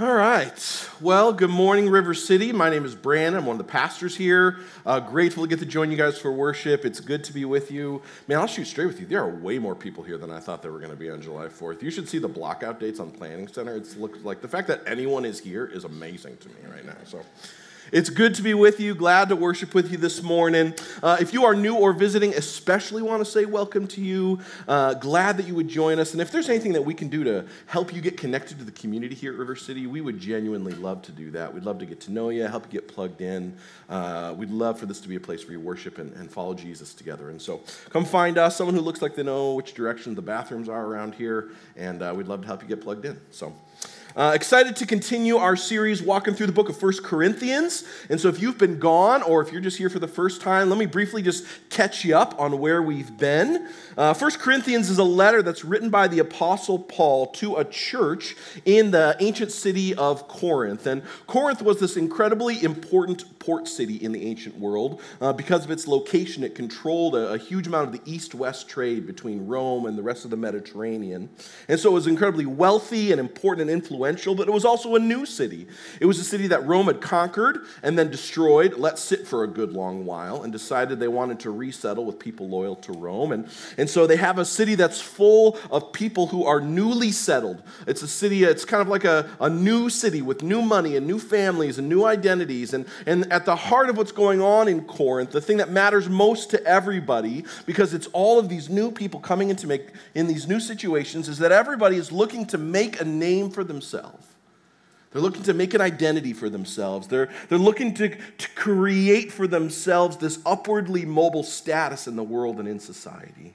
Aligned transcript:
All 0.00 0.12
right. 0.12 0.90
Well, 1.00 1.32
good 1.32 1.50
morning, 1.50 1.88
River 1.88 2.14
City. 2.14 2.50
My 2.50 2.68
name 2.68 2.84
is 2.84 2.96
Brandon. 2.96 3.38
I'm 3.38 3.46
one 3.46 3.54
of 3.54 3.64
the 3.64 3.70
pastors 3.70 4.16
here. 4.16 4.58
Uh, 4.84 4.98
grateful 4.98 5.44
to 5.44 5.48
get 5.48 5.60
to 5.60 5.66
join 5.66 5.88
you 5.92 5.96
guys 5.96 6.18
for 6.18 6.32
worship. 6.32 6.84
It's 6.84 6.98
good 6.98 7.22
to 7.22 7.32
be 7.32 7.44
with 7.44 7.70
you. 7.70 8.02
Man, 8.26 8.40
I'll 8.40 8.48
shoot 8.48 8.64
straight 8.64 8.86
with 8.86 8.98
you. 8.98 9.06
There 9.06 9.20
are 9.20 9.28
way 9.28 9.60
more 9.60 9.76
people 9.76 10.02
here 10.02 10.18
than 10.18 10.32
I 10.32 10.40
thought 10.40 10.62
there 10.62 10.72
were 10.72 10.80
going 10.80 10.90
to 10.90 10.96
be 10.96 11.10
on 11.10 11.22
July 11.22 11.46
4th. 11.46 11.80
You 11.80 11.92
should 11.92 12.08
see 12.08 12.18
the 12.18 12.28
blockout 12.28 12.80
dates 12.80 12.98
on 12.98 13.12
Planning 13.12 13.46
Center. 13.46 13.76
It 13.76 13.96
looks 13.96 14.18
like 14.24 14.40
the 14.40 14.48
fact 14.48 14.66
that 14.66 14.82
anyone 14.84 15.24
is 15.24 15.38
here 15.38 15.64
is 15.64 15.84
amazing 15.84 16.38
to 16.38 16.48
me 16.48 16.56
right 16.72 16.84
now. 16.84 16.96
So 17.04 17.20
it's 17.92 18.10
good 18.10 18.34
to 18.36 18.42
be 18.42 18.54
with 18.54 18.80
you. 18.80 18.94
Glad 18.94 19.28
to 19.28 19.36
worship 19.36 19.74
with 19.74 19.90
you 19.90 19.98
this 19.98 20.22
morning. 20.22 20.74
Uh, 21.02 21.16
if 21.20 21.32
you 21.32 21.44
are 21.44 21.54
new 21.54 21.74
or 21.74 21.92
visiting, 21.92 22.34
especially 22.34 23.02
want 23.02 23.24
to 23.24 23.30
say 23.30 23.44
welcome 23.44 23.86
to 23.88 24.00
you. 24.00 24.40
Uh, 24.66 24.94
glad 24.94 25.36
that 25.36 25.46
you 25.46 25.54
would 25.54 25.68
join 25.68 25.98
us. 25.98 26.12
And 26.12 26.20
if 26.20 26.30
there's 26.30 26.48
anything 26.48 26.72
that 26.72 26.82
we 26.82 26.94
can 26.94 27.08
do 27.08 27.24
to 27.24 27.46
help 27.66 27.94
you 27.94 28.00
get 28.00 28.16
connected 28.16 28.58
to 28.58 28.64
the 28.64 28.72
community 28.72 29.14
here 29.14 29.32
at 29.32 29.38
River 29.38 29.56
City, 29.56 29.86
we 29.86 30.00
would 30.00 30.18
genuinely 30.18 30.72
love 30.74 31.02
to 31.02 31.12
do 31.12 31.30
that. 31.32 31.52
We'd 31.52 31.64
love 31.64 31.78
to 31.80 31.86
get 31.86 32.00
to 32.02 32.12
know 32.12 32.30
you, 32.30 32.44
help 32.44 32.64
you 32.72 32.80
get 32.80 32.88
plugged 32.88 33.20
in. 33.20 33.56
Uh, 33.88 34.34
we'd 34.36 34.50
love 34.50 34.78
for 34.78 34.86
this 34.86 35.00
to 35.00 35.08
be 35.08 35.16
a 35.16 35.20
place 35.20 35.44
where 35.44 35.52
you 35.52 35.60
worship 35.60 35.98
and, 35.98 36.12
and 36.14 36.30
follow 36.30 36.54
Jesus 36.54 36.94
together. 36.94 37.30
And 37.30 37.40
so 37.40 37.60
come 37.90 38.04
find 38.04 38.38
us, 38.38 38.56
someone 38.56 38.74
who 38.74 38.80
looks 38.80 39.02
like 39.02 39.14
they 39.14 39.22
know 39.22 39.54
which 39.54 39.74
direction 39.74 40.14
the 40.14 40.22
bathrooms 40.22 40.68
are 40.68 40.86
around 40.86 41.14
here, 41.14 41.50
and 41.76 42.02
uh, 42.02 42.12
we'd 42.16 42.28
love 42.28 42.40
to 42.40 42.46
help 42.46 42.62
you 42.62 42.68
get 42.68 42.80
plugged 42.80 43.04
in. 43.04 43.20
So. 43.30 43.52
Uh, 44.16 44.30
excited 44.32 44.76
to 44.76 44.86
continue 44.86 45.36
our 45.36 45.56
series 45.56 46.00
walking 46.00 46.34
through 46.34 46.46
the 46.46 46.52
book 46.52 46.68
of 46.68 46.76
First 46.76 47.02
Corinthians. 47.02 47.82
And 48.08 48.20
so, 48.20 48.28
if 48.28 48.40
you've 48.40 48.58
been 48.58 48.78
gone 48.78 49.22
or 49.24 49.42
if 49.42 49.50
you're 49.50 49.60
just 49.60 49.76
here 49.76 49.90
for 49.90 49.98
the 49.98 50.06
first 50.06 50.40
time, 50.40 50.68
let 50.68 50.78
me 50.78 50.86
briefly 50.86 51.20
just 51.20 51.44
catch 51.68 52.04
you 52.04 52.16
up 52.16 52.38
on 52.38 52.60
where 52.60 52.80
we've 52.80 53.16
been. 53.18 53.68
Uh, 53.98 54.14
First 54.14 54.38
Corinthians 54.38 54.88
is 54.88 54.98
a 54.98 55.04
letter 55.04 55.42
that's 55.42 55.64
written 55.64 55.90
by 55.90 56.06
the 56.06 56.20
Apostle 56.20 56.78
Paul 56.78 57.26
to 57.32 57.56
a 57.56 57.64
church 57.64 58.36
in 58.64 58.92
the 58.92 59.16
ancient 59.18 59.50
city 59.50 59.96
of 59.96 60.28
Corinth. 60.28 60.86
And 60.86 61.02
Corinth 61.26 61.60
was 61.60 61.80
this 61.80 61.96
incredibly 61.96 62.62
important 62.62 63.40
port 63.40 63.66
city 63.66 63.96
in 63.96 64.12
the 64.12 64.24
ancient 64.26 64.56
world. 64.56 65.02
Uh, 65.20 65.32
because 65.32 65.64
of 65.64 65.72
its 65.72 65.88
location, 65.88 66.44
it 66.44 66.54
controlled 66.54 67.16
a, 67.16 67.32
a 67.32 67.38
huge 67.38 67.66
amount 67.66 67.92
of 67.92 68.04
the 68.04 68.10
east 68.10 68.32
west 68.32 68.68
trade 68.68 69.08
between 69.08 69.48
Rome 69.48 69.86
and 69.86 69.98
the 69.98 70.04
rest 70.04 70.24
of 70.24 70.30
the 70.30 70.36
Mediterranean. 70.36 71.30
And 71.66 71.80
so, 71.80 71.90
it 71.90 71.94
was 71.94 72.06
incredibly 72.06 72.46
wealthy 72.46 73.10
and 73.10 73.20
important 73.20 73.68
and 73.68 73.82
influential 73.82 74.03
influential, 74.04 74.34
but 74.34 74.48
it 74.48 74.50
was 74.50 74.64
also 74.64 74.94
a 74.96 74.98
new 74.98 75.24
city. 75.24 75.66
It 76.00 76.06
was 76.06 76.18
a 76.18 76.24
city 76.24 76.48
that 76.48 76.66
Rome 76.66 76.86
had 76.86 77.00
conquered 77.00 77.64
and 77.82 77.98
then 77.98 78.10
destroyed, 78.10 78.74
let 78.76 78.98
sit 78.98 79.26
for 79.26 79.44
a 79.44 79.46
good 79.48 79.72
long 79.72 80.04
while, 80.04 80.42
and 80.42 80.52
decided 80.52 81.00
they 81.00 81.08
wanted 81.08 81.40
to 81.40 81.50
resettle 81.50 82.04
with 82.04 82.18
people 82.18 82.48
loyal 82.48 82.76
to 82.76 82.92
Rome. 82.92 83.32
And, 83.32 83.48
and 83.78 83.88
so 83.88 84.06
they 84.06 84.16
have 84.16 84.38
a 84.38 84.44
city 84.44 84.74
that's 84.74 85.00
full 85.00 85.58
of 85.70 85.92
people 85.92 86.26
who 86.26 86.44
are 86.44 86.60
newly 86.60 87.12
settled. 87.12 87.62
It's 87.86 88.02
a 88.02 88.08
city, 88.08 88.44
it's 88.44 88.64
kind 88.64 88.82
of 88.82 88.88
like 88.88 89.04
a, 89.04 89.30
a 89.40 89.48
new 89.48 89.88
city 89.88 90.22
with 90.22 90.42
new 90.42 90.62
money 90.62 90.96
and 90.96 91.06
new 91.06 91.18
families 91.18 91.78
and 91.78 91.88
new 91.88 92.04
identities. 92.04 92.74
And, 92.74 92.86
and 93.06 93.30
at 93.32 93.44
the 93.44 93.56
heart 93.56 93.88
of 93.88 93.96
what's 93.96 94.12
going 94.12 94.40
on 94.40 94.68
in 94.68 94.84
Corinth, 94.84 95.30
the 95.30 95.40
thing 95.40 95.58
that 95.58 95.70
matters 95.70 96.08
most 96.08 96.50
to 96.50 96.62
everybody, 96.64 97.44
because 97.66 97.94
it's 97.94 98.06
all 98.08 98.38
of 98.38 98.48
these 98.48 98.68
new 98.68 98.90
people 98.90 99.20
coming 99.20 99.50
into 99.50 99.66
make 99.66 99.88
in 100.14 100.26
these 100.26 100.46
new 100.46 100.60
situations, 100.60 101.28
is 101.28 101.38
that 101.38 101.52
everybody 101.52 101.96
is 101.96 102.12
looking 102.12 102.44
to 102.46 102.58
make 102.58 103.00
a 103.00 103.04
name 103.04 103.50
for 103.50 103.64
themselves 103.64 103.93
themselves. 103.94 104.26
They're 105.12 105.22
looking 105.22 105.44
to 105.44 105.54
make 105.54 105.74
an 105.74 105.80
identity 105.80 106.32
for 106.32 106.50
themselves. 106.50 107.06
They're, 107.06 107.30
they're 107.48 107.58
looking 107.58 107.94
to, 107.94 108.08
to 108.08 108.48
create 108.56 109.30
for 109.30 109.46
themselves 109.46 110.16
this 110.16 110.40
upwardly 110.44 111.04
mobile 111.04 111.44
status 111.44 112.08
in 112.08 112.16
the 112.16 112.24
world 112.24 112.58
and 112.58 112.66
in 112.66 112.80
society. 112.80 113.54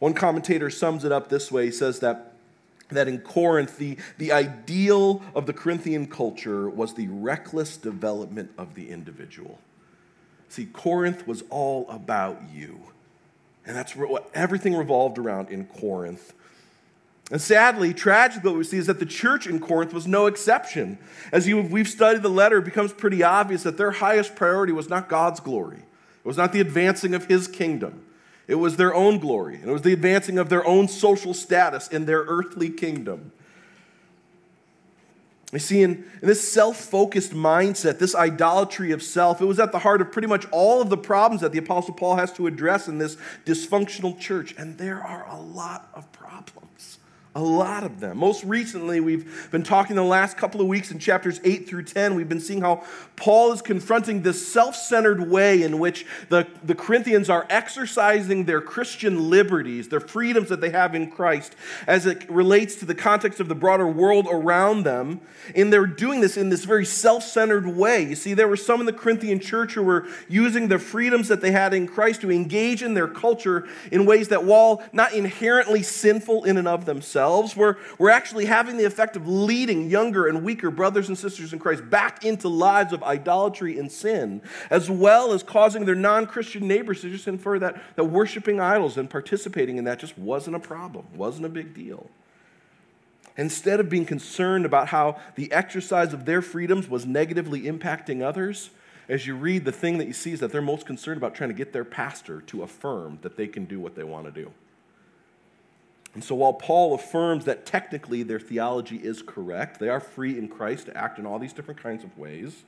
One 0.00 0.14
commentator 0.14 0.70
sums 0.70 1.04
it 1.04 1.12
up 1.12 1.28
this 1.28 1.52
way 1.52 1.66
he 1.66 1.70
says 1.70 2.00
that, 2.00 2.32
that 2.88 3.06
in 3.06 3.20
Corinth, 3.20 3.78
the, 3.78 3.96
the 4.16 4.32
ideal 4.32 5.22
of 5.36 5.46
the 5.46 5.52
Corinthian 5.52 6.08
culture 6.08 6.68
was 6.68 6.94
the 6.94 7.06
reckless 7.08 7.76
development 7.76 8.50
of 8.58 8.74
the 8.74 8.90
individual. 8.90 9.60
See, 10.48 10.66
Corinth 10.66 11.28
was 11.28 11.44
all 11.48 11.88
about 11.88 12.42
you. 12.52 12.80
And 13.64 13.76
that's 13.76 13.94
what 13.94 14.28
everything 14.34 14.74
revolved 14.74 15.18
around 15.18 15.50
in 15.50 15.66
Corinth. 15.66 16.32
And 17.30 17.40
sadly, 17.40 17.92
tragically, 17.92 18.50
what 18.50 18.58
we 18.58 18.64
see 18.64 18.78
is 18.78 18.86
that 18.86 19.00
the 19.00 19.06
church 19.06 19.46
in 19.46 19.60
Corinth 19.60 19.92
was 19.92 20.06
no 20.06 20.26
exception. 20.26 20.98
As 21.30 21.46
you, 21.46 21.60
we've 21.60 21.88
studied 21.88 22.22
the 22.22 22.30
letter, 22.30 22.58
it 22.58 22.64
becomes 22.64 22.92
pretty 22.92 23.22
obvious 23.22 23.64
that 23.64 23.76
their 23.76 23.90
highest 23.90 24.34
priority 24.34 24.72
was 24.72 24.88
not 24.88 25.08
God's 25.08 25.40
glory, 25.40 25.78
it 25.78 26.24
was 26.24 26.38
not 26.38 26.52
the 26.52 26.60
advancing 26.60 27.14
of 27.14 27.26
his 27.26 27.46
kingdom. 27.46 28.04
It 28.46 28.54
was 28.54 28.76
their 28.76 28.94
own 28.94 29.18
glory, 29.18 29.56
and 29.56 29.68
it 29.68 29.72
was 29.72 29.82
the 29.82 29.92
advancing 29.92 30.38
of 30.38 30.48
their 30.48 30.66
own 30.66 30.88
social 30.88 31.34
status 31.34 31.86
in 31.88 32.06
their 32.06 32.20
earthly 32.20 32.70
kingdom. 32.70 33.30
You 35.52 35.58
see, 35.58 35.82
in, 35.82 36.04
in 36.22 36.28
this 36.28 36.50
self 36.50 36.76
focused 36.78 37.32
mindset, 37.32 37.98
this 37.98 38.14
idolatry 38.14 38.92
of 38.92 39.02
self, 39.02 39.42
it 39.42 39.44
was 39.44 39.58
at 39.58 39.72
the 39.72 39.78
heart 39.78 40.00
of 40.00 40.12
pretty 40.12 40.28
much 40.28 40.46
all 40.50 40.80
of 40.80 40.88
the 40.88 40.96
problems 40.96 41.42
that 41.42 41.52
the 41.52 41.58
Apostle 41.58 41.92
Paul 41.92 42.16
has 42.16 42.32
to 42.34 42.46
address 42.46 42.88
in 42.88 42.96
this 42.96 43.18
dysfunctional 43.44 44.18
church. 44.18 44.54
And 44.56 44.78
there 44.78 45.02
are 45.02 45.26
a 45.28 45.38
lot 45.38 45.90
of 45.92 46.10
problems. 46.12 46.67
A 47.38 47.48
lot 47.48 47.84
of 47.84 48.00
them. 48.00 48.18
Most 48.18 48.42
recently, 48.42 48.98
we've 48.98 49.48
been 49.52 49.62
talking 49.62 49.94
the 49.94 50.02
last 50.02 50.36
couple 50.36 50.60
of 50.60 50.66
weeks 50.66 50.90
in 50.90 50.98
chapters 50.98 51.40
8 51.44 51.68
through 51.68 51.84
10. 51.84 52.16
We've 52.16 52.28
been 52.28 52.40
seeing 52.40 52.62
how 52.62 52.82
Paul 53.14 53.52
is 53.52 53.62
confronting 53.62 54.22
this 54.22 54.44
self 54.44 54.74
centered 54.74 55.30
way 55.30 55.62
in 55.62 55.78
which 55.78 56.04
the, 56.30 56.48
the 56.64 56.74
Corinthians 56.74 57.30
are 57.30 57.46
exercising 57.48 58.46
their 58.46 58.60
Christian 58.60 59.30
liberties, 59.30 59.88
their 59.88 60.00
freedoms 60.00 60.48
that 60.48 60.60
they 60.60 60.70
have 60.70 60.96
in 60.96 61.12
Christ, 61.12 61.54
as 61.86 62.06
it 62.06 62.28
relates 62.28 62.74
to 62.74 62.84
the 62.84 62.94
context 62.96 63.38
of 63.38 63.46
the 63.46 63.54
broader 63.54 63.86
world 63.86 64.26
around 64.28 64.82
them. 64.82 65.20
And 65.54 65.72
they're 65.72 65.86
doing 65.86 66.20
this 66.20 66.36
in 66.36 66.48
this 66.48 66.64
very 66.64 66.84
self 66.84 67.22
centered 67.22 67.68
way. 67.68 68.02
You 68.02 68.16
see, 68.16 68.34
there 68.34 68.48
were 68.48 68.56
some 68.56 68.80
in 68.80 68.86
the 68.86 68.92
Corinthian 68.92 69.38
church 69.38 69.74
who 69.74 69.84
were 69.84 70.08
using 70.28 70.66
the 70.66 70.80
freedoms 70.80 71.28
that 71.28 71.40
they 71.40 71.52
had 71.52 71.72
in 71.72 71.86
Christ 71.86 72.22
to 72.22 72.32
engage 72.32 72.82
in 72.82 72.94
their 72.94 73.06
culture 73.06 73.68
in 73.92 74.06
ways 74.06 74.26
that, 74.26 74.42
while 74.42 74.82
not 74.92 75.12
inherently 75.12 75.84
sinful 75.84 76.42
in 76.42 76.58
and 76.58 76.66
of 76.66 76.84
themselves, 76.84 77.27
ourselves, 77.28 77.56
we're, 77.56 77.76
we're 77.98 78.10
actually 78.10 78.46
having 78.46 78.76
the 78.76 78.84
effect 78.84 79.16
of 79.16 79.28
leading 79.28 79.90
younger 79.90 80.26
and 80.26 80.42
weaker 80.42 80.70
brothers 80.70 81.08
and 81.08 81.18
sisters 81.18 81.52
in 81.52 81.58
Christ 81.58 81.88
back 81.88 82.24
into 82.24 82.48
lives 82.48 82.92
of 82.92 83.02
idolatry 83.02 83.78
and 83.78 83.90
sin, 83.90 84.40
as 84.70 84.90
well 84.90 85.32
as 85.32 85.42
causing 85.42 85.84
their 85.84 85.94
non 85.94 86.26
Christian 86.26 86.66
neighbors 86.66 87.02
to 87.02 87.10
just 87.10 87.28
infer 87.28 87.58
that, 87.58 87.80
that 87.96 88.04
worshiping 88.04 88.60
idols 88.60 88.96
and 88.96 89.08
participating 89.08 89.76
in 89.76 89.84
that 89.84 89.98
just 89.98 90.18
wasn't 90.18 90.56
a 90.56 90.60
problem, 90.60 91.06
wasn't 91.14 91.44
a 91.46 91.50
big 91.50 91.74
deal. 91.74 92.08
Instead 93.36 93.78
of 93.78 93.88
being 93.88 94.06
concerned 94.06 94.64
about 94.66 94.88
how 94.88 95.16
the 95.36 95.52
exercise 95.52 96.12
of 96.12 96.24
their 96.24 96.42
freedoms 96.42 96.88
was 96.88 97.06
negatively 97.06 97.62
impacting 97.62 98.20
others, 98.20 98.70
as 99.08 99.26
you 99.26 99.36
read, 99.36 99.64
the 99.64 99.72
thing 99.72 99.98
that 99.98 100.06
you 100.06 100.12
see 100.12 100.32
is 100.32 100.40
that 100.40 100.50
they're 100.50 100.60
most 100.60 100.84
concerned 100.84 101.16
about 101.16 101.34
trying 101.34 101.50
to 101.50 101.54
get 101.54 101.72
their 101.72 101.84
pastor 101.84 102.42
to 102.42 102.62
affirm 102.62 103.18
that 103.22 103.36
they 103.36 103.46
can 103.46 103.64
do 103.64 103.80
what 103.80 103.94
they 103.94 104.04
want 104.04 104.26
to 104.26 104.32
do. 104.32 104.50
And 106.14 106.24
so 106.24 106.34
while 106.34 106.54
Paul 106.54 106.94
affirms 106.94 107.44
that 107.44 107.66
technically 107.66 108.22
their 108.22 108.40
theology 108.40 108.96
is 108.96 109.22
correct, 109.22 109.78
they 109.78 109.88
are 109.88 110.00
free 110.00 110.38
in 110.38 110.48
Christ 110.48 110.86
to 110.86 110.96
act 110.96 111.18
in 111.18 111.26
all 111.26 111.38
these 111.38 111.52
different 111.52 111.82
kinds 111.82 112.02
of 112.02 112.16
ways, 112.18 112.64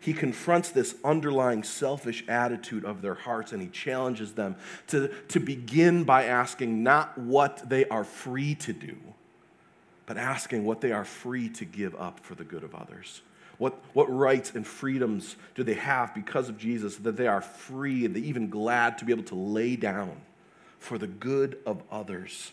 he 0.00 0.12
confronts 0.12 0.70
this 0.70 0.94
underlying 1.04 1.62
selfish 1.62 2.24
attitude 2.28 2.84
of 2.84 3.02
their 3.02 3.14
hearts 3.14 3.52
and 3.52 3.62
he 3.62 3.68
challenges 3.68 4.34
them 4.34 4.56
to, 4.88 5.08
to 5.28 5.40
begin 5.40 6.04
by 6.04 6.24
asking 6.24 6.82
not 6.82 7.16
what 7.16 7.68
they 7.68 7.86
are 7.86 8.04
free 8.04 8.54
to 8.56 8.72
do, 8.72 8.96
but 10.04 10.16
asking 10.16 10.64
what 10.64 10.80
they 10.80 10.92
are 10.92 11.04
free 11.04 11.48
to 11.50 11.64
give 11.64 11.94
up 11.96 12.20
for 12.20 12.34
the 12.34 12.44
good 12.44 12.62
of 12.62 12.74
others. 12.74 13.22
What, 13.58 13.82
what 13.94 14.12
rights 14.14 14.52
and 14.54 14.66
freedoms 14.66 15.36
do 15.54 15.64
they 15.64 15.74
have 15.74 16.14
because 16.14 16.48
of 16.48 16.58
Jesus 16.58 16.96
that 16.96 17.16
they 17.16 17.26
are 17.26 17.40
free 17.40 18.04
and 18.04 18.16
even 18.16 18.50
glad 18.50 18.98
to 18.98 19.04
be 19.04 19.12
able 19.12 19.24
to 19.24 19.34
lay 19.34 19.76
down 19.76 20.20
for 20.78 20.98
the 20.98 21.06
good 21.06 21.58
of 21.66 21.82
others? 21.90 22.52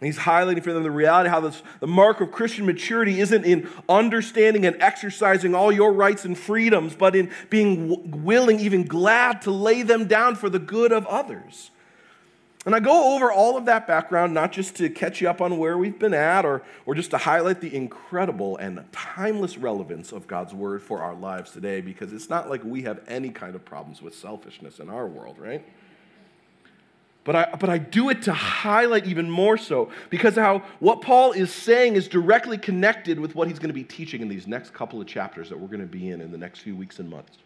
He's 0.00 0.18
highlighting 0.18 0.62
for 0.62 0.74
them 0.74 0.82
the 0.82 0.90
reality 0.90 1.30
how 1.30 1.40
this, 1.40 1.62
the 1.80 1.86
mark 1.86 2.20
of 2.20 2.30
Christian 2.30 2.66
maturity 2.66 3.18
isn't 3.20 3.46
in 3.46 3.66
understanding 3.88 4.66
and 4.66 4.76
exercising 4.80 5.54
all 5.54 5.72
your 5.72 5.90
rights 5.90 6.26
and 6.26 6.36
freedoms, 6.36 6.94
but 6.94 7.16
in 7.16 7.30
being 7.48 7.88
w- 7.88 8.22
willing, 8.22 8.60
even 8.60 8.84
glad 8.84 9.40
to 9.42 9.50
lay 9.50 9.80
them 9.80 10.06
down 10.06 10.34
for 10.34 10.50
the 10.50 10.58
good 10.58 10.92
of 10.92 11.06
others. 11.06 11.70
And 12.66 12.74
I 12.74 12.80
go 12.80 13.14
over 13.14 13.32
all 13.32 13.56
of 13.56 13.64
that 13.66 13.86
background 13.86 14.34
not 14.34 14.52
just 14.52 14.74
to 14.76 14.90
catch 14.90 15.22
you 15.22 15.30
up 15.30 15.40
on 15.40 15.56
where 15.56 15.78
we've 15.78 15.98
been 15.98 16.12
at 16.12 16.44
or, 16.44 16.62
or 16.84 16.94
just 16.94 17.12
to 17.12 17.18
highlight 17.18 17.60
the 17.60 17.74
incredible 17.74 18.56
and 18.58 18.84
timeless 18.92 19.56
relevance 19.56 20.12
of 20.12 20.26
God's 20.26 20.52
word 20.52 20.82
for 20.82 21.00
our 21.00 21.14
lives 21.14 21.52
today, 21.52 21.80
because 21.80 22.12
it's 22.12 22.28
not 22.28 22.50
like 22.50 22.62
we 22.64 22.82
have 22.82 23.00
any 23.06 23.30
kind 23.30 23.54
of 23.54 23.64
problems 23.64 24.02
with 24.02 24.14
selfishness 24.14 24.78
in 24.78 24.90
our 24.90 25.06
world, 25.06 25.38
right? 25.38 25.64
But 27.26 27.34
I, 27.34 27.56
but 27.58 27.68
I 27.68 27.78
do 27.78 28.08
it 28.08 28.22
to 28.22 28.32
highlight 28.32 29.04
even 29.06 29.28
more 29.28 29.58
so 29.58 29.90
because 30.10 30.36
how 30.36 30.62
what 30.78 31.02
Paul 31.02 31.32
is 31.32 31.52
saying 31.52 31.96
is 31.96 32.06
directly 32.06 32.56
connected 32.56 33.18
with 33.18 33.34
what 33.34 33.48
he's 33.48 33.58
going 33.58 33.68
to 33.68 33.74
be 33.74 33.82
teaching 33.82 34.22
in 34.22 34.28
these 34.28 34.46
next 34.46 34.72
couple 34.72 35.00
of 35.00 35.08
chapters 35.08 35.48
that 35.48 35.58
we're 35.58 35.66
going 35.66 35.80
to 35.80 35.86
be 35.86 36.10
in 36.10 36.20
in 36.20 36.30
the 36.30 36.38
next 36.38 36.60
few 36.60 36.76
weeks 36.76 37.00
and 37.00 37.10
months. 37.10 37.38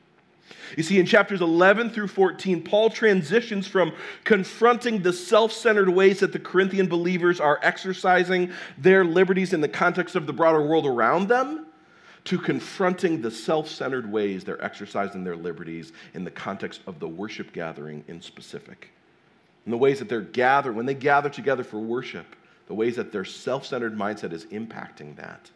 You 0.76 0.82
see, 0.82 0.98
in 0.98 1.06
chapters 1.06 1.40
11 1.40 1.90
through 1.90 2.08
14, 2.08 2.62
Paul 2.62 2.90
transitions 2.90 3.66
from 3.66 3.92
confronting 4.24 5.00
the 5.00 5.14
self 5.14 5.50
centered 5.50 5.88
ways 5.88 6.20
that 6.20 6.34
the 6.34 6.38
Corinthian 6.38 6.86
believers 6.86 7.40
are 7.40 7.58
exercising 7.62 8.52
their 8.76 9.02
liberties 9.02 9.54
in 9.54 9.62
the 9.62 9.68
context 9.68 10.14
of 10.14 10.26
the 10.26 10.32
broader 10.34 10.62
world 10.62 10.86
around 10.86 11.28
them 11.28 11.66
to 12.24 12.38
confronting 12.38 13.22
the 13.22 13.30
self 13.30 13.66
centered 13.66 14.12
ways 14.12 14.44
they're 14.44 14.62
exercising 14.62 15.24
their 15.24 15.36
liberties 15.36 15.94
in 16.12 16.24
the 16.24 16.30
context 16.30 16.82
of 16.86 17.00
the 17.00 17.08
worship 17.08 17.54
gathering 17.54 18.04
in 18.08 18.20
specific. 18.20 18.90
In 19.70 19.72
the 19.72 19.78
ways 19.78 20.00
that 20.00 20.08
they're 20.08 20.20
gathered, 20.20 20.74
when 20.74 20.84
they 20.84 20.94
gather 20.94 21.28
together 21.28 21.62
for 21.62 21.78
worship, 21.78 22.34
the 22.66 22.74
ways 22.74 22.96
that 22.96 23.12
their 23.12 23.24
self 23.24 23.64
centered 23.64 23.96
mindset 23.96 24.32
is 24.32 24.44
impacting 24.46 25.14
that. 25.14 25.48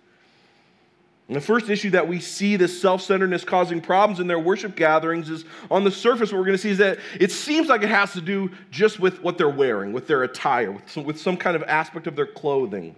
And 1.27 1.35
the 1.35 1.41
first 1.41 1.69
issue 1.69 1.91
that 1.91 2.07
we 2.07 2.21
see 2.21 2.55
this 2.55 2.81
self 2.81 3.03
centeredness 3.03 3.43
causing 3.43 3.81
problems 3.81 4.21
in 4.21 4.29
their 4.29 4.39
worship 4.39 4.77
gatherings 4.77 5.31
is 5.31 5.45
on 5.69 5.83
the 5.83 5.91
surface, 5.91 6.31
what 6.31 6.39
we're 6.39 6.45
going 6.45 6.57
to 6.57 6.63
see 6.63 6.71
is 6.71 6.79
that 6.79 7.01
it 7.19 7.33
seems 7.33 7.67
like 7.67 7.83
it 7.83 7.89
has 7.89 8.13
to 8.13 8.21
do 8.21 8.53
just 8.71 9.01
with 9.01 9.21
what 9.21 9.37
they're 9.37 9.49
wearing, 9.49 9.93
with 9.93 10.07
their 10.07 10.23
attire, 10.23 10.71
with 10.71 10.89
some, 10.89 11.03
with 11.03 11.21
some 11.21 11.37
kind 11.37 11.57
of 11.57 11.65
aspect 11.65 12.07
of 12.07 12.15
their 12.15 12.29
clothing 12.29 12.95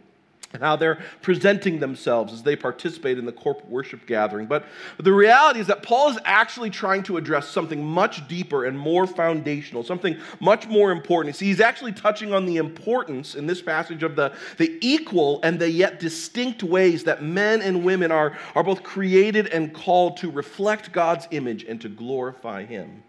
and 0.52 0.62
how 0.62 0.76
they're 0.76 0.98
presenting 1.22 1.80
themselves 1.80 2.32
as 2.32 2.42
they 2.42 2.56
participate 2.56 3.18
in 3.18 3.26
the 3.26 3.32
corporate 3.32 3.68
worship 3.68 4.06
gathering. 4.06 4.46
But 4.46 4.64
the 4.98 5.12
reality 5.12 5.60
is 5.60 5.66
that 5.66 5.82
Paul 5.82 6.10
is 6.10 6.18
actually 6.24 6.70
trying 6.70 7.02
to 7.04 7.16
address 7.16 7.48
something 7.48 7.84
much 7.84 8.26
deeper 8.28 8.64
and 8.64 8.78
more 8.78 9.06
foundational, 9.06 9.82
something 9.82 10.16
much 10.40 10.66
more 10.66 10.90
important. 10.92 11.36
See, 11.36 11.46
he's 11.46 11.60
actually 11.60 11.92
touching 11.92 12.32
on 12.32 12.46
the 12.46 12.56
importance 12.56 13.34
in 13.34 13.46
this 13.46 13.60
passage 13.60 14.02
of 14.02 14.16
the, 14.16 14.32
the 14.58 14.78
equal 14.80 15.40
and 15.42 15.58
the 15.58 15.70
yet 15.70 16.00
distinct 16.00 16.62
ways 16.62 17.04
that 17.04 17.22
men 17.22 17.62
and 17.62 17.84
women 17.84 18.10
are, 18.10 18.36
are 18.54 18.64
both 18.64 18.82
created 18.82 19.48
and 19.48 19.74
called 19.74 20.16
to 20.18 20.30
reflect 20.30 20.92
God's 20.92 21.26
image 21.30 21.64
and 21.64 21.80
to 21.80 21.88
glorify 21.88 22.64
him. 22.64 23.02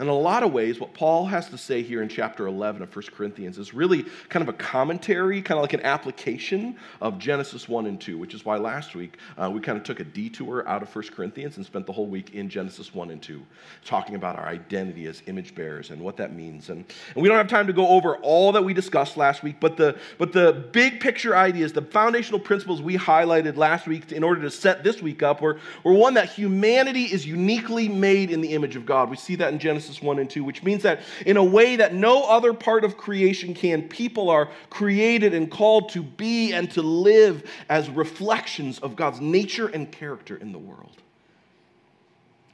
In 0.00 0.08
a 0.08 0.14
lot 0.14 0.42
of 0.42 0.50
ways, 0.54 0.80
what 0.80 0.94
Paul 0.94 1.26
has 1.26 1.50
to 1.50 1.58
say 1.58 1.82
here 1.82 2.00
in 2.00 2.08
chapter 2.08 2.46
11 2.46 2.80
of 2.80 2.96
1 2.96 3.04
Corinthians 3.14 3.58
is 3.58 3.74
really 3.74 4.06
kind 4.30 4.42
of 4.42 4.48
a 4.48 4.54
commentary, 4.54 5.42
kind 5.42 5.58
of 5.58 5.62
like 5.62 5.74
an 5.74 5.82
application 5.82 6.76
of 7.02 7.18
Genesis 7.18 7.68
1 7.68 7.84
and 7.84 8.00
2, 8.00 8.16
which 8.16 8.32
is 8.32 8.42
why 8.42 8.56
last 8.56 8.94
week 8.94 9.18
uh, 9.36 9.50
we 9.52 9.60
kind 9.60 9.76
of 9.76 9.84
took 9.84 10.00
a 10.00 10.04
detour 10.04 10.66
out 10.66 10.82
of 10.82 10.96
1 10.96 11.08
Corinthians 11.08 11.58
and 11.58 11.66
spent 11.66 11.84
the 11.84 11.92
whole 11.92 12.06
week 12.06 12.34
in 12.34 12.48
Genesis 12.48 12.94
1 12.94 13.10
and 13.10 13.20
2, 13.20 13.42
talking 13.84 14.14
about 14.14 14.38
our 14.38 14.46
identity 14.46 15.04
as 15.04 15.22
image 15.26 15.54
bearers 15.54 15.90
and 15.90 16.00
what 16.00 16.16
that 16.16 16.32
means. 16.32 16.70
And, 16.70 16.86
and 17.14 17.22
we 17.22 17.28
don't 17.28 17.36
have 17.36 17.48
time 17.48 17.66
to 17.66 17.74
go 17.74 17.86
over 17.88 18.16
all 18.16 18.52
that 18.52 18.64
we 18.64 18.72
discussed 18.72 19.18
last 19.18 19.42
week, 19.42 19.56
but 19.60 19.76
the, 19.76 19.98
but 20.16 20.32
the 20.32 20.66
big 20.72 21.00
picture 21.00 21.36
ideas, 21.36 21.74
the 21.74 21.82
foundational 21.82 22.40
principles 22.40 22.80
we 22.80 22.96
highlighted 22.96 23.58
last 23.58 23.86
week 23.86 24.12
in 24.12 24.24
order 24.24 24.40
to 24.40 24.50
set 24.50 24.82
this 24.82 25.02
week 25.02 25.22
up 25.22 25.42
were, 25.42 25.58
were 25.84 25.92
one 25.92 26.14
that 26.14 26.30
humanity 26.30 27.02
is 27.02 27.26
uniquely 27.26 27.86
made 27.86 28.30
in 28.30 28.40
the 28.40 28.54
image 28.54 28.76
of 28.76 28.86
God. 28.86 29.10
We 29.10 29.16
see 29.16 29.34
that 29.34 29.52
in 29.52 29.58
Genesis 29.58 29.89
Genesis 29.90 30.06
1 30.06 30.18
and 30.20 30.30
2, 30.30 30.44
which 30.44 30.62
means 30.62 30.84
that 30.84 31.00
in 31.26 31.36
a 31.36 31.42
way 31.42 31.74
that 31.76 31.94
no 31.94 32.22
other 32.22 32.54
part 32.54 32.84
of 32.84 32.96
creation 32.96 33.54
can, 33.54 33.88
people 33.88 34.30
are 34.30 34.48
created 34.70 35.34
and 35.34 35.50
called 35.50 35.88
to 35.90 36.02
be 36.02 36.52
and 36.52 36.70
to 36.70 36.82
live 36.82 37.50
as 37.68 37.90
reflections 37.90 38.78
of 38.78 38.94
God's 38.94 39.20
nature 39.20 39.66
and 39.66 39.90
character 39.90 40.36
in 40.36 40.52
the 40.52 40.58
world. 40.58 40.96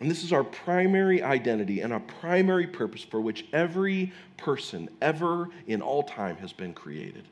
And 0.01 0.11
this 0.11 0.25
is 0.25 0.33
our 0.33 0.45
primary 0.45 1.23
identity 1.23 1.81
and 1.81 1.93
our 1.93 2.01
primary 2.01 2.67
purpose 2.67 3.03
for 3.03 3.21
which 3.21 3.45
every 3.53 4.13
person 4.39 4.89
ever 5.03 5.51
in 5.67 5.83
all 5.83 6.03
time 6.03 6.37
has 6.37 6.55
been 6.55 6.73
created. 6.73 7.25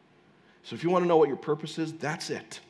So 0.65 0.75
if 0.75 0.85
you 0.85 0.91
want 0.91 1.05
to 1.05 1.09
know 1.09 1.17
what 1.17 1.29
your 1.29 1.37
purpose 1.39 1.79
is, 1.79 1.95
that's 1.95 2.29
it. 2.29 2.61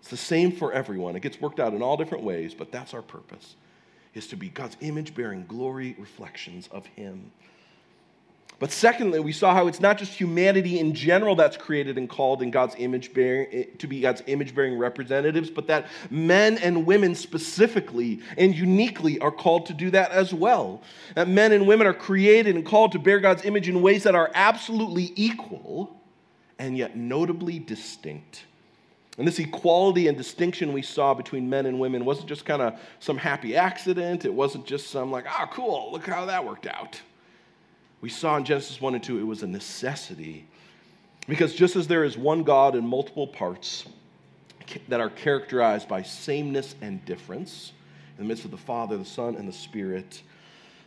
It's 0.00 0.10
the 0.10 0.16
same 0.18 0.52
for 0.52 0.72
everyone. 0.72 1.16
It 1.16 1.20
gets 1.20 1.40
worked 1.40 1.60
out 1.60 1.72
in 1.72 1.80
all 1.80 1.96
different 1.96 2.24
ways, 2.24 2.52
but 2.52 2.70
that's 2.70 2.92
our 2.92 3.02
purpose 3.02 3.56
is 4.14 4.26
to 4.28 4.36
be 4.36 4.48
God's 4.48 4.76
image 4.80 5.14
bearing 5.14 5.44
glory 5.46 5.96
reflections 5.98 6.68
of 6.70 6.86
Him. 6.86 7.30
But 8.60 8.70
secondly, 8.70 9.18
we 9.18 9.32
saw 9.32 9.52
how 9.52 9.66
it's 9.66 9.80
not 9.80 9.98
just 9.98 10.12
humanity 10.12 10.78
in 10.78 10.94
general 10.94 11.34
that's 11.34 11.56
created 11.56 11.98
and 11.98 12.08
called 12.08 12.40
in 12.40 12.52
God's 12.52 12.76
image 12.78 13.12
bearing 13.12 13.48
eh, 13.52 13.64
to 13.78 13.86
be 13.88 14.00
God's 14.00 14.22
image 14.26 14.54
bearing 14.54 14.78
representatives, 14.78 15.50
but 15.50 15.66
that 15.66 15.88
men 16.08 16.58
and 16.58 16.86
women 16.86 17.16
specifically 17.16 18.20
and 18.38 18.54
uniquely 18.54 19.18
are 19.18 19.32
called 19.32 19.66
to 19.66 19.74
do 19.74 19.90
that 19.90 20.12
as 20.12 20.32
well. 20.32 20.82
That 21.16 21.28
men 21.28 21.50
and 21.52 21.66
women 21.66 21.86
are 21.86 21.94
created 21.94 22.54
and 22.54 22.64
called 22.64 22.92
to 22.92 23.00
bear 23.00 23.18
God's 23.18 23.44
image 23.44 23.68
in 23.68 23.82
ways 23.82 24.04
that 24.04 24.14
are 24.14 24.30
absolutely 24.34 25.12
equal 25.16 26.00
and 26.58 26.76
yet 26.76 26.96
notably 26.96 27.58
distinct. 27.58 28.44
And 29.16 29.26
this 29.28 29.38
equality 29.38 30.08
and 30.08 30.16
distinction 30.16 30.72
we 30.72 30.82
saw 30.82 31.14
between 31.14 31.48
men 31.48 31.66
and 31.66 31.78
women 31.78 32.04
wasn't 32.04 32.28
just 32.28 32.44
kind 32.44 32.60
of 32.60 32.78
some 32.98 33.16
happy 33.16 33.56
accident. 33.56 34.24
It 34.24 34.34
wasn't 34.34 34.66
just 34.66 34.88
some 34.88 35.12
like, 35.12 35.24
oh, 35.28 35.46
cool, 35.52 35.90
look 35.92 36.06
how 36.06 36.24
that 36.26 36.44
worked 36.44 36.66
out. 36.66 37.00
We 38.00 38.08
saw 38.10 38.36
in 38.36 38.44
Genesis 38.44 38.80
1 38.80 38.94
and 38.94 39.02
2, 39.02 39.20
it 39.20 39.22
was 39.22 39.42
a 39.42 39.46
necessity. 39.46 40.46
Because 41.28 41.54
just 41.54 41.76
as 41.76 41.86
there 41.86 42.04
is 42.04 42.18
one 42.18 42.42
God 42.42 42.74
in 42.74 42.86
multiple 42.86 43.26
parts 43.26 43.84
that 44.88 45.00
are 45.00 45.10
characterized 45.10 45.88
by 45.88 46.02
sameness 46.02 46.74
and 46.80 47.02
difference 47.04 47.72
in 48.18 48.24
the 48.24 48.28
midst 48.28 48.44
of 48.44 48.50
the 48.50 48.56
Father, 48.56 48.96
the 48.96 49.04
Son, 49.04 49.36
and 49.36 49.48
the 49.48 49.52
Spirit, 49.52 50.22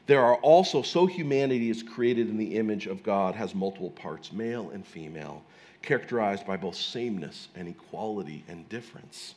there 0.06 0.22
are 0.22 0.36
also, 0.36 0.82
so 0.82 1.06
humanity 1.06 1.70
is 1.70 1.82
created 1.82 2.30
in 2.30 2.38
the 2.38 2.56
image 2.56 2.88
of 2.88 3.04
God, 3.04 3.36
has 3.36 3.56
multiple 3.56 3.90
parts, 3.92 4.32
male 4.32 4.70
and 4.72 4.86
female 4.86 5.44
characterized 5.88 6.46
by 6.46 6.58
both 6.58 6.76
sameness 6.76 7.48
and 7.56 7.68
equality 7.68 8.44
and 8.50 8.68
difference. 8.68 9.36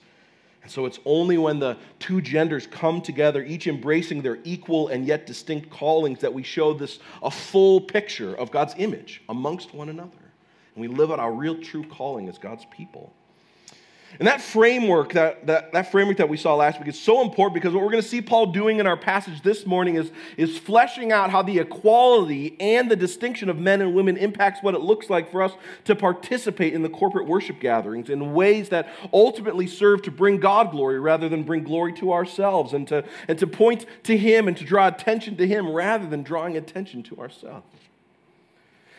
And 0.62 0.70
so 0.70 0.85
it's 0.85 0.99
only 1.06 1.38
when 1.38 1.61
the 1.61 1.79
two 2.00 2.20
genders 2.20 2.67
come 2.67 3.00
together, 3.00 3.43
each 3.43 3.67
embracing 3.67 4.20
their 4.20 4.38
equal 4.44 4.88
and 4.88 5.06
yet 5.06 5.26
distinct 5.26 5.70
callings, 5.70 6.20
that 6.20 6.35
we 6.35 6.43
show 6.43 6.75
this 6.75 6.99
a 7.23 7.31
full 7.31 7.81
picture 7.81 8.35
of 8.35 8.50
God's 8.50 8.75
image 8.76 9.23
amongst 9.29 9.73
one 9.73 9.88
another. 9.88 10.11
And 10.75 10.82
we 10.82 10.88
live 10.88 11.11
out 11.11 11.20
our 11.20 11.32
real 11.32 11.58
true 11.62 11.85
calling 11.85 12.29
as 12.29 12.37
God's 12.37 12.67
people. 12.67 13.12
And 14.19 14.27
that 14.27 14.41
framework, 14.41 15.12
that, 15.12 15.47
that, 15.47 15.73
that 15.73 15.93
framework 15.93 16.17
that 16.17 16.29
we 16.29 16.37
saw 16.37 16.57
last 16.57 16.79
week 16.79 16.89
is 16.89 16.99
so 16.99 17.23
important 17.23 17.55
because 17.55 17.73
what 17.73 17.85
we're 17.85 17.93
going 17.93 18.03
to 18.03 18.09
see 18.09 18.21
Paul 18.21 18.47
doing 18.47 18.81
in 18.81 18.87
our 18.87 18.97
passage 18.97 19.41
this 19.43 19.65
morning 19.65 19.95
is, 19.95 20.11
is 20.37 20.59
fleshing 20.59 21.12
out 21.12 21.31
how 21.31 21.43
the 21.43 21.59
equality 21.61 22.57
and 22.59 22.91
the 22.91 22.97
distinction 22.97 23.49
of 23.49 23.59
men 23.59 23.81
and 23.81 23.95
women 23.95 24.17
impacts 24.17 24.62
what 24.62 24.75
it 24.75 24.81
looks 24.81 25.09
like 25.09 25.31
for 25.31 25.43
us 25.43 25.53
to 25.85 25.95
participate 25.95 26.75
in 26.75 26.83
the 26.83 26.89
corporate 26.89 27.29
worship 27.29 27.61
gatherings 27.61 28.11
in 28.11 28.35
ways 28.35 28.69
that 28.71 28.89
ultimately 29.12 29.67
serve 29.67 30.03
to 30.03 30.11
bring 30.11 30.41
God 30.41 30.73
glory 30.73 30.99
rather 30.99 31.29
than 31.29 31.45
bring 31.45 31.62
glory 31.62 31.93
to 31.95 32.12
ourselves 32.12 32.73
and 32.73 32.89
to, 32.89 33.05
and 33.29 33.39
to 33.39 33.47
point 33.47 33.87
to 34.05 34.17
Him 34.17 34.49
and 34.49 34.57
to 34.57 34.65
draw 34.65 34.89
attention 34.89 35.37
to 35.37 35.47
Him 35.47 35.71
rather 35.71 36.07
than 36.07 36.23
drawing 36.23 36.57
attention 36.57 37.03
to 37.05 37.19
ourselves. 37.19 37.65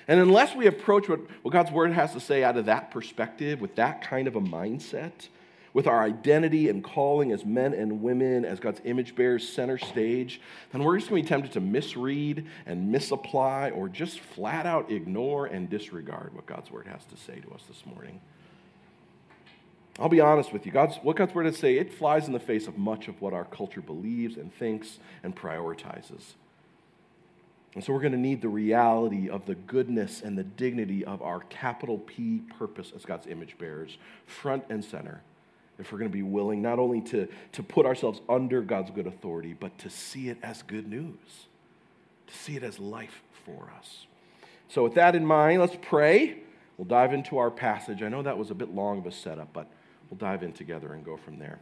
And 0.08 0.20
unless 0.20 0.56
we 0.56 0.68
approach 0.68 1.08
what, 1.08 1.20
what 1.42 1.52
God's 1.52 1.72
word 1.72 1.92
has 1.94 2.14
to 2.14 2.20
say 2.20 2.44
out 2.44 2.58
of 2.58 2.66
that 2.66 2.92
perspective, 2.92 3.62
with 3.62 3.76
that 3.76 4.02
kind 4.02 4.28
of 4.28 4.36
a 4.36 4.42
mindset, 4.42 5.28
with 5.74 5.88
our 5.88 6.04
identity 6.04 6.70
and 6.70 6.84
calling 6.84 7.32
as 7.32 7.46
men 7.46 7.74
and 7.74 8.02
women, 8.02 8.44
as 8.44 8.60
God's 8.60 8.82
image 8.84 9.16
bearers 9.16 9.48
center 9.48 9.78
stage, 9.78 10.42
then 10.72 10.84
we're 10.84 10.98
just 10.98 11.10
going 11.10 11.22
to 11.22 11.26
be 11.26 11.30
tempted 11.30 11.54
to 11.54 11.62
misread 11.62 12.46
and 12.66 12.92
misapply 12.92 13.72
or 13.74 13.88
just 13.88 14.20
flat 14.20 14.66
out 14.66 14.92
ignore 14.92 15.46
and 15.46 15.70
disregard 15.70 16.34
what 16.34 16.46
God's 16.46 16.72
word 16.72 16.88
has 16.88 17.06
to 17.06 17.18
say 17.18 17.40
to 17.40 17.52
us 17.52 17.64
this 17.68 17.86
morning. 17.86 18.20
I'll 20.00 20.10
be 20.10 20.22
honest 20.22 20.52
with 20.52 20.66
you. 20.66 20.72
God's, 20.72 20.98
what 20.98 21.16
God's 21.16 21.36
word 21.36 21.46
has 21.46 21.56
to 21.56 21.62
say, 21.62 21.78
it 21.78 21.94
flies 21.94 22.28
in 22.28 22.34
the 22.34 22.40
face 22.40 22.68
of 22.68 22.78
much 22.78 23.08
of 23.08 23.22
what 23.22 23.34
our 23.34 23.46
culture 23.46 23.82
believes 23.82 24.38
and 24.38 24.54
thinks 24.54 25.00
and 25.22 25.36
prioritizes. 25.36 26.34
And 27.74 27.84
so 27.84 27.94
we're 27.94 28.02
going 28.02 28.12
to 28.12 28.18
need 28.18 28.42
the 28.42 28.50
reality 28.50 29.30
of 29.30 29.46
the 29.46 29.56
goodness 29.56 30.22
and 30.22 30.38
the 30.38 30.44
dignity 30.44 31.06
of 31.06 31.22
our 31.22 31.40
capital 31.42 32.00
P 32.00 32.42
purpose 32.58 32.92
as 32.96 33.06
God's 33.06 33.28
image 33.28 33.58
bearers, 33.58 33.98
front 34.26 34.66
and 34.70 34.84
center, 34.84 35.22
if 35.80 35.92
we're 35.92 36.00
going 36.00 36.12
to 36.12 36.16
be 36.16 36.24
willing 36.24 36.62
not 36.62 36.80
only 36.80 37.02
to, 37.02 37.28
to 37.54 37.64
put 37.64 37.86
ourselves 37.86 38.20
under 38.28 38.62
God's 38.62 38.92
good 38.92 39.08
authority, 39.08 39.54
but 39.54 39.78
to 39.80 39.90
see 39.90 40.28
it 40.28 40.38
as 40.44 40.64
good 40.64 40.88
news, 40.88 41.48
to 42.28 42.34
see 42.34 42.58
it 42.58 42.64
as 42.64 42.78
life 42.78 43.22
for 43.46 43.72
us. 43.78 44.06
So, 44.68 44.84
with 44.84 44.96
that 44.96 45.16
in 45.16 45.26
mind, 45.26 45.62
let's 45.62 45.78
pray. 45.82 46.40
We'll 46.78 46.86
dive 46.86 47.14
into 47.14 47.38
our 47.38 47.52
passage. 47.52 48.04
I 48.04 48.10
know 48.10 48.22
that 48.22 48.38
was 48.38 48.52
a 48.52 48.56
bit 48.56 48.74
long 48.74 49.00
of 49.00 49.06
a 49.06 49.12
setup, 49.12 49.54
but 49.54 49.68
we'll 50.10 50.18
dive 50.18 50.44
in 50.44 50.52
together 50.52 50.94
and 50.94 51.06
go 51.06 51.18
from 51.18 51.40
there. 51.40 51.60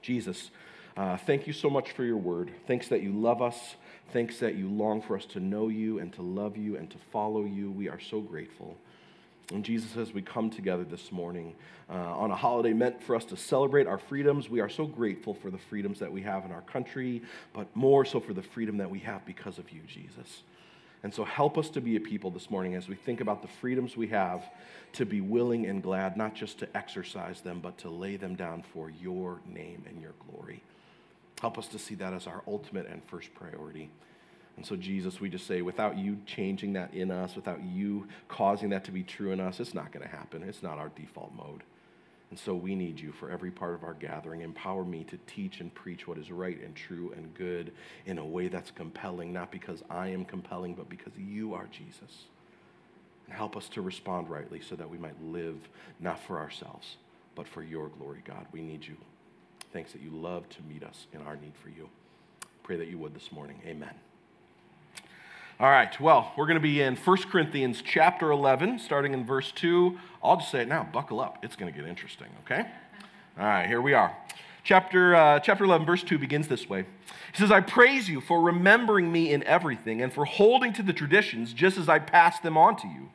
Jesus, 0.00 0.50
uh, 0.96 1.16
thank 1.16 1.46
you 1.46 1.52
so 1.52 1.70
much 1.70 1.92
for 1.92 2.04
your 2.04 2.16
word. 2.16 2.50
Thanks 2.66 2.88
that 2.88 3.02
you 3.02 3.12
love 3.12 3.40
us. 3.42 3.76
Thanks 4.10 4.38
that 4.38 4.54
you 4.54 4.68
long 4.68 5.02
for 5.02 5.16
us 5.16 5.26
to 5.26 5.40
know 5.40 5.68
you 5.68 5.98
and 5.98 6.12
to 6.14 6.22
love 6.22 6.56
you 6.56 6.76
and 6.76 6.90
to 6.90 6.96
follow 7.12 7.44
you. 7.44 7.70
We 7.70 7.88
are 7.90 8.00
so 8.00 8.20
grateful. 8.20 8.76
And 9.52 9.62
Jesus, 9.62 9.96
as 9.96 10.14
we 10.14 10.22
come 10.22 10.48
together 10.48 10.84
this 10.84 11.12
morning 11.12 11.54
uh, 11.90 11.94
on 11.94 12.30
a 12.30 12.36
holiday 12.36 12.72
meant 12.72 13.02
for 13.02 13.14
us 13.14 13.24
to 13.26 13.36
celebrate 13.36 13.86
our 13.86 13.98
freedoms, 13.98 14.48
we 14.48 14.60
are 14.60 14.68
so 14.68 14.86
grateful 14.86 15.34
for 15.34 15.50
the 15.50 15.58
freedoms 15.58 15.98
that 15.98 16.10
we 16.10 16.22
have 16.22 16.44
in 16.46 16.52
our 16.52 16.62
country, 16.62 17.22
but 17.52 17.74
more 17.74 18.04
so 18.04 18.18
for 18.18 18.32
the 18.32 18.42
freedom 18.42 18.78
that 18.78 18.90
we 18.90 18.98
have 19.00 19.24
because 19.26 19.58
of 19.58 19.70
you, 19.72 19.80
Jesus. 19.86 20.42
And 21.02 21.12
so 21.12 21.24
help 21.24 21.58
us 21.58 21.68
to 21.70 21.80
be 21.80 21.96
a 21.96 22.00
people 22.00 22.30
this 22.30 22.50
morning 22.50 22.74
as 22.74 22.88
we 22.88 22.94
think 22.94 23.20
about 23.20 23.42
the 23.42 23.48
freedoms 23.48 23.96
we 23.96 24.08
have 24.08 24.42
to 24.94 25.06
be 25.06 25.20
willing 25.20 25.66
and 25.66 25.82
glad, 25.82 26.16
not 26.16 26.34
just 26.34 26.58
to 26.58 26.76
exercise 26.76 27.40
them, 27.42 27.60
but 27.60 27.78
to 27.78 27.90
lay 27.90 28.16
them 28.16 28.34
down 28.34 28.64
for 28.74 28.90
your 28.90 29.40
name 29.46 29.84
and 29.88 30.00
your 30.00 30.14
glory. 30.30 30.62
Help 31.40 31.58
us 31.58 31.68
to 31.68 31.78
see 31.78 31.94
that 31.96 32.12
as 32.12 32.26
our 32.26 32.42
ultimate 32.46 32.86
and 32.86 33.02
first 33.04 33.32
priority. 33.34 33.90
And 34.56 34.66
so, 34.66 34.74
Jesus, 34.74 35.20
we 35.20 35.28
just 35.28 35.46
say, 35.46 35.62
without 35.62 35.96
you 35.96 36.18
changing 36.26 36.72
that 36.72 36.92
in 36.92 37.12
us, 37.12 37.36
without 37.36 37.62
you 37.62 38.08
causing 38.26 38.70
that 38.70 38.84
to 38.86 38.90
be 38.90 39.04
true 39.04 39.30
in 39.30 39.38
us, 39.38 39.60
it's 39.60 39.74
not 39.74 39.92
going 39.92 40.02
to 40.04 40.10
happen. 40.10 40.42
It's 40.42 40.64
not 40.64 40.78
our 40.78 40.88
default 40.96 41.32
mode. 41.34 41.62
And 42.30 42.38
so 42.38 42.54
we 42.54 42.74
need 42.74 43.00
you 43.00 43.12
for 43.12 43.30
every 43.30 43.50
part 43.50 43.74
of 43.74 43.84
our 43.84 43.94
gathering. 43.94 44.42
Empower 44.42 44.84
me 44.84 45.04
to 45.04 45.18
teach 45.26 45.60
and 45.60 45.72
preach 45.72 46.06
what 46.06 46.18
is 46.18 46.30
right 46.30 46.60
and 46.62 46.74
true 46.74 47.14
and 47.16 47.32
good 47.34 47.72
in 48.04 48.18
a 48.18 48.26
way 48.26 48.48
that's 48.48 48.70
compelling, 48.70 49.32
not 49.32 49.50
because 49.50 49.82
I 49.88 50.08
am 50.08 50.24
compelling, 50.24 50.74
but 50.74 50.88
because 50.88 51.12
you 51.16 51.54
are 51.54 51.68
Jesus. 51.70 52.24
And 53.26 53.36
help 53.36 53.56
us 53.56 53.68
to 53.70 53.80
respond 53.80 54.28
rightly 54.28 54.60
so 54.60 54.74
that 54.74 54.90
we 54.90 54.98
might 54.98 55.22
live 55.22 55.56
not 56.00 56.20
for 56.20 56.38
ourselves, 56.38 56.96
but 57.34 57.46
for 57.46 57.62
your 57.62 57.88
glory, 57.88 58.22
God. 58.24 58.46
We 58.52 58.60
need 58.60 58.84
you. 58.84 58.96
Thanks 59.72 59.92
that 59.92 60.02
you 60.02 60.10
love 60.10 60.48
to 60.50 60.62
meet 60.62 60.82
us 60.82 61.06
in 61.12 61.20
our 61.22 61.36
need 61.36 61.52
for 61.62 61.68
you. 61.68 61.88
Pray 62.62 62.76
that 62.76 62.88
you 62.88 62.98
would 62.98 63.14
this 63.14 63.30
morning. 63.30 63.60
Amen. 63.66 63.94
All 65.60 65.68
right, 65.68 65.98
well, 66.00 66.32
we're 66.36 66.46
going 66.46 66.56
to 66.56 66.60
be 66.60 66.80
in 66.80 66.94
1 66.94 67.16
Corinthians 67.24 67.82
chapter 67.84 68.30
11, 68.30 68.78
starting 68.78 69.12
in 69.12 69.26
verse 69.26 69.50
2. 69.52 69.98
I'll 70.22 70.36
just 70.36 70.52
say 70.52 70.60
it 70.60 70.68
now 70.68 70.88
buckle 70.92 71.20
up. 71.20 71.38
It's 71.42 71.56
going 71.56 71.72
to 71.72 71.76
get 71.76 71.88
interesting, 71.88 72.28
okay? 72.44 72.64
All 73.38 73.44
right, 73.44 73.66
here 73.66 73.82
we 73.82 73.92
are. 73.92 74.16
Chapter, 74.62 75.16
uh, 75.16 75.40
chapter 75.40 75.64
11, 75.64 75.84
verse 75.84 76.02
2 76.04 76.18
begins 76.18 76.46
this 76.46 76.68
way. 76.68 76.84
He 77.32 77.38
says, 77.38 77.50
I 77.50 77.60
praise 77.60 78.08
you 78.08 78.20
for 78.20 78.40
remembering 78.40 79.10
me 79.10 79.32
in 79.32 79.42
everything 79.44 80.00
and 80.00 80.12
for 80.12 80.24
holding 80.24 80.72
to 80.74 80.82
the 80.82 80.92
traditions 80.92 81.52
just 81.52 81.76
as 81.76 81.88
I 81.88 81.98
passed 81.98 82.42
them 82.42 82.56
on 82.56 82.76
to 82.76 82.86
you. 82.86 83.10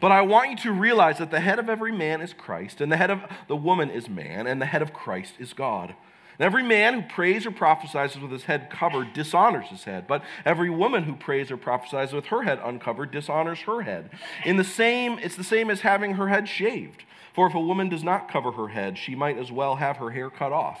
But 0.00 0.12
I 0.12 0.22
want 0.22 0.50
you 0.50 0.56
to 0.56 0.72
realize 0.72 1.18
that 1.18 1.30
the 1.30 1.40
head 1.40 1.58
of 1.58 1.68
every 1.68 1.92
man 1.92 2.20
is 2.20 2.32
Christ, 2.32 2.80
and 2.80 2.90
the 2.90 2.96
head 2.96 3.10
of 3.10 3.22
the 3.48 3.56
woman 3.56 3.90
is 3.90 4.08
man, 4.08 4.46
and 4.46 4.60
the 4.60 4.66
head 4.66 4.82
of 4.82 4.92
Christ 4.92 5.34
is 5.38 5.52
God. 5.52 5.94
And 6.38 6.44
every 6.44 6.62
man 6.62 6.94
who 6.94 7.08
prays 7.08 7.46
or 7.46 7.50
prophesies 7.50 8.18
with 8.18 8.30
his 8.30 8.44
head 8.44 8.68
covered 8.68 9.14
dishonors 9.14 9.68
his 9.68 9.84
head, 9.84 10.06
but 10.06 10.22
every 10.44 10.68
woman 10.68 11.04
who 11.04 11.14
prays 11.14 11.50
or 11.50 11.56
prophesies 11.56 12.12
with 12.12 12.26
her 12.26 12.42
head 12.42 12.60
uncovered 12.62 13.10
dishonors 13.10 13.60
her 13.60 13.82
head. 13.82 14.10
In 14.44 14.56
the 14.56 14.64
same, 14.64 15.18
it's 15.20 15.36
the 15.36 15.44
same 15.44 15.70
as 15.70 15.80
having 15.80 16.14
her 16.14 16.28
head 16.28 16.46
shaved. 16.46 17.04
For 17.34 17.46
if 17.46 17.54
a 17.54 17.60
woman 17.60 17.88
does 17.88 18.04
not 18.04 18.30
cover 18.30 18.52
her 18.52 18.68
head, 18.68 18.98
she 18.98 19.14
might 19.14 19.38
as 19.38 19.50
well 19.50 19.76
have 19.76 19.96
her 19.96 20.10
hair 20.10 20.30
cut 20.30 20.52
off. 20.52 20.80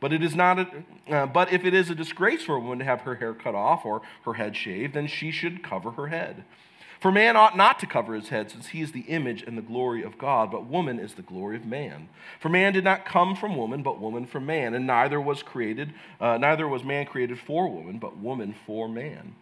But 0.00 0.12
it 0.12 0.22
is 0.22 0.34
not. 0.34 0.58
A, 0.58 0.84
uh, 1.08 1.26
but 1.26 1.52
if 1.52 1.64
it 1.64 1.72
is 1.72 1.88
a 1.88 1.94
disgrace 1.94 2.42
for 2.42 2.56
a 2.56 2.60
woman 2.60 2.80
to 2.80 2.84
have 2.84 3.02
her 3.02 3.14
hair 3.14 3.32
cut 3.32 3.54
off 3.54 3.86
or 3.86 4.02
her 4.24 4.34
head 4.34 4.54
shaved, 4.54 4.94
then 4.94 5.06
she 5.06 5.30
should 5.30 5.62
cover 5.62 5.92
her 5.92 6.08
head. 6.08 6.44
For 7.04 7.12
man 7.12 7.36
ought 7.36 7.54
not 7.54 7.80
to 7.80 7.86
cover 7.86 8.14
his 8.14 8.30
head, 8.30 8.50
since 8.50 8.68
he 8.68 8.80
is 8.80 8.92
the 8.92 9.02
image 9.02 9.42
and 9.42 9.58
the 9.58 9.60
glory 9.60 10.02
of 10.02 10.16
God, 10.16 10.50
but 10.50 10.64
woman 10.64 10.98
is 10.98 11.12
the 11.12 11.20
glory 11.20 11.54
of 11.54 11.66
man. 11.66 12.08
For 12.40 12.48
man 12.48 12.72
did 12.72 12.82
not 12.82 13.04
come 13.04 13.36
from 13.36 13.58
woman, 13.58 13.82
but 13.82 14.00
woman 14.00 14.24
from 14.24 14.46
man, 14.46 14.72
and 14.72 14.86
neither 14.86 15.20
was 15.20 15.42
created, 15.42 15.92
uh, 16.18 16.38
neither 16.38 16.66
was 16.66 16.82
man 16.82 17.04
created 17.04 17.38
for 17.38 17.68
woman, 17.68 17.98
but 17.98 18.16
woman 18.16 18.54
for 18.64 18.88
man. 18.88 19.34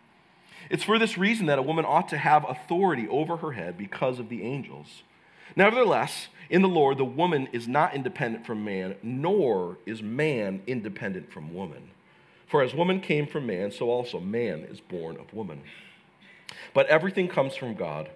It's 0.71 0.83
for 0.83 0.99
this 0.99 1.17
reason 1.17 1.47
that 1.47 1.61
a 1.61 1.63
woman 1.63 1.85
ought 1.85 2.09
to 2.09 2.19
have 2.19 2.45
authority 2.51 3.07
over 3.07 3.37
her 3.37 3.53
head 3.53 3.79
because 3.79 4.19
of 4.19 4.29
the 4.29 4.43
angels. 4.43 5.05
Nevertheless, 5.55 6.27
in 6.51 6.63
the 6.63 6.69
Lord, 6.69 6.99
the 6.99 7.05
woman 7.05 7.49
is 7.53 7.69
not 7.69 7.95
independent 7.95 8.45
from 8.45 8.65
man, 8.65 8.97
nor 9.05 9.79
is 9.87 10.03
man 10.03 10.63
independent 10.67 11.33
from 11.33 11.55
woman. 11.55 11.91
For 12.49 12.61
as 12.61 12.75
woman 12.75 13.01
came 13.01 13.29
from 13.29 13.47
man, 13.47 13.71
so 13.71 13.89
also 13.89 14.19
man 14.19 14.67
is 14.69 14.81
born 14.81 15.17
of 15.17 15.33
woman. 15.33 15.63
But 16.75 16.87
everything 16.87 17.29
comes 17.29 17.55
from 17.55 17.75
God. 17.75 18.11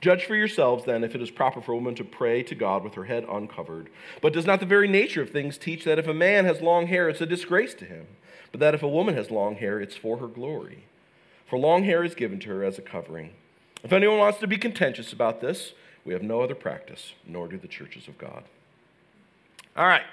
Judge 0.00 0.24
for 0.24 0.36
yourselves 0.36 0.84
then 0.84 1.02
if 1.02 1.14
it 1.14 1.22
is 1.22 1.30
proper 1.30 1.60
for 1.60 1.72
a 1.72 1.76
woman 1.76 1.94
to 1.94 2.04
pray 2.04 2.42
to 2.42 2.54
God 2.54 2.84
with 2.84 2.94
her 2.94 3.04
head 3.04 3.24
uncovered. 3.28 3.88
But 4.20 4.32
does 4.32 4.46
not 4.46 4.60
the 4.60 4.66
very 4.66 4.88
nature 4.88 5.22
of 5.22 5.30
things 5.30 5.58
teach 5.58 5.84
that 5.84 5.98
if 5.98 6.06
a 6.06 6.14
man 6.14 6.44
has 6.44 6.60
long 6.60 6.86
hair, 6.86 7.08
it's 7.08 7.20
a 7.20 7.26
disgrace 7.26 7.74
to 7.74 7.84
him, 7.84 8.06
but 8.52 8.60
that 8.60 8.74
if 8.74 8.82
a 8.82 8.88
woman 8.88 9.14
has 9.14 9.30
long 9.30 9.56
hair, 9.56 9.80
it's 9.80 9.96
for 9.96 10.18
her 10.18 10.28
glory? 10.28 10.84
For 11.48 11.58
long 11.58 11.84
hair 11.84 12.04
is 12.04 12.14
given 12.14 12.38
to 12.40 12.48
her 12.50 12.64
as 12.64 12.78
a 12.78 12.82
covering. 12.82 13.30
If 13.82 13.92
anyone 13.92 14.18
wants 14.18 14.38
to 14.40 14.46
be 14.46 14.58
contentious 14.58 15.12
about 15.12 15.40
this, 15.40 15.72
we 16.04 16.12
have 16.12 16.22
no 16.22 16.40
other 16.40 16.54
practice, 16.54 17.12
nor 17.26 17.48
do 17.48 17.56
the 17.56 17.68
churches 17.68 18.08
of 18.08 18.18
God. 18.18 18.44
All 19.76 19.86
right. 19.86 20.04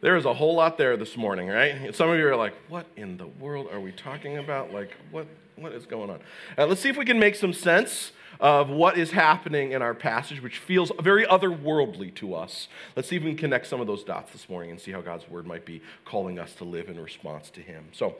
There 0.00 0.16
is 0.16 0.24
a 0.26 0.34
whole 0.34 0.54
lot 0.54 0.76
there 0.76 0.96
this 0.96 1.16
morning, 1.16 1.48
right? 1.48 1.94
Some 1.94 2.10
of 2.10 2.18
you 2.18 2.28
are 2.28 2.36
like, 2.36 2.54
what 2.68 2.86
in 2.96 3.16
the 3.16 3.26
world 3.26 3.68
are 3.72 3.80
we 3.80 3.92
talking 3.92 4.36
about? 4.36 4.72
Like, 4.72 4.90
what 5.10 5.26
what 5.56 5.72
is 5.72 5.86
going 5.86 6.10
on? 6.10 6.20
Uh, 6.58 6.66
let's 6.66 6.80
see 6.80 6.88
if 6.88 6.96
we 6.96 7.04
can 7.04 7.18
make 7.18 7.34
some 7.34 7.52
sense 7.52 8.12
of 8.40 8.68
what 8.68 8.98
is 8.98 9.10
happening 9.12 9.72
in 9.72 9.82
our 9.82 9.94
passage, 9.94 10.42
which 10.42 10.58
feels 10.58 10.92
very 11.00 11.24
otherworldly 11.26 12.14
to 12.16 12.34
us. 12.34 12.68
Let's 12.96 13.08
see 13.08 13.16
if 13.16 13.22
we 13.22 13.30
can 13.30 13.38
connect 13.38 13.66
some 13.66 13.80
of 13.80 13.86
those 13.86 14.04
dots 14.04 14.32
this 14.32 14.48
morning 14.48 14.70
and 14.70 14.80
see 14.80 14.92
how 14.92 15.00
God's 15.00 15.28
word 15.28 15.46
might 15.46 15.64
be 15.64 15.82
calling 16.04 16.38
us 16.38 16.54
to 16.54 16.64
live 16.64 16.88
in 16.88 17.00
response 17.00 17.50
to 17.50 17.60
Him. 17.60 17.84
So 17.92 18.16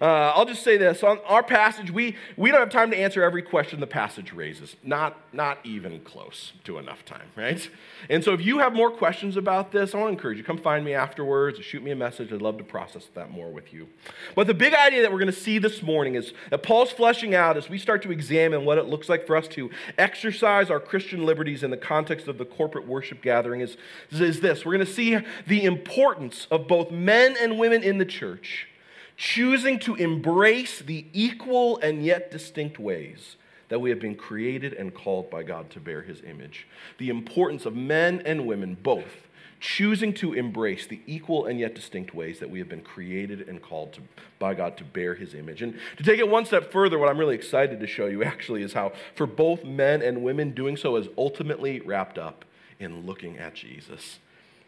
uh, 0.00 0.32
I'll 0.34 0.46
just 0.46 0.62
say 0.62 0.76
this 0.76 1.02
on 1.02 1.18
our 1.26 1.42
passage, 1.42 1.90
we, 1.90 2.16
we 2.36 2.50
don't 2.50 2.60
have 2.60 2.70
time 2.70 2.90
to 2.90 2.96
answer 2.96 3.22
every 3.22 3.42
question 3.42 3.80
the 3.80 3.86
passage 3.86 4.32
raises, 4.32 4.76
not, 4.82 5.18
not 5.32 5.58
even 5.64 6.00
close 6.00 6.52
to 6.64 6.78
enough 6.78 7.04
time, 7.04 7.28
right? 7.36 7.68
And 8.08 8.22
so 8.22 8.32
if 8.32 8.40
you 8.40 8.58
have 8.58 8.74
more 8.74 8.90
questions 8.90 9.36
about 9.36 9.72
this, 9.72 9.94
I 9.94 9.98
want 9.98 10.08
to 10.08 10.12
encourage 10.12 10.38
you, 10.38 10.44
come 10.44 10.58
find 10.58 10.84
me 10.84 10.94
afterwards, 10.94 11.58
shoot 11.60 11.82
me 11.82 11.90
a 11.90 11.96
message. 11.96 12.32
I'd 12.32 12.42
love 12.42 12.58
to 12.58 12.64
process 12.64 13.06
that 13.14 13.30
more 13.30 13.50
with 13.50 13.72
you. 13.72 13.88
But 14.34 14.46
the 14.46 14.54
big 14.54 14.74
idea 14.74 15.02
that 15.02 15.12
we're 15.12 15.18
going 15.18 15.26
to 15.26 15.32
see 15.32 15.58
this 15.58 15.82
morning 15.82 16.14
is 16.14 16.32
that 16.50 16.62
Paul's 16.62 16.90
fleshing 16.90 17.34
out 17.34 17.56
as 17.56 17.68
we 17.68 17.78
start 17.78 18.02
to 18.02 18.12
examine 18.12 18.64
what 18.64 18.78
it 18.78 18.86
looks 18.86 19.08
like 19.08 19.26
for 19.26 19.36
us 19.36 19.48
to 19.54 19.70
exercise 19.98 20.70
our 20.70 20.80
Christian 20.80 21.24
liberties 21.24 21.62
in 21.62 21.70
the 21.70 21.76
context 21.76 22.28
of 22.28 22.38
the 22.38 22.44
corporate 22.44 22.86
worship 22.86 23.22
gathering 23.22 23.60
is, 23.60 23.76
is 24.10 24.40
this. 24.40 24.64
We're 24.64 24.74
going 24.74 24.86
to 24.86 24.92
see 24.92 25.18
the 25.46 25.64
importance 25.64 26.46
of 26.50 26.68
both 26.68 26.90
men 26.90 27.36
and 27.40 27.58
women 27.58 27.82
in 27.82 27.98
the 27.98 28.04
church 28.04 28.68
choosing 29.16 29.78
to 29.80 29.94
embrace 29.94 30.80
the 30.80 31.06
equal 31.12 31.78
and 31.78 32.04
yet 32.04 32.30
distinct 32.30 32.78
ways 32.78 33.36
that 33.68 33.80
we 33.80 33.90
have 33.90 34.00
been 34.00 34.14
created 34.14 34.72
and 34.74 34.94
called 34.94 35.30
by 35.30 35.42
God 35.42 35.70
to 35.70 35.80
bear 35.80 36.02
his 36.02 36.22
image. 36.22 36.66
The 36.98 37.10
importance 37.10 37.66
of 37.66 37.74
men 37.74 38.22
and 38.24 38.46
women 38.46 38.76
both 38.82 39.23
choosing 39.64 40.12
to 40.12 40.34
embrace 40.34 40.86
the 40.86 41.00
equal 41.06 41.46
and 41.46 41.58
yet 41.58 41.74
distinct 41.74 42.14
ways 42.14 42.38
that 42.38 42.50
we 42.50 42.58
have 42.58 42.68
been 42.68 42.82
created 42.82 43.48
and 43.48 43.62
called 43.62 43.94
to, 43.94 44.02
by 44.38 44.52
God 44.52 44.76
to 44.76 44.84
bear 44.84 45.14
his 45.14 45.32
image. 45.32 45.62
And 45.62 45.78
to 45.96 46.02
take 46.02 46.18
it 46.18 46.28
one 46.28 46.44
step 46.44 46.70
further, 46.70 46.98
what 46.98 47.08
I'm 47.08 47.16
really 47.16 47.34
excited 47.34 47.80
to 47.80 47.86
show 47.86 48.04
you 48.04 48.22
actually 48.22 48.62
is 48.62 48.74
how, 48.74 48.92
for 49.14 49.26
both 49.26 49.64
men 49.64 50.02
and 50.02 50.22
women, 50.22 50.50
doing 50.50 50.76
so 50.76 50.96
is 50.96 51.08
ultimately 51.16 51.80
wrapped 51.80 52.18
up 52.18 52.44
in 52.78 53.06
looking 53.06 53.38
at 53.38 53.54
Jesus. 53.54 54.18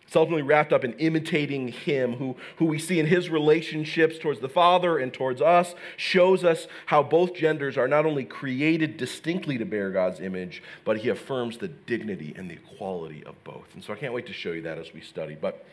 It's 0.07 0.15
ultimately 0.15 0.43
wrapped 0.43 0.73
up 0.73 0.85
in 0.85 0.93
imitating 0.95 1.69
him, 1.69 2.15
who, 2.15 2.37
who 2.57 2.67
we 2.67 2.79
see 2.79 3.01
in 3.01 3.07
his 3.07 3.29
relationships 3.29 4.19
towards 4.19 4.41
the 4.41 4.49
Father 4.49 4.99
and 4.99 5.13
towards 5.13 5.43
us, 5.43 5.75
shows 5.97 6.45
us 6.45 6.69
how 6.87 7.03
both 7.03 7.35
genders 7.35 7.77
are 7.77 7.89
not 7.89 8.07
only 8.07 8.25
created 8.25 8.97
distinctly 8.97 9.59
to 9.59 9.65
bear 9.65 9.91
God's 9.91 10.21
image, 10.21 10.63
but 10.85 10.99
he 10.99 11.09
affirms 11.09 11.59
the 11.59 11.69
dignity 11.69 12.33
and 12.37 12.49
the 12.49 12.55
equality 12.55 13.25
of 13.25 13.43
both. 13.43 13.67
And 13.75 13.83
so 13.83 13.93
I 13.93 13.97
can't 13.97 14.13
wait 14.13 14.27
to 14.27 14.33
show 14.33 14.53
you 14.53 14.63
that 14.63 14.79
as 14.79 14.93
we 14.95 15.01
study. 15.01 15.37
But 15.41 15.67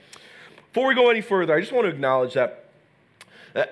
before 0.74 0.88
we 0.88 0.96
go 0.96 1.12
any 1.12 1.22
further, 1.22 1.56
I 1.56 1.60
just 1.60 1.72
want 1.72 1.86
to 1.86 1.92
acknowledge 1.92 2.34
that 2.34 2.63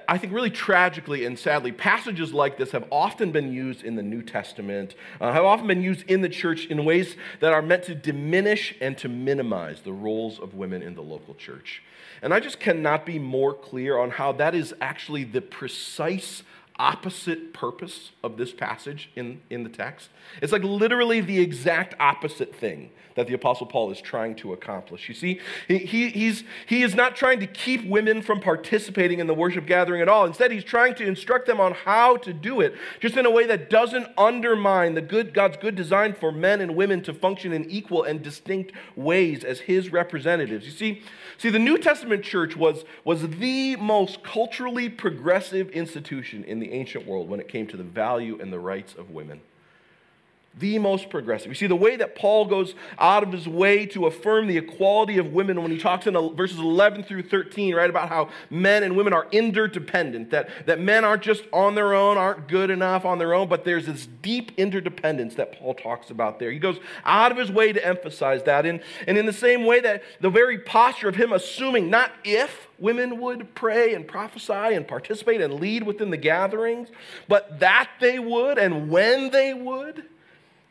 I 0.08 0.18
think 0.18 0.34
really 0.34 0.52
tragically 0.52 1.26
and 1.26 1.38
sadly, 1.38 1.72
passages 1.72 2.34
like 2.34 2.58
this 2.58 2.72
have 2.72 2.86
often 2.92 3.32
been 3.32 3.52
used 3.52 3.84
in 3.84 3.96
the 3.96 4.04
New 4.04 4.22
Testament, 4.22 4.94
uh, 5.20 5.32
have 5.32 5.44
often 5.44 5.66
been 5.66 5.82
used 5.82 6.04
in 6.10 6.22
the 6.22 6.30
church 6.30 6.68
in 6.68 6.86
ways 6.86 7.16
that 7.40 7.52
are 7.52 7.64
meant 7.64 7.84
to 7.84 7.96
diminish 7.96 8.76
and 8.80 8.98
to 9.00 9.10
minimize 9.10 9.82
the 9.82 9.94
roles 9.94 10.40
of 10.40 10.54
women 10.54 10.84
in 10.84 10.94
the 10.94 11.02
local 11.02 11.34
church. 11.34 11.82
And 12.22 12.34
I 12.34 12.40
just 12.40 12.60
cannot 12.60 13.06
be 13.06 13.18
more 13.18 13.54
clear 13.56 13.98
on 13.98 14.12
how 14.12 14.34
that 14.34 14.54
is 14.54 14.76
actually 14.80 15.24
the 15.24 15.42
precise 15.42 16.44
opposite 16.82 17.54
purpose 17.54 18.12
of 18.24 18.38
this 18.38 18.52
passage 18.52 19.12
in, 19.16 19.40
in 19.52 19.64
the 19.64 19.70
text. 19.70 20.10
It's 20.42 20.52
like 20.52 20.64
literally 20.64 21.22
the 21.22 21.40
exact 21.40 21.94
opposite 22.00 22.56
thing 22.56 22.90
that 23.16 23.28
the 23.28 23.34
Apostle 23.34 23.68
Paul 23.68 23.92
is 23.92 24.02
trying 24.02 24.36
to 24.38 24.54
accomplish. 24.54 25.08
You 25.08 25.14
see, 25.14 25.40
he, 25.68 26.10
he's, 26.10 26.44
he 26.66 26.82
is 26.82 26.96
not 26.96 27.16
trying 27.16 27.40
to 27.42 27.48
keep 27.48 27.86
women 27.86 28.22
from 28.22 28.40
participating 28.40 29.20
in 29.20 29.28
the 29.28 29.34
worship 29.34 29.66
gathering 29.66 30.02
at 30.02 30.10
all. 30.10 30.26
Instead, 30.26 30.52
he's 30.52 30.64
trying 30.64 30.96
to 30.96 31.06
instruct 31.06 31.46
them 31.46 31.60
on 31.60 31.74
how 31.74 32.18
to 32.18 32.34
do 32.34 32.62
it, 32.62 32.74
just 33.00 33.18
in 33.18 33.26
a 33.26 33.32
way 33.32 33.46
that 33.46 33.70
doesn't 33.70 34.08
undermine 34.18 34.96
the 34.96 35.02
good, 35.02 35.34
God's 35.34 35.58
good 35.58 35.76
design 35.76 36.14
for 36.14 36.32
men 36.32 36.62
and 36.62 36.76
women 36.76 37.04
to 37.04 37.14
function 37.14 37.52
in 37.52 37.70
equal 37.70 38.04
and 38.04 38.24
distinct 38.24 38.72
ways 38.96 39.44
as 39.44 39.60
his 39.60 39.92
representatives. 39.92 40.66
You 40.66 40.72
see, 40.72 41.02
see 41.38 41.50
the 41.50 41.60
New 41.60 41.78
Testament 41.78 42.24
church 42.24 42.56
was, 42.56 42.86
was 43.04 43.28
the 43.28 43.76
most 43.76 44.24
culturally 44.24 44.90
progressive 44.90 45.70
institution 45.70 46.44
in 46.46 46.60
the 46.60 46.71
ancient 46.72 47.06
world 47.06 47.30
when 47.30 47.40
it 47.40 47.48
came 47.48 47.68
to 47.68 47.78
the 47.78 47.84
value 47.84 48.40
and 48.42 48.52
the 48.52 48.60
rights 48.60 48.96
of 48.96 49.12
women. 49.12 49.42
The 50.60 50.80
most 50.80 51.10
progressive. 51.10 51.48
You 51.48 51.56
see, 51.56 51.68
the 51.68 51.76
way 51.76 51.96
that 51.96 52.16
Paul 52.16 52.46
goes 52.46 52.76
out 53.00 53.24
of 53.24 53.32
his 53.32 53.48
way 53.48 53.86
to 53.88 54.06
affirm 54.06 54.48
the 54.48 54.58
equality 54.58 55.18
of 55.18 55.28
women 55.28 55.62
when 55.62 55.72
he 55.72 55.78
talks 55.78 56.08
in 56.08 56.14
verses 56.36 56.60
11 56.60 57.04
through 57.04 57.24
13, 57.24 57.74
right, 57.74 57.90
about 57.90 58.10
how 58.10 58.30
men 58.50 58.84
and 58.84 58.98
women 58.98 59.14
are 59.14 59.28
interdependent, 59.32 60.32
that, 60.32 60.50
that 60.66 60.80
men 60.80 61.06
aren't 61.06 61.24
just 61.24 61.44
on 61.54 61.76
their 61.76 61.94
own, 61.94 62.18
aren't 62.18 62.50
good 62.50 62.70
enough 62.70 63.06
on 63.06 63.18
their 63.18 63.34
own, 63.34 63.48
but 63.48 63.64
there's 63.64 63.86
this 63.86 64.08
deep 64.22 64.52
interdependence 64.58 65.36
that 65.36 65.58
Paul 65.58 65.74
talks 65.74 66.10
about 66.10 66.38
there. 66.38 66.52
He 66.52 66.60
goes 66.60 66.80
out 67.06 67.32
of 67.32 67.38
his 67.38 67.50
way 67.50 67.72
to 67.72 67.86
emphasize 67.86 68.44
that. 68.44 68.66
And, 68.66 68.82
and 69.08 69.18
in 69.18 69.26
the 69.26 69.34
same 69.34 69.66
way 69.66 69.80
that 69.80 70.04
the 70.20 70.30
very 70.30 70.58
posture 70.58 71.08
of 71.08 71.16
him 71.16 71.32
assuming 71.32 71.90
not 71.90 72.12
if 72.26 72.68
women 72.78 73.22
would 73.22 73.56
pray 73.56 73.94
and 73.94 74.06
prophesy 74.06 74.54
and 74.54 74.86
participate 74.86 75.40
and 75.40 75.56
lead 75.56 75.84
within 75.84 76.10
the 76.10 76.18
gatherings, 76.18 76.90
but 77.30 77.60
that 77.60 77.90
they 78.02 78.20
would 78.20 78.58
and 78.58 78.90
when 78.90 79.30
they 79.30 79.54
would 79.54 80.04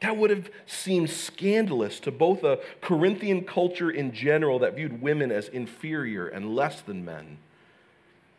that 0.01 0.17
would 0.17 0.31
have 0.31 0.51
seemed 0.67 1.11
scandalous 1.11 2.01
to 2.01 2.11
both 2.11 2.43
a 2.43 2.59
Corinthian 2.81 3.45
culture 3.45 3.91
in 3.91 4.13
general 4.13 4.59
that 4.61 4.75
viewed 4.75 5.03
women 5.03 5.31
as 5.31 5.49
inferior 5.49 6.27
and 6.27 6.55
less 6.55 6.81
than 6.81 7.05
men, 7.05 7.37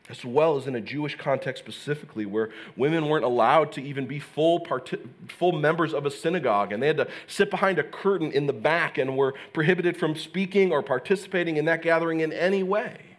as 0.10 0.26
well 0.26 0.58
as 0.58 0.66
in 0.66 0.76
a 0.76 0.82
Jewish 0.82 1.16
context 1.16 1.64
specifically, 1.64 2.26
where 2.26 2.50
women 2.76 3.08
weren't 3.08 3.26
allowed 3.26 3.72
to 3.74 3.82
even 3.82 4.08
be 4.08 4.18
full, 4.18 4.62
part- 4.62 4.94
full 5.38 5.52
members 5.52 5.94
of 5.94 6.08
a 6.08 6.12
synagogue, 6.12 6.74
and 6.74 6.82
they 6.82 6.88
had 6.88 6.98
to 6.98 7.08
sit 7.28 7.52
behind 7.52 7.78
a 7.78 7.84
curtain 7.84 8.32
in 8.32 8.48
the 8.48 8.54
back 8.54 8.98
and 8.98 9.16
were 9.16 9.36
prohibited 9.54 9.98
from 9.98 10.16
speaking 10.16 10.72
or 10.72 10.82
participating 10.82 11.58
in 11.58 11.66
that 11.66 11.84
gathering 11.84 12.22
in 12.22 12.34
any 12.34 12.64
way. 12.64 13.11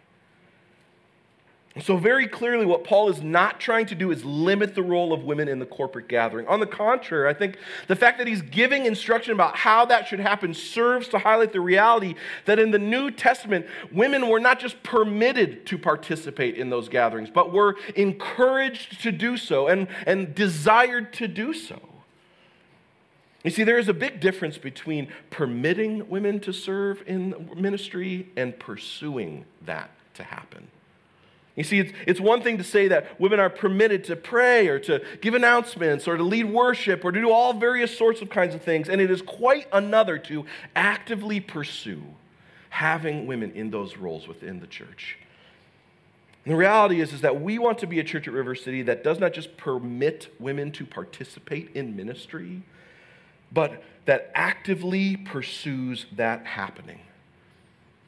So, 1.81 1.97
very 1.97 2.27
clearly, 2.27 2.67
what 2.67 2.83
Paul 2.83 3.09
is 3.09 3.23
not 3.23 3.59
trying 3.59 3.87
to 3.87 3.95
do 3.95 4.11
is 4.11 4.23
limit 4.23 4.75
the 4.75 4.83
role 4.83 5.11
of 5.11 5.23
women 5.23 5.47
in 5.47 5.57
the 5.57 5.65
corporate 5.65 6.07
gathering. 6.07 6.45
On 6.45 6.59
the 6.59 6.67
contrary, 6.67 7.27
I 7.27 7.33
think 7.33 7.57
the 7.87 7.95
fact 7.95 8.19
that 8.19 8.27
he's 8.27 8.43
giving 8.43 8.85
instruction 8.85 9.33
about 9.33 9.55
how 9.55 9.83
that 9.85 10.07
should 10.07 10.19
happen 10.19 10.53
serves 10.53 11.07
to 11.07 11.17
highlight 11.17 11.51
the 11.51 11.61
reality 11.61 12.13
that 12.45 12.59
in 12.59 12.69
the 12.69 12.77
New 12.77 13.09
Testament, 13.09 13.65
women 13.91 14.29
were 14.29 14.39
not 14.39 14.59
just 14.59 14.83
permitted 14.83 15.65
to 15.65 15.79
participate 15.79 16.57
in 16.57 16.69
those 16.69 16.89
gatherings, 16.89 17.31
but 17.31 17.51
were 17.51 17.75
encouraged 17.95 19.01
to 19.01 19.11
do 19.11 19.35
so 19.35 19.67
and, 19.67 19.87
and 20.05 20.35
desired 20.35 21.11
to 21.13 21.27
do 21.27 21.55
so. 21.55 21.81
You 23.43 23.49
see, 23.49 23.63
there 23.63 23.79
is 23.79 23.89
a 23.89 23.95
big 23.95 24.19
difference 24.19 24.59
between 24.59 25.07
permitting 25.31 26.07
women 26.07 26.39
to 26.41 26.53
serve 26.53 27.01
in 27.07 27.49
ministry 27.57 28.29
and 28.37 28.57
pursuing 28.59 29.45
that 29.65 29.89
to 30.13 30.23
happen. 30.23 30.67
You 31.55 31.63
see, 31.63 31.79
it's, 31.79 31.93
it's 32.07 32.19
one 32.19 32.41
thing 32.41 32.57
to 32.57 32.63
say 32.63 32.87
that 32.87 33.19
women 33.19 33.39
are 33.39 33.49
permitted 33.49 34.03
to 34.05 34.15
pray 34.15 34.67
or 34.67 34.79
to 34.79 35.03
give 35.21 35.35
announcements 35.35 36.07
or 36.07 36.17
to 36.17 36.23
lead 36.23 36.45
worship 36.45 37.05
or 37.05 37.11
to 37.11 37.21
do 37.21 37.29
all 37.31 37.53
various 37.53 37.95
sorts 37.95 38.21
of 38.21 38.29
kinds 38.29 38.55
of 38.55 38.63
things. 38.63 38.89
And 38.89 38.99
it 38.99 39.11
is 39.11 39.21
quite 39.21 39.67
another 39.71 40.17
to 40.19 40.45
actively 40.75 41.39
pursue 41.39 42.01
having 42.69 43.27
women 43.27 43.51
in 43.51 43.69
those 43.69 43.97
roles 43.97 44.27
within 44.27 44.59
the 44.59 44.67
church. 44.67 45.17
And 46.43 46.53
the 46.53 46.57
reality 46.57 46.99
is, 46.99 47.13
is 47.13 47.21
that 47.21 47.39
we 47.39 47.59
want 47.59 47.77
to 47.79 47.87
be 47.87 47.99
a 47.99 48.03
church 48.03 48.27
at 48.27 48.33
River 48.33 48.55
City 48.55 48.81
that 48.83 49.03
does 49.03 49.19
not 49.19 49.31
just 49.31 49.55
permit 49.55 50.33
women 50.39 50.71
to 50.73 50.85
participate 50.85 51.69
in 51.75 51.95
ministry, 51.95 52.63
but 53.51 53.83
that 54.05 54.31
actively 54.33 55.15
pursues 55.15 56.07
that 56.13 56.47
happening. 56.47 56.99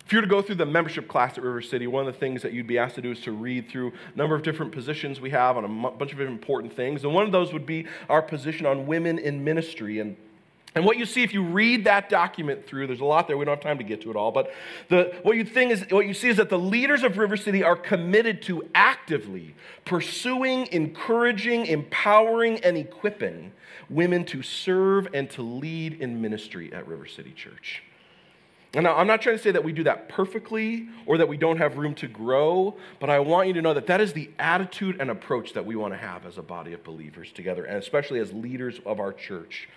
If 0.05 0.13
you 0.13 0.19
were 0.19 0.21
to 0.21 0.27
go 0.27 0.41
through 0.41 0.55
the 0.55 0.67
membership 0.67 1.07
class 1.07 1.35
at 1.37 1.43
River 1.43 1.61
City, 1.61 1.87
one 1.87 2.05
of 2.05 2.13
the 2.13 2.19
things 2.19 2.43
that 2.43 2.53
you'd 2.53 2.67
be 2.67 2.77
asked 2.77 2.95
to 2.95 3.01
do 3.01 3.11
is 3.11 3.21
to 3.21 3.31
read 3.31 3.69
through 3.69 3.91
a 4.13 4.17
number 4.17 4.35
of 4.35 4.43
different 4.43 4.71
positions 4.71 5.19
we 5.19 5.31
have 5.31 5.57
on 5.57 5.65
a 5.65 5.91
bunch 5.91 6.13
of 6.13 6.19
important 6.19 6.73
things. 6.73 7.03
And 7.03 7.13
one 7.13 7.25
of 7.25 7.31
those 7.31 7.51
would 7.53 7.65
be 7.65 7.87
our 8.07 8.21
position 8.21 8.67
on 8.67 8.85
women 8.85 9.17
in 9.17 9.43
ministry. 9.43 9.99
And 9.99 10.15
and 10.75 10.83
what 10.83 10.97
you 10.97 11.05
see 11.05 11.23
if 11.23 11.33
you 11.33 11.41
read 11.41 11.85
that 11.85 12.09
document 12.09 12.67
through, 12.67 12.87
there's 12.87 12.99
a 12.99 13.05
lot 13.05 13.29
there. 13.29 13.37
We 13.37 13.45
don't 13.45 13.55
have 13.55 13.63
time 13.63 13.77
to 13.77 13.83
get 13.85 14.01
to 14.01 14.09
it 14.09 14.17
all. 14.17 14.33
But 14.33 14.53
the, 14.89 15.15
what, 15.23 15.37
you 15.37 15.45
think 15.45 15.71
is, 15.71 15.85
what 15.89 16.05
you 16.05 16.13
see 16.13 16.27
is 16.27 16.35
that 16.35 16.49
the 16.49 16.59
leaders 16.59 17.01
of 17.01 17.17
River 17.17 17.37
City 17.37 17.63
are 17.63 17.77
committed 17.77 18.41
to 18.43 18.69
actively 18.75 19.55
pursuing, 19.85 20.67
encouraging, 20.73 21.65
empowering, 21.67 22.59
and 22.59 22.75
equipping 22.75 23.53
women 23.89 24.25
to 24.25 24.43
serve 24.43 25.07
and 25.13 25.29
to 25.29 25.41
lead 25.41 26.01
in 26.01 26.21
ministry 26.21 26.73
at 26.73 26.85
River 26.85 27.05
City 27.05 27.31
Church. 27.31 27.81
Now, 28.83 28.95
I'm 28.97 29.07
not 29.07 29.21
trying 29.21 29.37
to 29.37 29.41
say 29.41 29.51
that 29.51 29.63
we 29.63 29.71
do 29.71 29.83
that 29.83 30.09
perfectly 30.09 30.87
or 31.05 31.17
that 31.17 31.27
we 31.27 31.37
don't 31.37 31.57
have 31.57 31.77
room 31.77 31.95
to 31.95 32.07
grow, 32.07 32.75
but 32.99 33.09
I 33.09 33.19
want 33.19 33.47
you 33.47 33.53
to 33.53 33.61
know 33.61 33.73
that 33.73 33.87
that 33.87 34.01
is 34.01 34.11
the 34.13 34.29
attitude 34.37 34.97
and 34.99 35.09
approach 35.09 35.53
that 35.53 35.65
we 35.65 35.75
want 35.75 35.93
to 35.93 35.97
have 35.97 36.25
as 36.25 36.37
a 36.37 36.41
body 36.41 36.73
of 36.73 36.83
believers 36.83 37.31
together, 37.31 37.63
and 37.63 37.77
especially 37.77 38.19
as 38.19 38.33
leaders 38.33 38.79
of 38.85 38.99
our 38.99 39.13
church. 39.13 39.69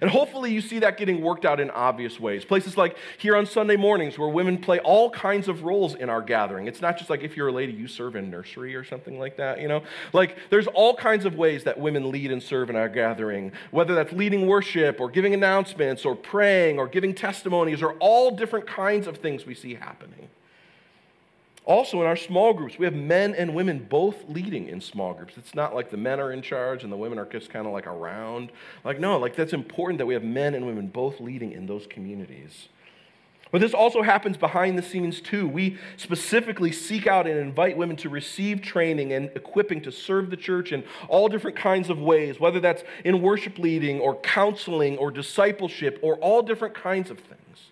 And 0.00 0.10
hopefully, 0.10 0.52
you 0.52 0.60
see 0.60 0.80
that 0.80 0.96
getting 0.96 1.20
worked 1.20 1.44
out 1.44 1.60
in 1.60 1.70
obvious 1.70 2.18
ways. 2.18 2.44
Places 2.44 2.76
like 2.76 2.96
here 3.18 3.36
on 3.36 3.46
Sunday 3.46 3.76
mornings, 3.76 4.18
where 4.18 4.28
women 4.28 4.58
play 4.58 4.78
all 4.80 5.10
kinds 5.10 5.48
of 5.48 5.62
roles 5.62 5.94
in 5.94 6.08
our 6.08 6.22
gathering. 6.22 6.66
It's 6.66 6.80
not 6.80 6.98
just 6.98 7.10
like 7.10 7.22
if 7.22 7.36
you're 7.36 7.48
a 7.48 7.52
lady, 7.52 7.72
you 7.72 7.88
serve 7.88 8.16
in 8.16 8.30
nursery 8.30 8.74
or 8.74 8.84
something 8.84 9.18
like 9.18 9.36
that, 9.36 9.60
you 9.60 9.68
know? 9.68 9.82
Like, 10.12 10.36
there's 10.50 10.66
all 10.68 10.94
kinds 10.94 11.24
of 11.24 11.36
ways 11.36 11.64
that 11.64 11.78
women 11.78 12.10
lead 12.10 12.30
and 12.30 12.42
serve 12.42 12.70
in 12.70 12.76
our 12.76 12.88
gathering, 12.88 13.52
whether 13.70 13.94
that's 13.94 14.12
leading 14.12 14.46
worship 14.46 15.00
or 15.00 15.08
giving 15.10 15.34
announcements 15.34 16.04
or 16.04 16.14
praying 16.14 16.78
or 16.78 16.86
giving 16.88 17.14
testimonies 17.14 17.82
or 17.82 17.92
all 17.94 18.30
different 18.30 18.66
kinds 18.66 19.06
of 19.06 19.18
things 19.18 19.46
we 19.46 19.54
see 19.54 19.74
happening. 19.74 20.28
Also, 21.66 22.00
in 22.02 22.06
our 22.06 22.16
small 22.16 22.52
groups, 22.52 22.78
we 22.78 22.84
have 22.84 22.94
men 22.94 23.34
and 23.34 23.54
women 23.54 23.86
both 23.88 24.16
leading 24.28 24.68
in 24.68 24.82
small 24.82 25.14
groups. 25.14 25.38
It's 25.38 25.54
not 25.54 25.74
like 25.74 25.90
the 25.90 25.96
men 25.96 26.20
are 26.20 26.30
in 26.30 26.42
charge 26.42 26.82
and 26.84 26.92
the 26.92 26.96
women 26.96 27.18
are 27.18 27.24
just 27.24 27.48
kind 27.48 27.66
of 27.66 27.72
like 27.72 27.86
around. 27.86 28.52
Like, 28.84 29.00
no, 29.00 29.18
like 29.18 29.34
that's 29.34 29.54
important 29.54 29.98
that 29.98 30.06
we 30.06 30.12
have 30.12 30.24
men 30.24 30.54
and 30.54 30.66
women 30.66 30.88
both 30.88 31.20
leading 31.20 31.52
in 31.52 31.66
those 31.66 31.86
communities. 31.86 32.68
But 33.50 33.60
this 33.60 33.72
also 33.72 34.02
happens 34.02 34.36
behind 34.36 34.76
the 34.76 34.82
scenes 34.82 35.20
too. 35.20 35.48
We 35.48 35.78
specifically 35.96 36.72
seek 36.72 37.06
out 37.06 37.26
and 37.26 37.38
invite 37.38 37.76
women 37.76 37.96
to 37.98 38.08
receive 38.08 38.60
training 38.60 39.12
and 39.12 39.30
equipping 39.36 39.80
to 39.82 39.92
serve 39.92 40.28
the 40.28 40.36
church 40.36 40.72
in 40.72 40.82
all 41.08 41.28
different 41.28 41.56
kinds 41.56 41.88
of 41.88 41.98
ways, 41.98 42.40
whether 42.40 42.58
that's 42.60 42.82
in 43.04 43.22
worship 43.22 43.58
leading 43.58 44.00
or 44.00 44.16
counseling 44.16 44.98
or 44.98 45.10
discipleship 45.10 46.00
or 46.02 46.16
all 46.16 46.42
different 46.42 46.74
kinds 46.74 47.10
of 47.10 47.20
things. 47.20 47.70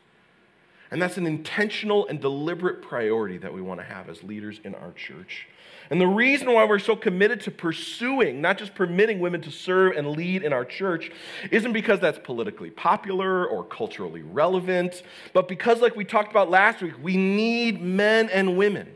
And 0.93 1.01
that's 1.01 1.17
an 1.17 1.27
intentional 1.27 2.07
and 2.07 2.21
deliberate 2.21 2.83
priority 2.83 3.39
that 3.39 3.53
we 3.53 3.63
want 3.63 3.81
to 3.81 3.85
have 3.85 4.11
as 4.11 4.23
leaders 4.23 4.61
in 4.63 4.75
our 4.75 4.93
church. 4.93 5.49
And 5.89 5.99
the 5.99 6.07
reason 6.07 6.53
why 6.53 6.67
we're 6.67 6.79
so 6.79 6.95
committed 6.95 7.41
to 7.43 7.51
pursuing, 7.51 8.43
not 8.43 8.59
just 8.59 8.75
permitting 8.75 9.19
women 9.19 9.41
to 9.41 9.51
serve 9.51 9.97
and 9.97 10.11
lead 10.11 10.43
in 10.43 10.53
our 10.53 10.67
church, 10.67 11.11
isn't 11.51 11.73
because 11.73 11.99
that's 11.99 12.19
politically 12.19 12.71
popular 12.71 13.47
or 13.47 13.65
culturally 13.65 14.21
relevant, 14.21 15.03
but 15.33 15.49
because, 15.49 15.81
like 15.81 15.97
we 15.97 16.05
talked 16.05 16.31
about 16.31 16.51
last 16.51 16.83
week, 16.83 16.95
we 17.03 17.17
need 17.17 17.81
men 17.81 18.29
and 18.29 18.59
women 18.59 18.87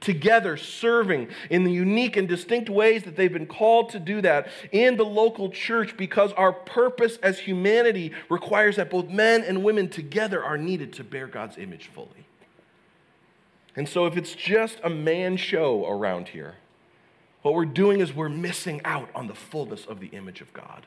together, 0.00 0.56
serving 0.56 1.28
in 1.50 1.64
the 1.64 1.72
unique 1.72 2.16
and 2.16 2.28
distinct 2.28 2.68
ways 2.68 3.02
that 3.04 3.16
they've 3.16 3.32
been 3.32 3.46
called 3.46 3.90
to 3.90 3.98
do 3.98 4.20
that 4.22 4.48
in 4.72 4.96
the 4.96 5.04
local 5.04 5.50
church 5.50 5.96
because 5.96 6.32
our 6.32 6.52
purpose 6.52 7.18
as 7.18 7.40
humanity 7.40 8.12
requires 8.28 8.76
that 8.76 8.90
both 8.90 9.08
men 9.08 9.42
and 9.42 9.62
women 9.62 9.88
together 9.88 10.42
are 10.42 10.58
needed 10.58 10.92
to 10.94 11.04
bear 11.04 11.26
God's 11.26 11.58
image 11.58 11.86
fully. 11.86 12.26
And 13.76 13.88
so, 13.88 14.06
if 14.06 14.16
it's 14.16 14.34
just 14.34 14.78
a 14.82 14.90
man 14.90 15.36
show 15.36 15.86
around 15.86 16.28
here, 16.28 16.56
what 17.42 17.54
we're 17.54 17.64
doing 17.64 18.00
is 18.00 18.14
we're 18.14 18.28
missing 18.28 18.80
out 18.84 19.08
on 19.14 19.26
the 19.26 19.34
fullness 19.34 19.86
of 19.86 20.00
the 20.00 20.08
image 20.08 20.40
of 20.40 20.52
God. 20.52 20.86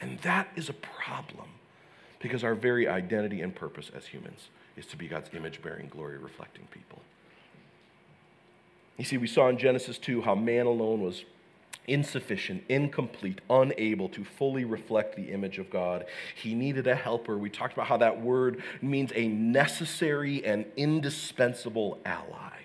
And 0.00 0.18
that 0.20 0.48
is 0.56 0.68
a 0.68 0.72
problem 0.72 1.48
because 2.18 2.42
our 2.42 2.54
very 2.54 2.88
identity 2.88 3.42
and 3.42 3.54
purpose 3.54 3.90
as 3.94 4.06
humans 4.06 4.48
is 4.76 4.86
to 4.86 4.96
be 4.96 5.06
God's 5.06 5.30
image 5.34 5.62
bearing, 5.62 5.88
glory 5.88 6.18
reflecting 6.18 6.66
people. 6.70 7.02
You 8.96 9.04
see, 9.04 9.16
we 9.16 9.26
saw 9.26 9.48
in 9.48 9.58
Genesis 9.58 9.98
2 9.98 10.22
how 10.22 10.34
man 10.34 10.66
alone 10.66 11.00
was 11.00 11.24
insufficient, 11.86 12.64
incomplete, 12.68 13.40
unable 13.50 14.08
to 14.10 14.24
fully 14.24 14.64
reflect 14.64 15.16
the 15.16 15.30
image 15.30 15.58
of 15.58 15.70
God. 15.70 16.06
He 16.34 16.54
needed 16.54 16.86
a 16.86 16.94
helper. 16.94 17.36
We 17.36 17.50
talked 17.50 17.74
about 17.74 17.86
how 17.86 17.96
that 17.98 18.20
word 18.20 18.62
means 18.80 19.12
a 19.14 19.28
necessary 19.28 20.44
and 20.44 20.64
indispensable 20.76 21.98
ally. 22.04 22.60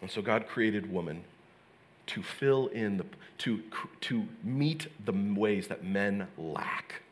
And 0.00 0.10
so 0.10 0.22
God 0.22 0.46
created 0.46 0.90
woman 0.90 1.24
to 2.06 2.22
fill 2.22 2.68
in 2.68 2.98
the 2.98 3.06
to 3.38 3.62
to 4.02 4.28
meet 4.42 4.88
the 5.04 5.12
ways 5.12 5.68
that 5.68 5.84
men 5.84 6.28
lack. 6.36 7.02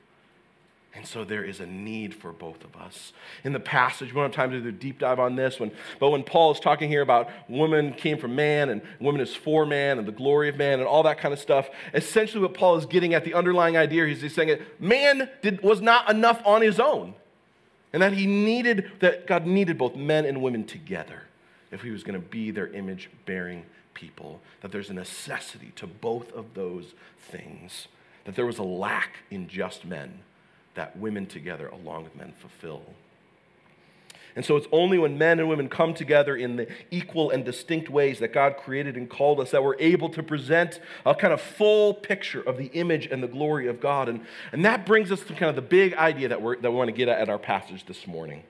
And 0.94 1.07
so 1.07 1.24
there 1.24 1.42
is 1.42 1.61
a 1.61 1.66
need 1.66 2.14
for 2.14 2.33
both 2.33 2.62
of 2.64 2.76
us. 2.76 3.14
In 3.44 3.55
the 3.55 3.61
passage, 3.61 4.11
we 4.11 4.14
don't 4.20 4.24
have 4.24 4.33
time 4.33 4.50
to 4.50 4.61
do 4.61 4.68
a 4.68 4.72
deep 4.72 4.98
dive 4.98 5.18
on 5.18 5.37
this 5.37 5.59
one, 5.59 5.70
but 5.98 6.11
when 6.11 6.22
Paul 6.22 6.52
is 6.52 6.61
talking 6.61 6.90
here 6.90 7.00
about 7.00 7.31
woman 7.48 7.94
came 7.94 8.18
from 8.18 8.37
man 8.37 8.68
and 8.68 8.83
woman 9.00 9.22
is 9.22 9.35
for 9.35 9.64
man 9.64 9.98
and 9.98 10.07
the 10.07 10.12
glory 10.12 10.50
of 10.50 10.57
man 10.57 10.81
and 10.81 10.87
all 10.87 11.02
that 11.05 11.18
kind 11.18 11.33
of 11.33 11.40
stuff, 11.40 11.70
essentially 11.94 12.42
what 12.42 12.52
Paul 12.52 12.76
is 12.76 12.85
getting 12.85 13.14
at 13.14 13.24
the 13.24 13.33
underlying 13.33 13.76
idea 13.76 14.07
is 14.07 14.20
he's 14.20 14.35
saying 14.35 14.48
that 14.48 14.81
man 14.81 15.31
did, 15.40 15.62
was 15.62 15.81
not 15.81 16.11
enough 16.11 16.42
on 16.44 16.61
his 16.61 16.78
own. 16.78 17.14
And 17.94 18.02
that 18.02 18.12
he 18.12 18.26
needed, 18.26 18.90
that 19.00 19.26
God 19.26 19.46
needed 19.46 19.78
both 19.78 19.96
men 19.96 20.24
and 20.24 20.42
women 20.42 20.64
together 20.64 21.22
if 21.70 21.83
he 21.83 21.90
was 21.90 22.02
going 22.02 22.20
to 22.20 22.26
be 22.26 22.50
their 22.50 22.68
image 22.68 23.11
bearing 23.26 23.64
people. 23.94 24.40
That 24.61 24.72
there's 24.72 24.90
a 24.90 24.94
necessity 24.94 25.72
to 25.76 25.87
both 25.87 26.33
of 26.33 26.55
those 26.55 26.92
things. 27.18 27.88
that 28.24 28.35
there 28.35 28.46
was 28.46 28.59
a 28.59 28.62
lack 28.62 29.16
in 29.31 29.48
just 29.48 29.85
men 29.85 30.20
that 30.74 30.96
women 30.96 31.26
together, 31.26 31.68
along 31.68 32.04
with 32.04 32.16
men, 32.16 32.32
fulfill. 32.38 32.82
And 34.35 34.44
so 34.44 34.56
it's 34.56 34.66
only 34.72 34.98
when 34.98 35.18
men 35.18 35.38
and 35.40 35.48
women 35.48 35.68
come 35.68 35.92
together 35.92 36.35
in 36.35 36.56
the 36.56 36.66
equal 36.90 37.30
and 37.30 37.44
distinct 37.44 37.90
ways 37.90 38.18
that 38.20 38.32
God 38.32 38.56
created 38.56 38.96
and 38.96 39.08
called 39.08 39.40
us 39.40 39.50
that 39.50 39.62
we're 39.62 39.78
able 39.78 40.08
to 40.11 40.22
present 40.22 40.80
a 41.04 41.14
kind 41.14 41.35
of 41.35 41.40
full 41.40 41.92
picture 41.92 42.40
of 42.40 42.56
the 42.56 42.66
image 42.66 43.06
and 43.06 43.22
the 43.22 43.28
glory 43.28 43.68
of 43.68 43.80
God. 43.80 44.08
And, 44.08 44.24
and 44.52 44.64
that 44.64 44.87
brings 44.87 45.12
us 45.12 45.20
to 45.24 45.35
kind 45.35 45.50
of 45.50 45.56
the 45.56 45.62
big 45.62 45.94
idea 45.94 46.28
that, 46.28 46.40
we're, 46.40 46.56
that 46.56 46.70
we 46.70 46.76
want 46.76 46.88
to 46.88 46.92
get 46.92 47.08
at 47.08 47.18
at 47.18 47.28
our 47.28 47.38
passage 47.38 47.85
this 47.85 48.06
morning. 48.06 48.42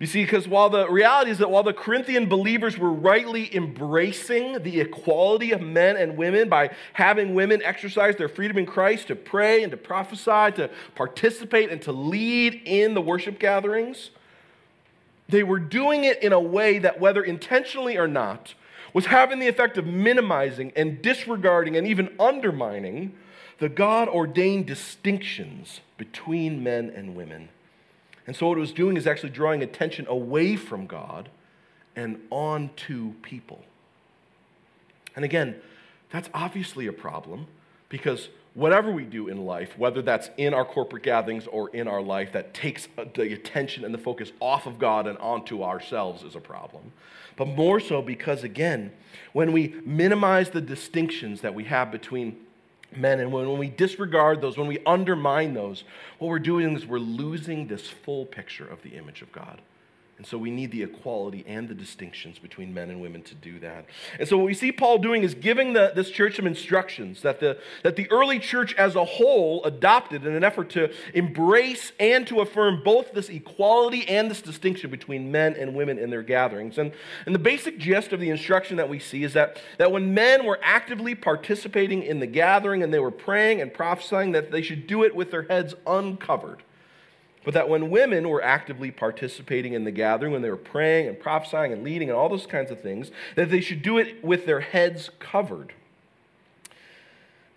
You 0.00 0.06
see, 0.06 0.24
because 0.24 0.48
while 0.48 0.70
the 0.70 0.88
reality 0.88 1.30
is 1.30 1.38
that 1.38 1.50
while 1.50 1.62
the 1.62 1.74
Corinthian 1.74 2.26
believers 2.26 2.78
were 2.78 2.90
rightly 2.90 3.54
embracing 3.54 4.62
the 4.62 4.80
equality 4.80 5.52
of 5.52 5.60
men 5.60 5.98
and 5.98 6.16
women 6.16 6.48
by 6.48 6.70
having 6.94 7.34
women 7.34 7.62
exercise 7.62 8.16
their 8.16 8.30
freedom 8.30 8.56
in 8.56 8.64
Christ 8.64 9.08
to 9.08 9.14
pray 9.14 9.62
and 9.62 9.70
to 9.70 9.76
prophesy, 9.76 10.56
to 10.56 10.70
participate 10.94 11.68
and 11.68 11.82
to 11.82 11.92
lead 11.92 12.62
in 12.64 12.94
the 12.94 13.02
worship 13.02 13.38
gatherings, 13.38 14.10
they 15.28 15.42
were 15.42 15.58
doing 15.58 16.04
it 16.04 16.22
in 16.22 16.32
a 16.32 16.40
way 16.40 16.78
that, 16.78 16.98
whether 16.98 17.22
intentionally 17.22 17.98
or 17.98 18.08
not, 18.08 18.54
was 18.94 19.04
having 19.04 19.38
the 19.38 19.48
effect 19.48 19.76
of 19.76 19.86
minimizing 19.86 20.72
and 20.76 21.02
disregarding 21.02 21.76
and 21.76 21.86
even 21.86 22.08
undermining 22.18 23.12
the 23.58 23.68
God 23.68 24.08
ordained 24.08 24.64
distinctions 24.64 25.82
between 25.98 26.64
men 26.64 26.88
and 26.88 27.14
women. 27.14 27.50
And 28.30 28.36
so, 28.36 28.46
what 28.46 28.58
it 28.58 28.60
was 28.60 28.70
doing 28.70 28.96
is 28.96 29.08
actually 29.08 29.30
drawing 29.30 29.60
attention 29.60 30.06
away 30.06 30.54
from 30.54 30.86
God 30.86 31.30
and 31.96 32.20
onto 32.30 33.14
people. 33.22 33.64
And 35.16 35.24
again, 35.24 35.56
that's 36.12 36.30
obviously 36.32 36.86
a 36.86 36.92
problem 36.92 37.48
because 37.88 38.28
whatever 38.54 38.92
we 38.92 39.02
do 39.02 39.26
in 39.26 39.44
life, 39.46 39.76
whether 39.76 40.00
that's 40.00 40.30
in 40.36 40.54
our 40.54 40.64
corporate 40.64 41.02
gatherings 41.02 41.48
or 41.48 41.70
in 41.70 41.88
our 41.88 42.00
life, 42.00 42.30
that 42.30 42.54
takes 42.54 42.86
uh, 42.96 43.04
the 43.16 43.32
attention 43.32 43.84
and 43.84 43.92
the 43.92 43.98
focus 43.98 44.30
off 44.38 44.64
of 44.64 44.78
God 44.78 45.08
and 45.08 45.18
onto 45.18 45.64
ourselves 45.64 46.22
is 46.22 46.36
a 46.36 46.40
problem. 46.40 46.92
But 47.34 47.48
more 47.48 47.80
so 47.80 48.00
because, 48.00 48.44
again, 48.44 48.92
when 49.32 49.50
we 49.50 49.74
minimize 49.84 50.50
the 50.50 50.60
distinctions 50.60 51.40
that 51.40 51.52
we 51.52 51.64
have 51.64 51.90
between 51.90 52.36
men. 52.96 53.20
And 53.20 53.32
when 53.32 53.58
we 53.58 53.68
disregard 53.68 54.40
those, 54.40 54.56
when 54.56 54.66
we 54.66 54.78
undermine 54.86 55.54
those, 55.54 55.84
what 56.18 56.28
we're 56.28 56.38
doing 56.38 56.76
is 56.76 56.86
we're 56.86 56.98
losing 56.98 57.66
this 57.66 57.88
full 57.88 58.26
picture 58.26 58.66
of 58.66 58.82
the 58.82 58.90
image 58.90 59.22
of 59.22 59.32
God. 59.32 59.60
And 60.20 60.26
so 60.26 60.36
we 60.36 60.50
need 60.50 60.70
the 60.70 60.82
equality 60.82 61.42
and 61.46 61.66
the 61.66 61.74
distinctions 61.74 62.38
between 62.38 62.74
men 62.74 62.90
and 62.90 63.00
women 63.00 63.22
to 63.22 63.34
do 63.34 63.58
that. 63.60 63.86
And 64.18 64.28
so 64.28 64.36
what 64.36 64.44
we 64.44 64.52
see 64.52 64.70
Paul 64.70 64.98
doing 64.98 65.22
is 65.22 65.32
giving 65.32 65.72
the, 65.72 65.92
this 65.94 66.10
church 66.10 66.36
some 66.36 66.46
instructions 66.46 67.22
that 67.22 67.40
the, 67.40 67.56
that 67.84 67.96
the 67.96 68.06
early 68.10 68.38
church 68.38 68.74
as 68.74 68.96
a 68.96 69.04
whole 69.06 69.64
adopted 69.64 70.26
in 70.26 70.36
an 70.36 70.44
effort 70.44 70.68
to 70.72 70.92
embrace 71.14 71.92
and 71.98 72.26
to 72.26 72.40
affirm 72.40 72.82
both 72.84 73.14
this 73.14 73.30
equality 73.30 74.06
and 74.10 74.30
this 74.30 74.42
distinction 74.42 74.90
between 74.90 75.32
men 75.32 75.54
and 75.54 75.74
women 75.74 75.98
in 75.98 76.10
their 76.10 76.22
gatherings. 76.22 76.76
And, 76.76 76.92
and 77.24 77.34
the 77.34 77.38
basic 77.38 77.78
gist 77.78 78.12
of 78.12 78.20
the 78.20 78.28
instruction 78.28 78.76
that 78.76 78.90
we 78.90 78.98
see 78.98 79.24
is 79.24 79.32
that, 79.32 79.58
that 79.78 79.90
when 79.90 80.12
men 80.12 80.44
were 80.44 80.60
actively 80.62 81.14
participating 81.14 82.02
in 82.02 82.20
the 82.20 82.26
gathering 82.26 82.82
and 82.82 82.92
they 82.92 82.98
were 82.98 83.10
praying 83.10 83.62
and 83.62 83.72
prophesying, 83.72 84.32
that 84.32 84.50
they 84.50 84.60
should 84.60 84.86
do 84.86 85.02
it 85.02 85.16
with 85.16 85.30
their 85.30 85.44
heads 85.44 85.74
uncovered 85.86 86.62
but 87.44 87.54
that 87.54 87.68
when 87.68 87.90
women 87.90 88.28
were 88.28 88.42
actively 88.42 88.90
participating 88.90 89.72
in 89.72 89.84
the 89.84 89.90
gathering, 89.90 90.32
when 90.32 90.42
they 90.42 90.50
were 90.50 90.56
praying 90.56 91.08
and 91.08 91.18
prophesying 91.18 91.72
and 91.72 91.82
leading 91.82 92.10
and 92.10 92.18
all 92.18 92.28
those 92.28 92.46
kinds 92.46 92.70
of 92.70 92.80
things, 92.80 93.10
that 93.36 93.50
they 93.50 93.60
should 93.60 93.82
do 93.82 93.98
it 93.98 94.22
with 94.22 94.46
their 94.46 94.60
heads 94.60 95.10
covered. 95.18 95.72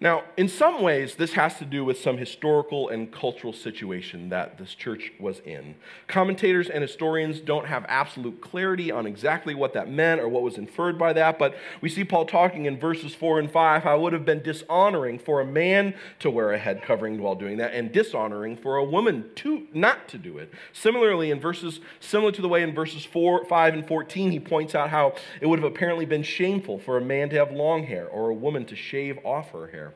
Now, 0.04 0.26
in 0.36 0.50
some 0.50 0.82
ways, 0.82 1.16
this 1.16 1.32
has 1.32 1.58
to 1.60 1.66
do 1.66 1.86
with 1.86 1.98
some 1.98 2.18
historical 2.18 2.90
and 2.90 3.10
cultural 3.10 3.54
situation 3.54 4.28
that 4.28 4.58
this 4.58 4.76
church 4.76 5.14
was 5.18 5.40
in. 5.46 5.76
Commentators 6.10 6.70
and 6.70 6.82
historians 6.82 7.40
don't 7.40 7.68
have 7.68 7.86
absolute 7.88 8.42
clarity 8.42 8.92
on 8.92 9.08
exactly 9.08 9.56
what 9.56 9.72
that 9.76 9.90
meant 9.90 10.20
or 10.20 10.28
what 10.28 10.44
was 10.44 10.58
inferred 10.58 11.00
by 11.00 11.14
that, 11.14 11.40
but 11.40 11.56
we 11.80 11.88
see 11.88 12.04
Paul 12.04 12.26
talking 12.26 12.66
in 12.66 12.78
verses 12.78 13.16
4 13.16 13.40
and 13.40 13.50
5 13.50 13.84
how 13.84 13.96
it 13.96 14.02
would 14.02 14.12
have 14.12 14.26
been 14.26 14.44
dishonoring 14.44 15.20
for 15.20 15.40
a 15.40 15.46
man 15.46 15.94
to 16.20 16.30
wear 16.30 16.52
a 16.52 16.58
head 16.58 16.82
covering 16.82 17.22
while 17.22 17.36
doing 17.36 17.56
that, 17.60 17.74
and 17.74 17.94
dishonoring 17.94 18.58
for 18.58 18.76
a 18.76 18.84
woman 18.84 19.30
to 19.36 19.68
not 19.74 20.10
to 20.10 20.18
do 20.18 20.38
it. 20.38 20.52
Similarly, 20.74 21.32
in 21.32 21.40
verses 21.40 21.80
similar 22.02 22.34
to 22.34 22.42
the 22.42 22.50
way 22.50 22.62
in 22.62 22.76
verses 22.76 23.06
4, 23.06 23.46
5, 23.46 23.74
and 23.74 23.88
14, 23.88 24.32
he 24.32 24.40
points 24.42 24.76
out 24.76 24.90
how 24.90 25.16
it 25.40 25.48
would 25.48 25.60
have 25.60 25.72
apparently 25.72 26.06
been 26.06 26.24
shameful 26.24 26.78
for 26.78 26.98
a 26.98 27.02
man 27.02 27.30
to 27.30 27.38
have 27.38 27.54
long 27.54 27.86
hair 27.86 28.06
or 28.10 28.30
a 28.30 28.34
woman 28.34 28.66
to 28.66 28.76
shave 28.76 29.18
off 29.24 29.52
her 29.52 29.68
hair. 29.68 29.93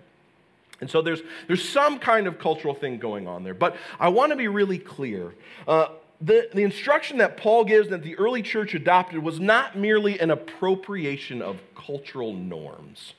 And 0.79 0.89
so 0.89 1.01
there's, 1.01 1.21
there's 1.47 1.67
some 1.67 1.99
kind 1.99 2.27
of 2.27 2.37
cultural 2.37 2.73
thing 2.73 2.97
going 2.99 3.27
on 3.27 3.43
there. 3.43 3.53
But 3.53 3.75
I 3.99 4.09
want 4.09 4.31
to 4.31 4.35
be 4.35 4.47
really 4.47 4.77
clear. 4.77 5.33
Uh, 5.67 5.87
the, 6.21 6.49
the 6.53 6.63
instruction 6.63 7.17
that 7.17 7.37
Paul 7.37 7.63
gives 7.63 7.89
that 7.89 8.03
the 8.03 8.17
early 8.17 8.41
church 8.41 8.73
adopted 8.73 9.23
was 9.23 9.39
not 9.39 9.77
merely 9.77 10.19
an 10.19 10.31
appropriation 10.31 11.41
of 11.41 11.61
cultural 11.75 12.33
norms. 12.33 13.13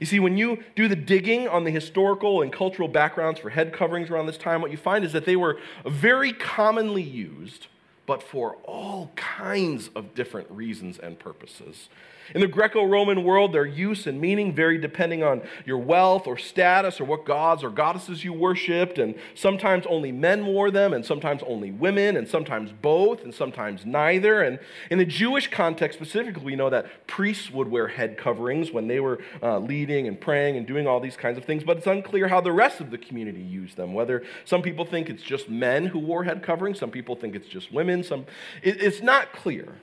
You 0.00 0.06
see, 0.06 0.18
when 0.18 0.36
you 0.36 0.62
do 0.74 0.88
the 0.88 0.96
digging 0.96 1.46
on 1.48 1.64
the 1.64 1.70
historical 1.70 2.42
and 2.42 2.52
cultural 2.52 2.88
backgrounds 2.88 3.40
for 3.40 3.50
head 3.50 3.72
coverings 3.72 4.10
around 4.10 4.26
this 4.26 4.36
time, 4.36 4.60
what 4.60 4.70
you 4.70 4.76
find 4.76 5.04
is 5.04 5.12
that 5.12 5.24
they 5.24 5.36
were 5.36 5.58
very 5.86 6.32
commonly 6.32 7.02
used, 7.02 7.68
but 8.06 8.22
for 8.22 8.56
all 8.64 9.12
kinds 9.14 9.88
of 9.94 10.14
different 10.14 10.50
reasons 10.50 10.98
and 10.98 11.18
purposes. 11.18 11.88
In 12.34 12.40
the 12.40 12.46
Greco 12.46 12.84
Roman 12.84 13.24
world, 13.24 13.52
their 13.52 13.66
use 13.66 14.06
and 14.06 14.20
meaning 14.20 14.54
varied 14.54 14.80
depending 14.80 15.22
on 15.22 15.42
your 15.66 15.78
wealth 15.78 16.26
or 16.26 16.38
status 16.38 17.00
or 17.00 17.04
what 17.04 17.24
gods 17.24 17.62
or 17.62 17.70
goddesses 17.70 18.24
you 18.24 18.32
worshiped. 18.32 18.98
And 18.98 19.14
sometimes 19.34 19.84
only 19.86 20.12
men 20.12 20.46
wore 20.46 20.70
them, 20.70 20.92
and 20.92 21.04
sometimes 21.04 21.42
only 21.46 21.70
women, 21.70 22.16
and 22.16 22.26
sometimes 22.26 22.72
both, 22.72 23.24
and 23.24 23.34
sometimes 23.34 23.84
neither. 23.84 24.42
And 24.42 24.58
in 24.90 24.98
the 24.98 25.04
Jewish 25.04 25.50
context 25.50 25.98
specifically, 25.98 26.44
we 26.44 26.56
know 26.56 26.70
that 26.70 27.06
priests 27.06 27.50
would 27.50 27.68
wear 27.68 27.88
head 27.88 28.16
coverings 28.16 28.72
when 28.72 28.88
they 28.88 29.00
were 29.00 29.18
uh, 29.42 29.58
leading 29.58 30.08
and 30.08 30.20
praying 30.20 30.56
and 30.56 30.66
doing 30.66 30.86
all 30.86 31.00
these 31.00 31.16
kinds 31.16 31.38
of 31.38 31.44
things. 31.44 31.64
But 31.64 31.78
it's 31.78 31.86
unclear 31.86 32.28
how 32.28 32.40
the 32.40 32.52
rest 32.52 32.80
of 32.80 32.90
the 32.90 32.98
community 32.98 33.42
used 33.42 33.76
them. 33.76 33.92
Whether 33.94 34.22
some 34.44 34.62
people 34.62 34.84
think 34.84 35.10
it's 35.10 35.22
just 35.22 35.48
men 35.48 35.86
who 35.86 35.98
wore 35.98 36.24
head 36.24 36.42
coverings, 36.42 36.78
some 36.78 36.90
people 36.90 37.16
think 37.16 37.34
it's 37.34 37.48
just 37.48 37.72
women. 37.72 38.02
Some, 38.02 38.26
it, 38.62 38.82
it's 38.82 39.02
not 39.02 39.32
clear. 39.32 39.74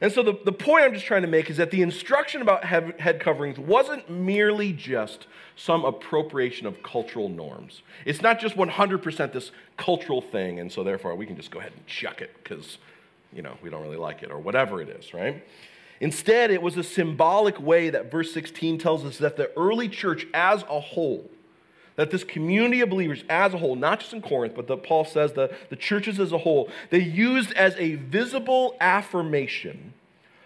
And 0.00 0.12
so, 0.12 0.22
the, 0.22 0.38
the 0.44 0.52
point 0.52 0.84
I'm 0.84 0.92
just 0.92 1.06
trying 1.06 1.22
to 1.22 1.28
make 1.28 1.48
is 1.48 1.56
that 1.56 1.70
the 1.70 1.80
instruction 1.80 2.42
about 2.42 2.64
head 2.64 3.18
coverings 3.20 3.58
wasn't 3.58 4.10
merely 4.10 4.72
just 4.72 5.26
some 5.56 5.84
appropriation 5.84 6.66
of 6.66 6.82
cultural 6.82 7.30
norms. 7.30 7.82
It's 8.04 8.20
not 8.20 8.38
just 8.38 8.56
100% 8.56 9.32
this 9.32 9.52
cultural 9.78 10.20
thing, 10.20 10.60
and 10.60 10.70
so 10.70 10.84
therefore 10.84 11.14
we 11.14 11.24
can 11.24 11.36
just 11.36 11.50
go 11.50 11.60
ahead 11.60 11.72
and 11.74 11.86
chuck 11.86 12.20
it 12.20 12.34
because, 12.42 12.76
you 13.32 13.40
know, 13.40 13.56
we 13.62 13.70
don't 13.70 13.82
really 13.82 13.96
like 13.96 14.22
it 14.22 14.30
or 14.30 14.38
whatever 14.38 14.82
it 14.82 14.90
is, 14.90 15.14
right? 15.14 15.42
Instead, 16.00 16.50
it 16.50 16.60
was 16.60 16.76
a 16.76 16.82
symbolic 16.82 17.58
way 17.58 17.88
that 17.88 18.10
verse 18.10 18.32
16 18.34 18.78
tells 18.78 19.02
us 19.04 19.16
that 19.16 19.36
the 19.38 19.50
early 19.56 19.88
church 19.88 20.26
as 20.34 20.62
a 20.64 20.78
whole 20.78 21.30
that 21.96 22.10
this 22.10 22.24
community 22.24 22.82
of 22.82 22.90
believers 22.90 23.24
as 23.28 23.54
a 23.54 23.58
whole, 23.58 23.74
not 23.74 24.00
just 24.00 24.12
in 24.12 24.22
Corinth, 24.22 24.54
but 24.54 24.68
that 24.68 24.82
Paul 24.82 25.04
says 25.04 25.32
the, 25.32 25.54
the 25.70 25.76
churches 25.76 26.20
as 26.20 26.32
a 26.32 26.38
whole, 26.38 26.70
they 26.90 27.00
used 27.00 27.52
as 27.52 27.74
a 27.76 27.94
visible 27.94 28.76
affirmation 28.80 29.94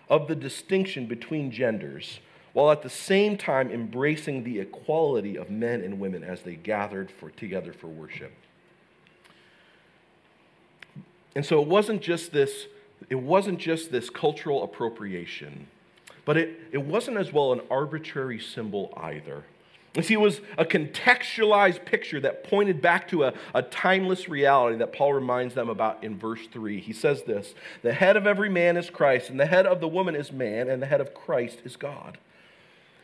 of 0.08 0.28
the 0.28 0.34
distinction 0.34 1.06
between 1.06 1.50
genders, 1.50 2.20
while 2.52 2.70
at 2.70 2.82
the 2.82 2.90
same 2.90 3.36
time 3.36 3.70
embracing 3.70 4.44
the 4.44 4.58
equality 4.60 5.36
of 5.36 5.50
men 5.50 5.82
and 5.82 6.00
women 6.00 6.24
as 6.24 6.42
they 6.42 6.54
gathered 6.54 7.10
for, 7.10 7.30
together 7.30 7.72
for 7.72 7.88
worship. 7.88 8.32
And 11.34 11.46
so 11.46 11.60
it 11.62 11.68
wasn't 11.68 12.02
just 12.02 12.32
this, 12.32 12.66
it 13.08 13.16
wasn't 13.16 13.58
just 13.58 13.92
this 13.92 14.10
cultural 14.10 14.64
appropriation, 14.64 15.68
but 16.24 16.36
it, 16.36 16.60
it 16.72 16.82
wasn't 16.82 17.16
as 17.16 17.32
well 17.32 17.52
an 17.52 17.60
arbitrary 17.70 18.40
symbol 18.40 18.92
either. 18.96 19.44
See, 20.00 20.14
it 20.14 20.20
was 20.20 20.40
a 20.56 20.64
contextualized 20.64 21.84
picture 21.84 22.20
that 22.20 22.44
pointed 22.44 22.80
back 22.80 23.08
to 23.08 23.24
a, 23.24 23.34
a 23.52 23.62
timeless 23.62 24.28
reality 24.28 24.76
that 24.76 24.92
Paul 24.92 25.12
reminds 25.12 25.54
them 25.54 25.68
about 25.68 26.04
in 26.04 26.16
verse 26.16 26.46
3. 26.52 26.78
He 26.78 26.92
says 26.92 27.24
this 27.24 27.54
The 27.82 27.92
head 27.92 28.16
of 28.16 28.24
every 28.24 28.48
man 28.48 28.76
is 28.76 28.88
Christ, 28.88 29.30
and 29.30 29.40
the 29.40 29.46
head 29.46 29.66
of 29.66 29.80
the 29.80 29.88
woman 29.88 30.14
is 30.14 30.30
man, 30.30 30.68
and 30.68 30.80
the 30.80 30.86
head 30.86 31.00
of 31.00 31.12
Christ 31.12 31.62
is 31.64 31.74
God. 31.74 32.18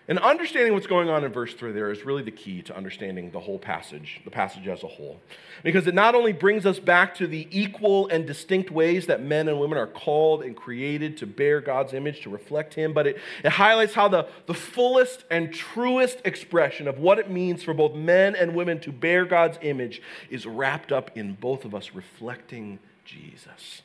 And 0.09 0.21
understanding 0.21 0.73
what's 0.73 0.87
going 0.87 1.09
on 1.09 1.25
in 1.25 1.33
verse 1.33 1.53
3 1.53 1.73
there 1.73 1.91
is 1.91 2.05
really 2.05 2.23
the 2.23 2.31
key 2.31 2.63
to 2.63 2.77
understanding 2.77 3.33
the 3.33 3.41
whole 3.41 3.59
passage, 3.59 4.21
the 4.25 4.31
passage 4.31 4.69
as 4.69 4.85
a 4.85 4.87
whole. 4.87 5.21
Because 5.65 5.87
it 5.89 5.95
not 5.95 6.15
only 6.15 6.33
brings 6.33 6.65
us 6.65 6.79
back 6.79 7.15
to 7.17 7.27
the 7.27 7.49
equal 7.51 8.07
and 8.09 8.25
distinct 8.25 8.71
ways 8.71 9.07
that 9.07 9.21
men 9.21 9.49
and 9.49 9.59
women 9.59 9.79
are 9.79 9.87
called 9.89 10.43
and 10.43 10.57
created 10.57 11.17
to 11.19 11.27
bear 11.27 11.61
God's 11.61 11.93
image, 11.93 12.23
to 12.23 12.31
reflect 12.31 12.75
Him, 12.75 12.93
but 12.93 13.09
it, 13.09 13.19
it 13.43 13.51
highlights 13.51 13.95
how 13.95 14.07
the, 14.07 14.29
the 14.47 14.55
fullest 14.55 15.25
and 15.29 15.53
truest 15.53 16.21
expression 16.25 16.87
of 16.87 16.99
what 16.99 17.19
it 17.19 17.29
means 17.29 17.65
for 17.65 17.75
both 17.75 17.95
men 17.95 18.37
and 18.37 18.55
women 18.55 18.79
to 18.81 18.93
bear 18.93 19.25
God's 19.25 19.59
image 19.63 20.01
is 20.31 20.47
wrapped 20.47 20.93
up 20.93 21.17
in 21.17 21.35
both 21.35 21.65
of 21.65 21.75
us 21.75 21.95
reflecting 21.95 22.79
Jesus. 23.05 23.83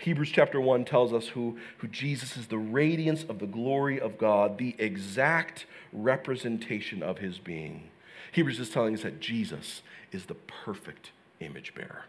Hebrews 0.00 0.30
chapter 0.30 0.60
1 0.60 0.86
tells 0.86 1.12
us 1.12 1.28
who, 1.28 1.58
who 1.78 1.88
Jesus 1.88 2.36
is 2.36 2.46
the 2.46 2.58
radiance 2.58 3.22
of 3.24 3.38
the 3.38 3.46
glory 3.46 4.00
of 4.00 4.16
God, 4.16 4.56
the 4.56 4.74
exact 4.78 5.66
representation 5.92 7.02
of 7.02 7.18
his 7.18 7.38
being. 7.38 7.90
Hebrews 8.32 8.58
is 8.60 8.70
telling 8.70 8.94
us 8.94 9.02
that 9.02 9.20
Jesus 9.20 9.82
is 10.10 10.24
the 10.24 10.34
perfect 10.34 11.10
image 11.40 11.74
bearer. 11.74 12.04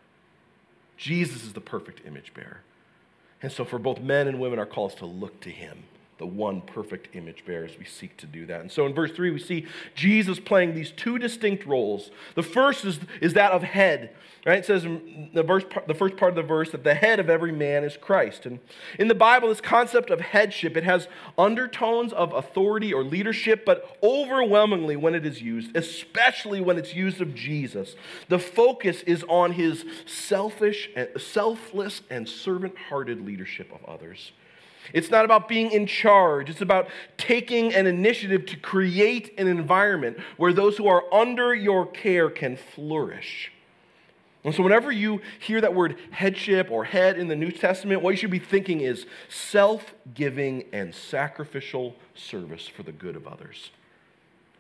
Jesus 0.96 1.44
is 1.44 1.52
the 1.54 1.62
perfect 1.62 2.06
image 2.06 2.34
bearer. 2.34 2.62
And 3.42 3.52
so, 3.52 3.66
for 3.66 3.80
both 3.80 4.00
men 4.00 4.28
and 4.28 4.40
women, 4.40 4.60
our 4.60 4.66
call 4.66 4.88
is 4.88 4.96
to 4.96 5.06
look 5.06 5.42
to 5.42 5.50
him 5.50 5.84
the 6.22 6.28
one 6.28 6.62
perfect 6.62 7.16
image 7.16 7.44
bearer 7.48 7.66
as 7.66 7.80
we 7.80 7.84
seek 7.84 8.16
to 8.16 8.28
do 8.28 8.46
that. 8.46 8.62
And 8.62 8.72
so 8.72 8.86
in 8.86 8.94
verse 8.94 9.12
3, 9.12 9.32
we 9.32 9.40
see 9.40 9.66
Jesus 9.96 10.40
playing 10.40 10.76
these 10.76 10.92
two 10.92 11.18
distinct 11.18 11.66
roles. 11.66 12.12
The 12.36 12.44
first 12.44 12.86
is, 12.86 13.00
is 13.22 13.34
that 13.34 13.52
of 13.52 13.64
head. 13.64 14.16
Right? 14.46 14.60
It 14.60 14.66
says 14.68 14.84
the, 14.84 15.42
verse, 15.42 15.64
the 15.88 15.96
first 15.96 16.18
part 16.18 16.30
of 16.30 16.36
the 16.36 16.44
verse 16.44 16.70
that 16.72 16.84
the 16.84 16.94
head 16.94 17.20
of 17.20 17.28
every 17.28 17.52
man 17.52 17.84
is 17.84 17.98
Christ. 17.98 18.46
And 18.46 18.60
in 19.00 19.08
the 19.08 19.16
Bible, 19.16 19.50
this 19.50 19.62
concept 19.62 20.12
of 20.12 20.22
headship, 20.22 20.78
it 20.78 20.84
has 20.84 21.08
undertones 21.40 22.14
of 22.14 22.34
authority 22.34 22.94
or 22.94 23.04
leadership, 23.04 23.66
but 23.66 23.98
overwhelmingly 24.04 24.96
when 24.96 25.16
it 25.16 25.26
is 25.26 25.42
used, 25.42 25.76
especially 25.76 26.62
when 26.62 26.78
it's 26.78 26.94
used 26.94 27.20
of 27.20 27.34
Jesus, 27.34 27.96
the 28.30 28.40
focus 28.40 29.02
is 29.08 29.26
on 29.28 29.54
his 29.54 29.86
selfish, 30.06 30.88
and 30.96 31.10
selfless, 31.20 32.02
and 32.12 32.30
servant-hearted 32.30 33.26
leadership 33.26 33.72
of 33.74 33.84
others. 33.90 34.34
It's 34.94 35.10
not 35.10 35.26
about 35.26 35.48
being 35.48 35.72
in 35.72 35.86
charge. 35.86 36.50
It's 36.50 36.62
about 36.62 36.88
taking 37.18 37.74
an 37.74 37.88
initiative 37.88 38.46
to 38.48 38.58
create 38.58 39.34
an 39.38 39.48
environment 39.48 40.20
where 40.38 40.54
those 40.54 40.78
who 40.78 40.88
are 40.88 41.04
under 41.14 41.54
your 41.54 41.86
care 41.86 42.30
can 42.30 42.58
flourish. 42.58 43.52
And 44.44 44.56
so, 44.56 44.64
whenever 44.64 44.92
you 44.92 45.22
hear 45.40 45.62
that 45.62 45.76
word 45.76 45.98
headship 46.10 46.72
or 46.72 46.84
head 46.84 47.18
in 47.18 47.28
the 47.28 47.36
New 47.36 47.52
Testament, 47.52 48.02
what 48.02 48.10
you 48.12 48.18
should 48.18 48.32
be 48.32 48.40
thinking 48.40 48.82
is 48.82 49.06
self 49.30 49.94
giving 50.16 50.66
and 50.74 50.96
sacrificial 50.96 51.96
service 52.16 52.68
for 52.68 52.82
the 52.82 52.92
good 52.92 53.16
of 53.16 53.28
others. 53.28 53.70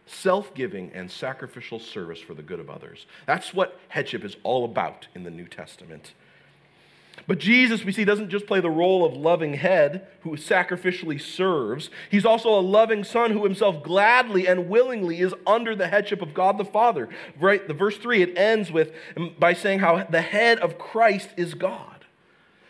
Self 0.05 0.53
giving 0.53 0.91
and 0.93 1.09
sacrificial 1.09 1.79
service 1.79 2.19
for 2.19 2.35
the 2.35 2.43
good 2.43 2.59
of 2.59 2.69
others. 2.69 3.07
That's 3.25 3.53
what 3.53 3.79
headship 3.87 4.23
is 4.23 4.35
all 4.43 4.65
about 4.65 5.07
in 5.15 5.23
the 5.23 5.31
New 5.31 5.47
Testament. 5.47 6.13
But 7.27 7.39
Jesus, 7.39 7.83
we 7.83 7.91
see, 7.91 8.03
doesn't 8.03 8.29
just 8.29 8.47
play 8.47 8.59
the 8.59 8.69
role 8.69 9.05
of 9.05 9.13
loving 9.13 9.53
head 9.53 10.07
who 10.21 10.31
sacrificially 10.31 11.21
serves. 11.21 11.89
He's 12.09 12.25
also 12.25 12.57
a 12.57 12.61
loving 12.61 13.03
son 13.03 13.31
who 13.31 13.43
himself 13.43 13.83
gladly 13.83 14.47
and 14.47 14.69
willingly 14.69 15.19
is 15.19 15.33
under 15.45 15.75
the 15.75 15.87
headship 15.87 16.21
of 16.21 16.33
God 16.33 16.57
the 16.57 16.65
Father. 16.65 17.09
Right, 17.39 17.67
the 17.67 17.73
verse 17.73 17.97
3, 17.97 18.21
it 18.21 18.37
ends 18.37 18.71
with 18.71 18.91
um, 19.15 19.35
by 19.39 19.53
saying 19.53 19.79
how 19.79 20.03
the 20.03 20.21
head 20.21 20.59
of 20.59 20.77
Christ 20.77 21.29
is 21.37 21.53
God. 21.53 21.87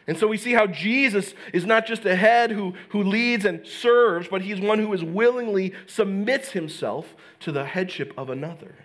And 0.07 0.17
so 0.17 0.27
we 0.27 0.37
see 0.37 0.53
how 0.53 0.67
Jesus 0.67 1.33
is 1.53 1.65
not 1.65 1.85
just 1.85 2.05
a 2.05 2.15
head 2.15 2.51
who, 2.51 2.73
who 2.89 3.03
leads 3.03 3.45
and 3.45 3.65
serves, 3.65 4.27
but 4.27 4.41
he's 4.41 4.59
one 4.59 4.79
who 4.79 4.91
is 4.93 5.03
willingly 5.03 5.73
submits 5.87 6.51
himself 6.51 7.15
to 7.41 7.51
the 7.51 7.65
headship 7.65 8.13
of 8.17 8.29
another 8.29 8.75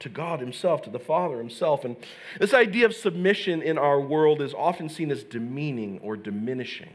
to 0.00 0.08
God 0.08 0.40
Himself, 0.40 0.82
to 0.82 0.90
the 0.90 0.98
Father 0.98 1.38
Himself. 1.38 1.84
And 1.84 1.96
this 2.38 2.54
idea 2.54 2.86
of 2.86 2.94
submission 2.94 3.62
in 3.62 3.78
our 3.78 4.00
world 4.00 4.42
is 4.42 4.54
often 4.54 4.88
seen 4.88 5.10
as 5.10 5.24
demeaning 5.24 6.00
or 6.02 6.16
diminishing. 6.16 6.92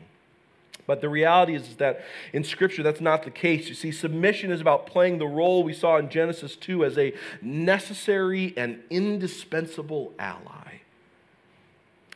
But 0.87 1.01
the 1.01 1.09
reality 1.09 1.55
is 1.55 1.75
that 1.75 2.03
in 2.33 2.43
Scripture, 2.43 2.83
that's 2.83 3.01
not 3.01 3.23
the 3.23 3.31
case. 3.31 3.69
You 3.69 3.75
see, 3.75 3.91
submission 3.91 4.51
is 4.51 4.61
about 4.61 4.87
playing 4.87 5.19
the 5.19 5.27
role 5.27 5.63
we 5.63 5.73
saw 5.73 5.97
in 5.97 6.09
Genesis 6.09 6.55
2 6.55 6.83
as 6.85 6.97
a 6.97 7.13
necessary 7.41 8.53
and 8.57 8.79
indispensable 8.89 10.13
ally. 10.19 10.81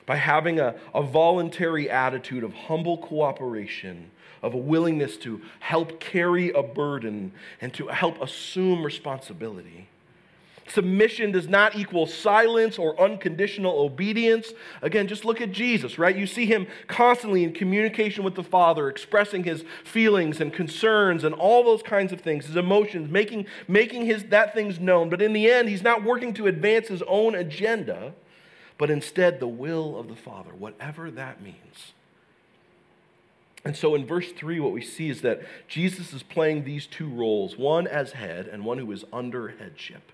By 0.05 0.17
having 0.17 0.59
a, 0.59 0.75
a 0.93 1.01
voluntary 1.01 1.89
attitude 1.89 2.43
of 2.43 2.53
humble 2.53 2.97
cooperation, 2.97 4.11
of 4.43 4.53
a 4.53 4.57
willingness 4.57 5.17
to 5.17 5.41
help 5.59 5.99
carry 5.99 6.51
a 6.51 6.61
burden 6.61 7.31
and 7.61 7.73
to 7.73 7.87
help 7.87 8.21
assume 8.21 8.83
responsibility. 8.83 9.87
Submission 10.67 11.31
does 11.31 11.47
not 11.47 11.75
equal 11.75 12.07
silence 12.07 12.79
or 12.79 12.99
unconditional 12.99 13.79
obedience. 13.79 14.51
Again, 14.81 15.07
just 15.07 15.23
look 15.23 15.39
at 15.39 15.51
Jesus, 15.51 15.99
right? 15.99 16.15
You 16.15 16.25
see 16.25 16.47
him 16.47 16.65
constantly 16.87 17.43
in 17.43 17.53
communication 17.53 18.23
with 18.23 18.33
the 18.33 18.43
Father, 18.43 18.89
expressing 18.89 19.43
his 19.43 19.63
feelings 19.83 20.41
and 20.41 20.51
concerns 20.51 21.23
and 21.23 21.35
all 21.35 21.63
those 21.63 21.83
kinds 21.83 22.11
of 22.11 22.21
things, 22.21 22.47
his 22.47 22.55
emotions, 22.55 23.11
making, 23.11 23.45
making 23.67 24.07
his, 24.07 24.23
that 24.25 24.55
things 24.55 24.79
known. 24.79 25.09
But 25.09 25.21
in 25.21 25.33
the 25.33 25.51
end, 25.51 25.69
he's 25.69 25.83
not 25.83 26.03
working 26.03 26.33
to 26.33 26.47
advance 26.47 26.87
his 26.87 27.03
own 27.03 27.35
agenda, 27.35 28.15
but 28.79 28.89
instead 28.89 29.39
the 29.39 29.47
will 29.47 29.95
of 29.99 30.07
the 30.07 30.15
Father, 30.15 30.51
whatever 30.57 31.11
that 31.11 31.43
means. 31.43 31.93
And 33.63 33.77
so 33.77 33.93
in 33.93 34.05
verse 34.05 34.31
3, 34.31 34.59
what 34.59 34.71
we 34.71 34.81
see 34.81 35.09
is 35.09 35.21
that 35.21 35.41
Jesus 35.67 36.11
is 36.11 36.23
playing 36.23 36.63
these 36.63 36.87
two 36.87 37.07
roles 37.07 37.55
one 37.55 37.85
as 37.85 38.13
head 38.13 38.47
and 38.47 38.65
one 38.65 38.79
who 38.79 38.91
is 38.91 39.05
under 39.13 39.49
headship. 39.49 40.11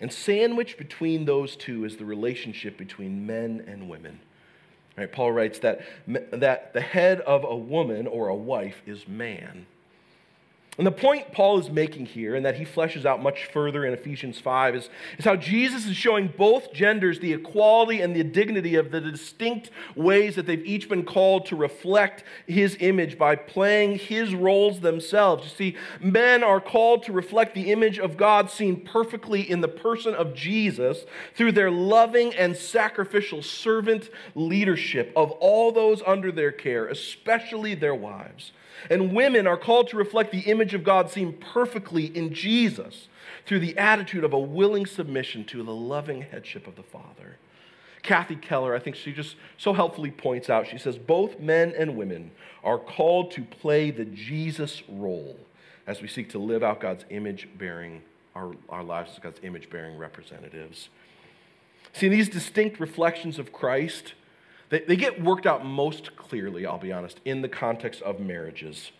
And 0.00 0.12
sandwiched 0.12 0.78
between 0.78 1.24
those 1.24 1.56
two 1.56 1.84
is 1.84 1.96
the 1.96 2.04
relationship 2.04 2.76
between 2.76 3.26
men 3.26 3.64
and 3.66 3.88
women. 3.88 4.20
Right, 4.96 5.10
Paul 5.10 5.32
writes 5.32 5.58
that, 5.60 5.80
that 6.06 6.72
the 6.72 6.80
head 6.80 7.20
of 7.20 7.44
a 7.44 7.56
woman 7.56 8.06
or 8.06 8.28
a 8.28 8.34
wife 8.34 8.80
is 8.86 9.06
man. 9.06 9.66
And 10.78 10.86
the 10.86 10.92
point 10.92 11.32
Paul 11.32 11.58
is 11.58 11.70
making 11.70 12.04
here, 12.04 12.34
and 12.34 12.44
that 12.44 12.56
he 12.56 12.64
fleshes 12.66 13.06
out 13.06 13.22
much 13.22 13.46
further 13.46 13.86
in 13.86 13.94
Ephesians 13.94 14.38
5, 14.38 14.74
is, 14.74 14.90
is 15.18 15.24
how 15.24 15.34
Jesus 15.34 15.86
is 15.86 15.96
showing 15.96 16.28
both 16.36 16.74
genders 16.74 17.18
the 17.18 17.32
equality 17.32 18.02
and 18.02 18.14
the 18.14 18.22
dignity 18.22 18.74
of 18.74 18.90
the 18.90 19.00
distinct 19.00 19.70
ways 19.94 20.36
that 20.36 20.44
they've 20.44 20.64
each 20.66 20.86
been 20.86 21.04
called 21.04 21.46
to 21.46 21.56
reflect 21.56 22.24
his 22.46 22.76
image 22.80 23.16
by 23.16 23.36
playing 23.36 23.98
his 23.98 24.34
roles 24.34 24.80
themselves. 24.80 25.44
You 25.44 25.50
see, 25.50 25.76
men 26.00 26.44
are 26.44 26.60
called 26.60 27.04
to 27.04 27.12
reflect 27.12 27.54
the 27.54 27.72
image 27.72 27.98
of 27.98 28.18
God 28.18 28.50
seen 28.50 28.84
perfectly 28.84 29.48
in 29.50 29.62
the 29.62 29.68
person 29.68 30.14
of 30.14 30.34
Jesus 30.34 31.06
through 31.34 31.52
their 31.52 31.70
loving 31.70 32.34
and 32.34 32.54
sacrificial 32.54 33.42
servant 33.42 34.10
leadership 34.34 35.10
of 35.16 35.30
all 35.32 35.72
those 35.72 36.02
under 36.06 36.30
their 36.30 36.52
care, 36.52 36.86
especially 36.86 37.74
their 37.74 37.94
wives. 37.94 38.52
And 38.90 39.14
women 39.14 39.46
are 39.46 39.56
called 39.56 39.88
to 39.88 39.96
reflect 39.96 40.32
the 40.32 40.40
image 40.40 40.74
of 40.74 40.84
God 40.84 41.10
seen 41.10 41.32
perfectly 41.34 42.06
in 42.06 42.34
Jesus 42.34 43.08
through 43.46 43.60
the 43.60 43.76
attitude 43.78 44.24
of 44.24 44.32
a 44.32 44.38
willing 44.38 44.86
submission 44.86 45.44
to 45.46 45.62
the 45.62 45.74
loving 45.74 46.22
headship 46.22 46.66
of 46.66 46.76
the 46.76 46.82
Father. 46.82 47.36
Kathy 48.02 48.36
Keller, 48.36 48.74
I 48.74 48.78
think 48.78 48.94
she 48.94 49.12
just 49.12 49.36
so 49.58 49.72
helpfully 49.72 50.10
points 50.10 50.48
out, 50.48 50.68
she 50.68 50.78
says, 50.78 50.96
both 50.96 51.40
men 51.40 51.74
and 51.76 51.96
women 51.96 52.30
are 52.62 52.78
called 52.78 53.32
to 53.32 53.42
play 53.42 53.90
the 53.90 54.04
Jesus 54.04 54.82
role 54.88 55.36
as 55.86 56.00
we 56.00 56.08
seek 56.08 56.30
to 56.30 56.38
live 56.38 56.62
out 56.62 56.80
God's 56.80 57.04
image 57.10 57.48
bearing, 57.58 58.02
our, 58.34 58.52
our 58.68 58.84
lives 58.84 59.12
as 59.12 59.18
God's 59.18 59.40
image 59.42 59.70
bearing 59.70 59.98
representatives. 59.98 60.88
See, 61.92 62.08
these 62.08 62.28
distinct 62.28 62.78
reflections 62.78 63.38
of 63.38 63.52
Christ 63.52 64.14
they, 64.68 64.80
they 64.80 64.96
get 64.96 65.22
worked 65.22 65.46
out 65.46 65.64
most 65.64 66.16
clearly, 66.16 66.66
I'll 66.66 66.78
be 66.78 66.92
honest, 66.92 67.20
in 67.24 67.42
the 67.42 67.48
context 67.48 68.02
of 68.02 68.20
marriages. 68.20 68.90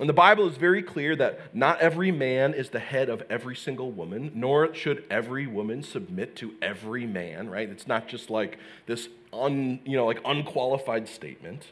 And 0.00 0.08
the 0.08 0.14
Bible 0.14 0.48
is 0.48 0.56
very 0.56 0.82
clear 0.82 1.14
that 1.16 1.54
not 1.54 1.80
every 1.80 2.10
man 2.10 2.54
is 2.54 2.70
the 2.70 2.78
head 2.78 3.10
of 3.10 3.22
every 3.28 3.54
single 3.54 3.90
woman, 3.90 4.32
nor 4.34 4.74
should 4.74 5.04
every 5.10 5.46
woman 5.46 5.82
submit 5.82 6.34
to 6.36 6.54
every 6.62 7.06
man, 7.06 7.50
right? 7.50 7.68
It's 7.68 7.86
not 7.86 8.08
just 8.08 8.30
like 8.30 8.58
this 8.86 9.08
un, 9.32 9.80
you 9.84 9.96
know, 9.96 10.06
like 10.06 10.20
unqualified 10.24 11.08
statement. 11.08 11.66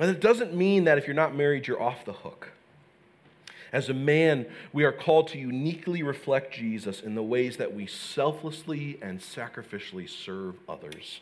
And 0.00 0.10
it 0.10 0.20
doesn't 0.20 0.54
mean 0.54 0.84
that 0.84 0.96
if 0.96 1.06
you're 1.06 1.14
not 1.14 1.34
married, 1.34 1.66
you're 1.66 1.82
off 1.82 2.04
the 2.04 2.12
hook. 2.12 2.52
As 3.72 3.90
a 3.90 3.94
man, 3.94 4.46
we 4.72 4.84
are 4.84 4.92
called 4.92 5.28
to 5.28 5.38
uniquely 5.38 6.02
reflect 6.02 6.54
Jesus 6.54 7.02
in 7.02 7.14
the 7.14 7.22
ways 7.22 7.58
that 7.58 7.74
we 7.74 7.86
selflessly 7.86 8.98
and 9.02 9.20
sacrificially 9.20 10.08
serve 10.08 10.54
others 10.66 11.20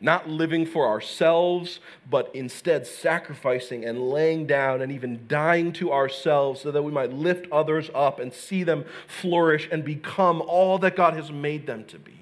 not 0.00 0.28
living 0.28 0.66
for 0.66 0.86
ourselves, 0.86 1.80
but 2.08 2.30
instead 2.34 2.86
sacrificing 2.86 3.84
and 3.84 4.08
laying 4.10 4.46
down 4.46 4.82
and 4.82 4.92
even 4.92 5.26
dying 5.28 5.72
to 5.74 5.92
ourselves 5.92 6.60
so 6.60 6.70
that 6.70 6.82
we 6.82 6.92
might 6.92 7.12
lift 7.12 7.50
others 7.50 7.90
up 7.94 8.18
and 8.18 8.32
see 8.32 8.62
them 8.62 8.84
flourish 9.06 9.68
and 9.70 9.84
become 9.84 10.42
all 10.42 10.78
that 10.78 10.96
God 10.96 11.14
has 11.14 11.30
made 11.30 11.66
them 11.66 11.84
to 11.86 11.98
be. 11.98 12.12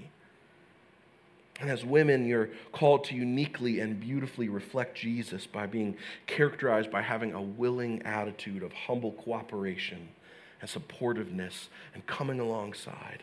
And 1.61 1.71
as 1.71 1.85
women, 1.85 2.27
you're 2.27 2.51
called 2.73 3.05
to 3.05 3.15
uniquely 3.15 3.79
and 3.81 4.01
beautifully 4.01 4.49
reflect 4.49 4.97
Jesus 4.97 5.47
by 5.47 5.67
being 5.67 5.97
characterized 6.27 6.91
by 6.91 7.03
having 7.03 7.33
a 7.33 7.43
willing 7.43 8.03
attitude 8.03 8.65
of 8.65 8.73
humble 8.73 9.13
cooperation 9.13 10.09
and 10.61 10.69
supportiveness 10.69 11.69
and 11.95 12.05
coming 12.07 12.41
alongside 12.41 13.23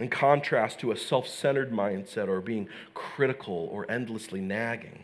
in 0.00 0.08
contrast 0.08 0.80
to 0.80 0.92
a 0.92 0.96
self 0.96 1.28
centered 1.28 1.72
mindset 1.72 2.28
or 2.28 2.40
being 2.40 2.68
critical 2.94 3.68
or 3.70 3.90
endlessly 3.90 4.40
nagging. 4.40 5.00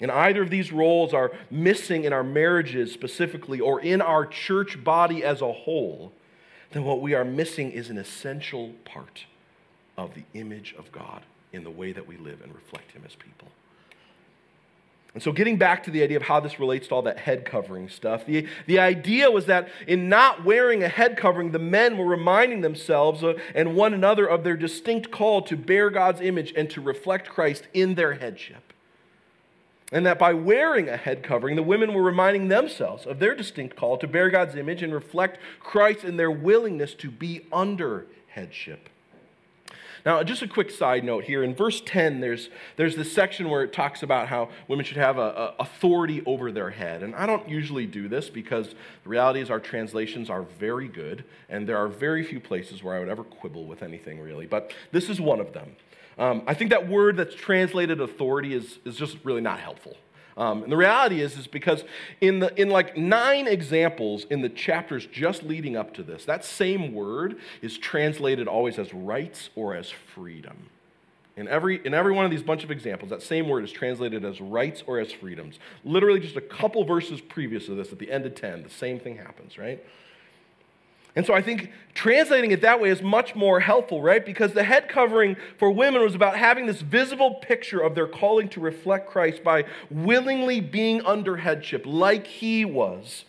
And 0.00 0.10
either 0.10 0.42
of 0.42 0.50
these 0.50 0.72
roles 0.72 1.14
are 1.14 1.32
missing 1.50 2.04
in 2.04 2.12
our 2.12 2.24
marriages 2.24 2.92
specifically 2.92 3.60
or 3.60 3.80
in 3.80 4.00
our 4.00 4.26
church 4.26 4.82
body 4.82 5.22
as 5.22 5.40
a 5.42 5.52
whole, 5.52 6.12
then 6.72 6.84
what 6.84 7.00
we 7.00 7.14
are 7.14 7.24
missing 7.24 7.70
is 7.70 7.90
an 7.90 7.98
essential 7.98 8.72
part 8.84 9.26
of 9.96 10.14
the 10.14 10.24
image 10.34 10.74
of 10.78 10.90
God 10.90 11.22
in 11.52 11.64
the 11.64 11.70
way 11.70 11.92
that 11.92 12.06
we 12.06 12.16
live 12.16 12.40
and 12.42 12.54
reflect 12.54 12.92
Him 12.92 13.02
as 13.06 13.14
people. 13.14 13.48
And 15.14 15.22
so, 15.22 15.30
getting 15.30 15.58
back 15.58 15.82
to 15.82 15.90
the 15.90 16.02
idea 16.02 16.16
of 16.16 16.22
how 16.22 16.40
this 16.40 16.58
relates 16.58 16.88
to 16.88 16.94
all 16.94 17.02
that 17.02 17.18
head 17.18 17.44
covering 17.44 17.90
stuff, 17.90 18.24
the, 18.24 18.46
the 18.66 18.78
idea 18.78 19.30
was 19.30 19.44
that 19.46 19.68
in 19.86 20.08
not 20.08 20.42
wearing 20.42 20.82
a 20.82 20.88
head 20.88 21.18
covering, 21.18 21.52
the 21.52 21.58
men 21.58 21.98
were 21.98 22.06
reminding 22.06 22.62
themselves 22.62 23.22
and 23.54 23.76
one 23.76 23.92
another 23.92 24.26
of 24.26 24.42
their 24.42 24.56
distinct 24.56 25.10
call 25.10 25.42
to 25.42 25.56
bear 25.56 25.90
God's 25.90 26.22
image 26.22 26.54
and 26.56 26.70
to 26.70 26.80
reflect 26.80 27.28
Christ 27.28 27.66
in 27.74 27.94
their 27.94 28.14
headship. 28.14 28.72
And 29.92 30.06
that 30.06 30.18
by 30.18 30.32
wearing 30.32 30.88
a 30.88 30.96
head 30.96 31.22
covering, 31.22 31.56
the 31.56 31.62
women 31.62 31.92
were 31.92 32.02
reminding 32.02 32.48
themselves 32.48 33.04
of 33.04 33.18
their 33.18 33.34
distinct 33.34 33.76
call 33.76 33.98
to 33.98 34.08
bear 34.08 34.30
God's 34.30 34.56
image 34.56 34.82
and 34.82 34.94
reflect 34.94 35.38
Christ 35.60 36.04
in 36.04 36.16
their 36.16 36.30
willingness 36.30 36.94
to 36.94 37.10
be 37.10 37.42
under 37.52 38.06
headship. 38.28 38.88
Now, 40.04 40.22
just 40.22 40.42
a 40.42 40.48
quick 40.48 40.70
side 40.70 41.04
note 41.04 41.24
here. 41.24 41.44
In 41.44 41.54
verse 41.54 41.80
10, 41.84 42.20
there's, 42.20 42.50
there's 42.76 42.96
this 42.96 43.12
section 43.12 43.48
where 43.48 43.62
it 43.62 43.72
talks 43.72 44.02
about 44.02 44.28
how 44.28 44.48
women 44.66 44.84
should 44.84 44.96
have 44.96 45.18
a, 45.18 45.20
a 45.20 45.54
authority 45.60 46.22
over 46.26 46.50
their 46.50 46.70
head. 46.70 47.02
And 47.02 47.14
I 47.14 47.26
don't 47.26 47.48
usually 47.48 47.86
do 47.86 48.08
this 48.08 48.28
because 48.28 48.68
the 49.04 49.08
reality 49.08 49.40
is 49.40 49.50
our 49.50 49.60
translations 49.60 50.28
are 50.28 50.42
very 50.42 50.88
good, 50.88 51.24
and 51.48 51.68
there 51.68 51.76
are 51.76 51.88
very 51.88 52.24
few 52.24 52.40
places 52.40 52.82
where 52.82 52.96
I 52.96 52.98
would 52.98 53.08
ever 53.08 53.24
quibble 53.24 53.66
with 53.66 53.82
anything 53.82 54.20
really. 54.20 54.46
But 54.46 54.72
this 54.90 55.08
is 55.08 55.20
one 55.20 55.40
of 55.40 55.52
them. 55.52 55.76
Um, 56.18 56.42
I 56.46 56.54
think 56.54 56.70
that 56.70 56.88
word 56.88 57.16
that's 57.16 57.34
translated 57.34 58.00
authority 58.00 58.54
is, 58.54 58.78
is 58.84 58.96
just 58.96 59.16
really 59.24 59.40
not 59.40 59.60
helpful. 59.60 59.96
Um, 60.36 60.62
and 60.62 60.72
the 60.72 60.76
reality 60.76 61.20
is, 61.20 61.36
is 61.36 61.46
because 61.46 61.84
in, 62.20 62.38
the, 62.38 62.58
in 62.60 62.70
like 62.70 62.96
nine 62.96 63.46
examples 63.46 64.24
in 64.30 64.40
the 64.40 64.48
chapters 64.48 65.06
just 65.06 65.42
leading 65.42 65.76
up 65.76 65.94
to 65.94 66.02
this, 66.02 66.24
that 66.24 66.44
same 66.44 66.94
word 66.94 67.36
is 67.60 67.76
translated 67.76 68.48
always 68.48 68.78
as 68.78 68.94
rights 68.94 69.50
or 69.54 69.74
as 69.74 69.90
freedom. 69.90 70.70
In 71.36 71.48
every, 71.48 71.84
in 71.86 71.94
every 71.94 72.12
one 72.12 72.24
of 72.24 72.30
these 72.30 72.42
bunch 72.42 72.62
of 72.62 72.70
examples, 72.70 73.10
that 73.10 73.22
same 73.22 73.48
word 73.48 73.64
is 73.64 73.72
translated 73.72 74.24
as 74.24 74.40
rights 74.40 74.82
or 74.86 74.98
as 74.98 75.12
freedoms. 75.12 75.58
Literally, 75.82 76.20
just 76.20 76.36
a 76.36 76.42
couple 76.42 76.84
verses 76.84 77.20
previous 77.22 77.66
to 77.66 77.74
this, 77.74 77.90
at 77.90 77.98
the 77.98 78.10
end 78.10 78.26
of 78.26 78.34
10, 78.34 78.62
the 78.62 78.70
same 78.70 79.00
thing 79.00 79.16
happens, 79.16 79.56
right? 79.56 79.82
And 81.14 81.26
so 81.26 81.34
I 81.34 81.42
think 81.42 81.70
translating 81.92 82.52
it 82.52 82.62
that 82.62 82.80
way 82.80 82.88
is 82.88 83.02
much 83.02 83.34
more 83.34 83.60
helpful, 83.60 84.00
right? 84.00 84.24
Because 84.24 84.52
the 84.52 84.64
head 84.64 84.88
covering 84.88 85.36
for 85.58 85.70
women 85.70 86.02
was 86.02 86.14
about 86.14 86.36
having 86.36 86.66
this 86.66 86.80
visible 86.80 87.34
picture 87.34 87.80
of 87.80 87.94
their 87.94 88.06
calling 88.06 88.48
to 88.50 88.60
reflect 88.60 89.10
Christ 89.10 89.44
by 89.44 89.64
willingly 89.90 90.60
being 90.60 91.04
under 91.04 91.36
headship, 91.36 91.84
like 91.84 92.26
he 92.26 92.64
was, 92.64 93.26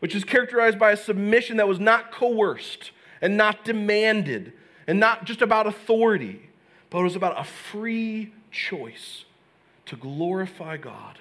which 0.00 0.14
is 0.14 0.24
characterized 0.24 0.78
by 0.78 0.90
a 0.90 0.96
submission 0.96 1.56
that 1.58 1.68
was 1.68 1.78
not 1.78 2.10
coerced 2.10 2.90
and 3.20 3.36
not 3.36 3.64
demanded 3.64 4.52
and 4.88 4.98
not 4.98 5.24
just 5.24 5.40
about 5.40 5.68
authority, 5.68 6.50
but 6.88 6.98
it 6.98 7.04
was 7.04 7.16
about 7.16 7.38
a 7.38 7.44
free 7.44 8.32
choice 8.50 9.24
to 9.86 9.94
glorify 9.94 10.76
God. 10.76 11.20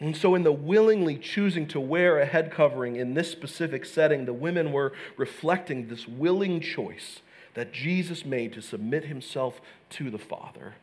And 0.00 0.16
so, 0.16 0.34
in 0.34 0.44
the 0.44 0.52
willingly 0.52 1.16
choosing 1.16 1.66
to 1.68 1.80
wear 1.80 2.18
a 2.18 2.26
head 2.26 2.52
covering 2.52 2.96
in 2.96 3.14
this 3.14 3.30
specific 3.30 3.84
setting, 3.84 4.24
the 4.24 4.32
women 4.32 4.70
were 4.70 4.92
reflecting 5.16 5.88
this 5.88 6.06
willing 6.06 6.60
choice 6.60 7.20
that 7.54 7.72
Jesus 7.72 8.24
made 8.24 8.52
to 8.52 8.62
submit 8.62 9.06
himself 9.06 9.60
to 9.90 10.10
the 10.10 10.18
Father. 10.18 10.74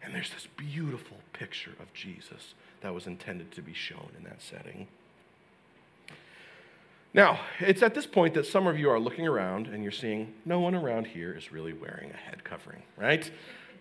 And 0.00 0.14
there's 0.14 0.30
this 0.30 0.46
beautiful 0.56 1.16
picture 1.32 1.72
of 1.80 1.92
Jesus 1.92 2.54
that 2.80 2.94
was 2.94 3.08
intended 3.08 3.50
to 3.52 3.62
be 3.62 3.74
shown 3.74 4.10
in 4.16 4.22
that 4.22 4.40
setting. 4.40 4.86
Now, 7.12 7.40
it's 7.58 7.82
at 7.82 7.94
this 7.94 8.06
point 8.06 8.34
that 8.34 8.46
some 8.46 8.68
of 8.68 8.78
you 8.78 8.90
are 8.90 9.00
looking 9.00 9.26
around 9.26 9.66
and 9.66 9.82
you're 9.82 9.90
seeing 9.90 10.34
no 10.44 10.60
one 10.60 10.74
around 10.74 11.08
here 11.08 11.32
is 11.32 11.50
really 11.50 11.72
wearing 11.72 12.12
a 12.12 12.16
head 12.16 12.44
covering, 12.44 12.82
right? 12.96 13.28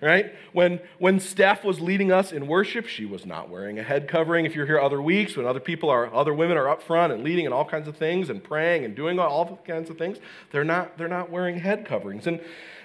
Right? 0.01 0.33
When, 0.53 0.79
when 0.99 1.19
Steph 1.19 1.63
was 1.63 1.79
leading 1.79 2.11
us 2.11 2.31
in 2.31 2.47
worship, 2.47 2.87
she 2.87 3.05
was 3.05 3.25
not 3.25 3.49
wearing 3.49 3.79
a 3.79 3.83
head 3.83 4.07
covering. 4.07 4.45
If 4.45 4.55
you're 4.55 4.65
here 4.65 4.79
other 4.79 5.01
weeks, 5.01 5.35
when 5.35 5.45
other 5.45 5.59
people 5.59 5.89
are, 5.89 6.13
other 6.13 6.33
women 6.33 6.57
are 6.57 6.69
up 6.69 6.81
front 6.81 7.13
and 7.13 7.23
leading 7.23 7.45
and 7.45 7.53
all 7.53 7.65
kinds 7.65 7.87
of 7.87 7.97
things 7.97 8.29
and 8.29 8.43
praying 8.43 8.85
and 8.85 8.95
doing 8.95 9.19
all 9.19 9.59
kinds 9.65 9.89
of 9.89 9.97
things, 9.97 10.17
they're 10.51 10.63
not, 10.63 10.97
they're 10.97 11.07
not 11.07 11.29
wearing 11.29 11.59
head 11.59 11.85
coverings. 11.85 12.27
And, 12.27 12.39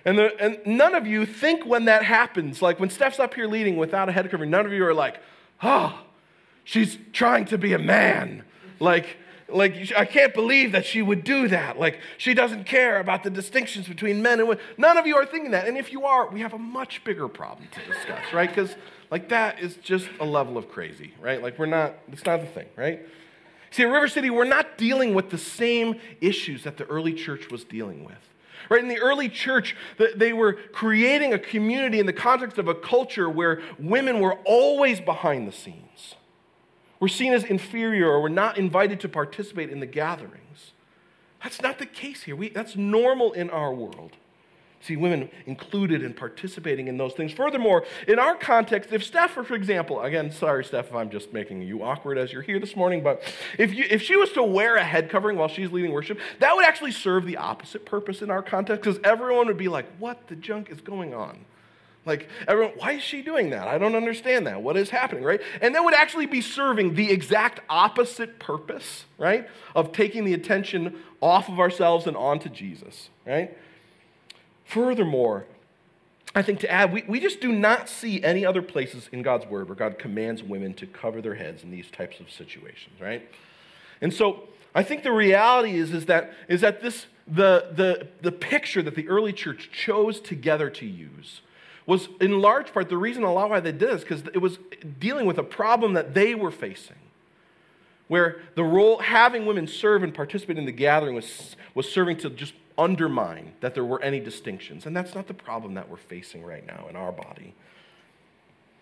and, 0.04 0.18
the, 0.18 0.36
and 0.40 0.58
none 0.64 0.94
of 0.94 1.06
you 1.06 1.26
think 1.26 1.66
when 1.66 1.84
that 1.86 2.04
happens, 2.04 2.62
like 2.62 2.80
when 2.80 2.90
Steph's 2.90 3.18
up 3.18 3.34
here 3.34 3.46
leading 3.46 3.76
without 3.76 4.08
a 4.08 4.12
head 4.12 4.30
covering, 4.30 4.50
none 4.50 4.66
of 4.66 4.72
you 4.72 4.84
are 4.86 4.94
like, 4.94 5.18
oh, 5.62 6.00
she's 6.64 6.98
trying 7.12 7.44
to 7.46 7.58
be 7.58 7.72
a 7.72 7.78
man. 7.78 8.44
Like, 8.78 9.18
like, 9.52 9.92
I 9.96 10.04
can't 10.04 10.34
believe 10.34 10.72
that 10.72 10.84
she 10.84 11.02
would 11.02 11.24
do 11.24 11.48
that. 11.48 11.78
Like, 11.78 11.98
she 12.18 12.34
doesn't 12.34 12.64
care 12.64 13.00
about 13.00 13.22
the 13.22 13.30
distinctions 13.30 13.88
between 13.88 14.22
men 14.22 14.40
and 14.40 14.48
women. 14.48 14.64
None 14.76 14.96
of 14.96 15.06
you 15.06 15.16
are 15.16 15.26
thinking 15.26 15.52
that. 15.52 15.68
And 15.68 15.76
if 15.76 15.92
you 15.92 16.04
are, 16.04 16.28
we 16.28 16.40
have 16.40 16.52
a 16.52 16.58
much 16.58 17.02
bigger 17.04 17.28
problem 17.28 17.68
to 17.72 17.92
discuss, 17.92 18.24
right? 18.32 18.48
Because, 18.48 18.74
like, 19.10 19.28
that 19.28 19.60
is 19.60 19.76
just 19.76 20.08
a 20.20 20.24
level 20.24 20.56
of 20.56 20.68
crazy, 20.68 21.14
right? 21.20 21.42
Like, 21.42 21.58
we're 21.58 21.66
not, 21.66 21.94
it's 22.12 22.24
not 22.24 22.40
the 22.40 22.46
thing, 22.46 22.66
right? 22.76 23.00
See, 23.70 23.84
at 23.84 23.90
River 23.90 24.08
City, 24.08 24.30
we're 24.30 24.44
not 24.44 24.76
dealing 24.76 25.14
with 25.14 25.30
the 25.30 25.38
same 25.38 26.00
issues 26.20 26.64
that 26.64 26.76
the 26.76 26.84
early 26.86 27.12
church 27.12 27.50
was 27.50 27.64
dealing 27.64 28.04
with. 28.04 28.16
Right? 28.68 28.82
In 28.82 28.88
the 28.88 29.00
early 29.00 29.28
church, 29.28 29.76
they 30.16 30.32
were 30.32 30.54
creating 30.72 31.32
a 31.32 31.38
community 31.38 31.98
in 31.98 32.06
the 32.06 32.12
context 32.12 32.58
of 32.58 32.68
a 32.68 32.74
culture 32.74 33.28
where 33.28 33.62
women 33.78 34.20
were 34.20 34.34
always 34.44 35.00
behind 35.00 35.48
the 35.48 35.52
scenes. 35.52 35.89
We're 37.00 37.08
seen 37.08 37.32
as 37.32 37.44
inferior 37.44 38.08
or 38.08 38.22
we're 38.22 38.28
not 38.28 38.58
invited 38.58 39.00
to 39.00 39.08
participate 39.08 39.70
in 39.70 39.80
the 39.80 39.86
gatherings. 39.86 40.72
That's 41.42 41.62
not 41.62 41.78
the 41.78 41.86
case 41.86 42.24
here. 42.24 42.36
We, 42.36 42.50
that's 42.50 42.76
normal 42.76 43.32
in 43.32 43.48
our 43.48 43.72
world. 43.72 44.12
See 44.82 44.96
women 44.96 45.28
included 45.44 46.02
in 46.02 46.14
participating 46.14 46.88
in 46.88 46.96
those 46.96 47.12
things. 47.12 47.32
Furthermore, 47.32 47.84
in 48.08 48.18
our 48.18 48.34
context, 48.34 48.92
if 48.92 49.04
Steph, 49.04 49.32
for 49.32 49.54
example, 49.54 50.00
again, 50.00 50.30
sorry, 50.30 50.64
Steph, 50.64 50.88
if 50.88 50.94
I'm 50.94 51.10
just 51.10 51.34
making 51.34 51.60
you 51.62 51.82
awkward 51.82 52.16
as 52.16 52.32
you're 52.32 52.40
here 52.40 52.58
this 52.58 52.74
morning, 52.74 53.02
but 53.02 53.22
if, 53.58 53.74
you, 53.74 53.84
if 53.90 54.00
she 54.00 54.16
was 54.16 54.32
to 54.32 54.42
wear 54.42 54.76
a 54.76 54.84
head 54.84 55.10
covering 55.10 55.36
while 55.36 55.48
she's 55.48 55.70
leading 55.70 55.92
worship, 55.92 56.18
that 56.38 56.56
would 56.56 56.64
actually 56.64 56.92
serve 56.92 57.26
the 57.26 57.36
opposite 57.36 57.84
purpose 57.84 58.22
in 58.22 58.30
our 58.30 58.42
context 58.42 58.82
because 58.82 58.98
everyone 59.04 59.46
would 59.48 59.58
be 59.58 59.68
like, 59.68 59.86
what 59.98 60.28
the 60.28 60.36
junk 60.36 60.70
is 60.70 60.80
going 60.80 61.12
on? 61.12 61.44
Like, 62.06 62.28
everyone, 62.48 62.74
why 62.76 62.92
is 62.92 63.02
she 63.02 63.20
doing 63.20 63.50
that? 63.50 63.68
I 63.68 63.76
don't 63.76 63.94
understand 63.94 64.46
that. 64.46 64.62
What 64.62 64.76
is 64.76 64.88
happening, 64.88 65.22
right? 65.22 65.40
And 65.60 65.74
that 65.74 65.84
would 65.84 65.94
actually 65.94 66.26
be 66.26 66.40
serving 66.40 66.94
the 66.94 67.10
exact 67.10 67.60
opposite 67.68 68.38
purpose, 68.38 69.04
right? 69.18 69.48
Of 69.74 69.92
taking 69.92 70.24
the 70.24 70.32
attention 70.32 70.98
off 71.20 71.48
of 71.48 71.60
ourselves 71.60 72.06
and 72.06 72.16
onto 72.16 72.48
Jesus, 72.48 73.10
right? 73.26 73.56
Furthermore, 74.64 75.44
I 76.34 76.42
think 76.42 76.60
to 76.60 76.70
add, 76.70 76.92
we, 76.92 77.04
we 77.06 77.20
just 77.20 77.40
do 77.40 77.52
not 77.52 77.88
see 77.88 78.22
any 78.22 78.46
other 78.46 78.62
places 78.62 79.08
in 79.12 79.22
God's 79.22 79.46
word 79.46 79.68
where 79.68 79.76
God 79.76 79.98
commands 79.98 80.42
women 80.42 80.72
to 80.74 80.86
cover 80.86 81.20
their 81.20 81.34
heads 81.34 81.64
in 81.64 81.70
these 81.70 81.90
types 81.90 82.18
of 82.20 82.30
situations, 82.30 83.00
right? 83.00 83.28
And 84.00 84.14
so 84.14 84.44
I 84.74 84.84
think 84.84 85.02
the 85.02 85.12
reality 85.12 85.76
is, 85.76 85.92
is 85.92 86.06
that, 86.06 86.32
is 86.48 86.62
that 86.62 86.80
this, 86.80 87.06
the, 87.26 87.68
the, 87.72 88.08
the 88.22 88.32
picture 88.32 88.80
that 88.80 88.94
the 88.94 89.08
early 89.08 89.32
church 89.32 89.70
chose 89.72 90.20
together 90.20 90.70
to 90.70 90.86
use 90.86 91.42
was 91.86 92.08
in 92.20 92.40
large 92.40 92.72
part 92.72 92.88
the 92.88 92.96
reason 92.96 93.22
a 93.22 93.32
lot 93.32 93.50
why 93.50 93.60
they 93.60 93.72
did 93.72 93.90
this 93.90 94.02
because 94.02 94.22
it 94.34 94.38
was 94.40 94.58
dealing 94.98 95.26
with 95.26 95.38
a 95.38 95.42
problem 95.42 95.94
that 95.94 96.14
they 96.14 96.34
were 96.34 96.50
facing 96.50 96.96
where 98.10 98.40
the 98.56 98.64
role 98.64 98.98
having 98.98 99.46
women 99.46 99.68
serve 99.68 100.02
and 100.02 100.12
participate 100.12 100.58
in 100.58 100.66
the 100.66 100.72
gathering 100.72 101.14
was, 101.14 101.54
was 101.76 101.88
serving 101.88 102.16
to 102.16 102.28
just 102.28 102.54
undermine 102.76 103.52
that 103.60 103.72
there 103.72 103.84
were 103.84 104.02
any 104.02 104.18
distinctions. 104.18 104.84
And 104.84 104.96
that's 104.96 105.14
not 105.14 105.28
the 105.28 105.34
problem 105.34 105.74
that 105.74 105.88
we're 105.88 105.96
facing 105.96 106.42
right 106.42 106.66
now 106.66 106.86
in 106.90 106.96
our 106.96 107.12
body. 107.12 107.54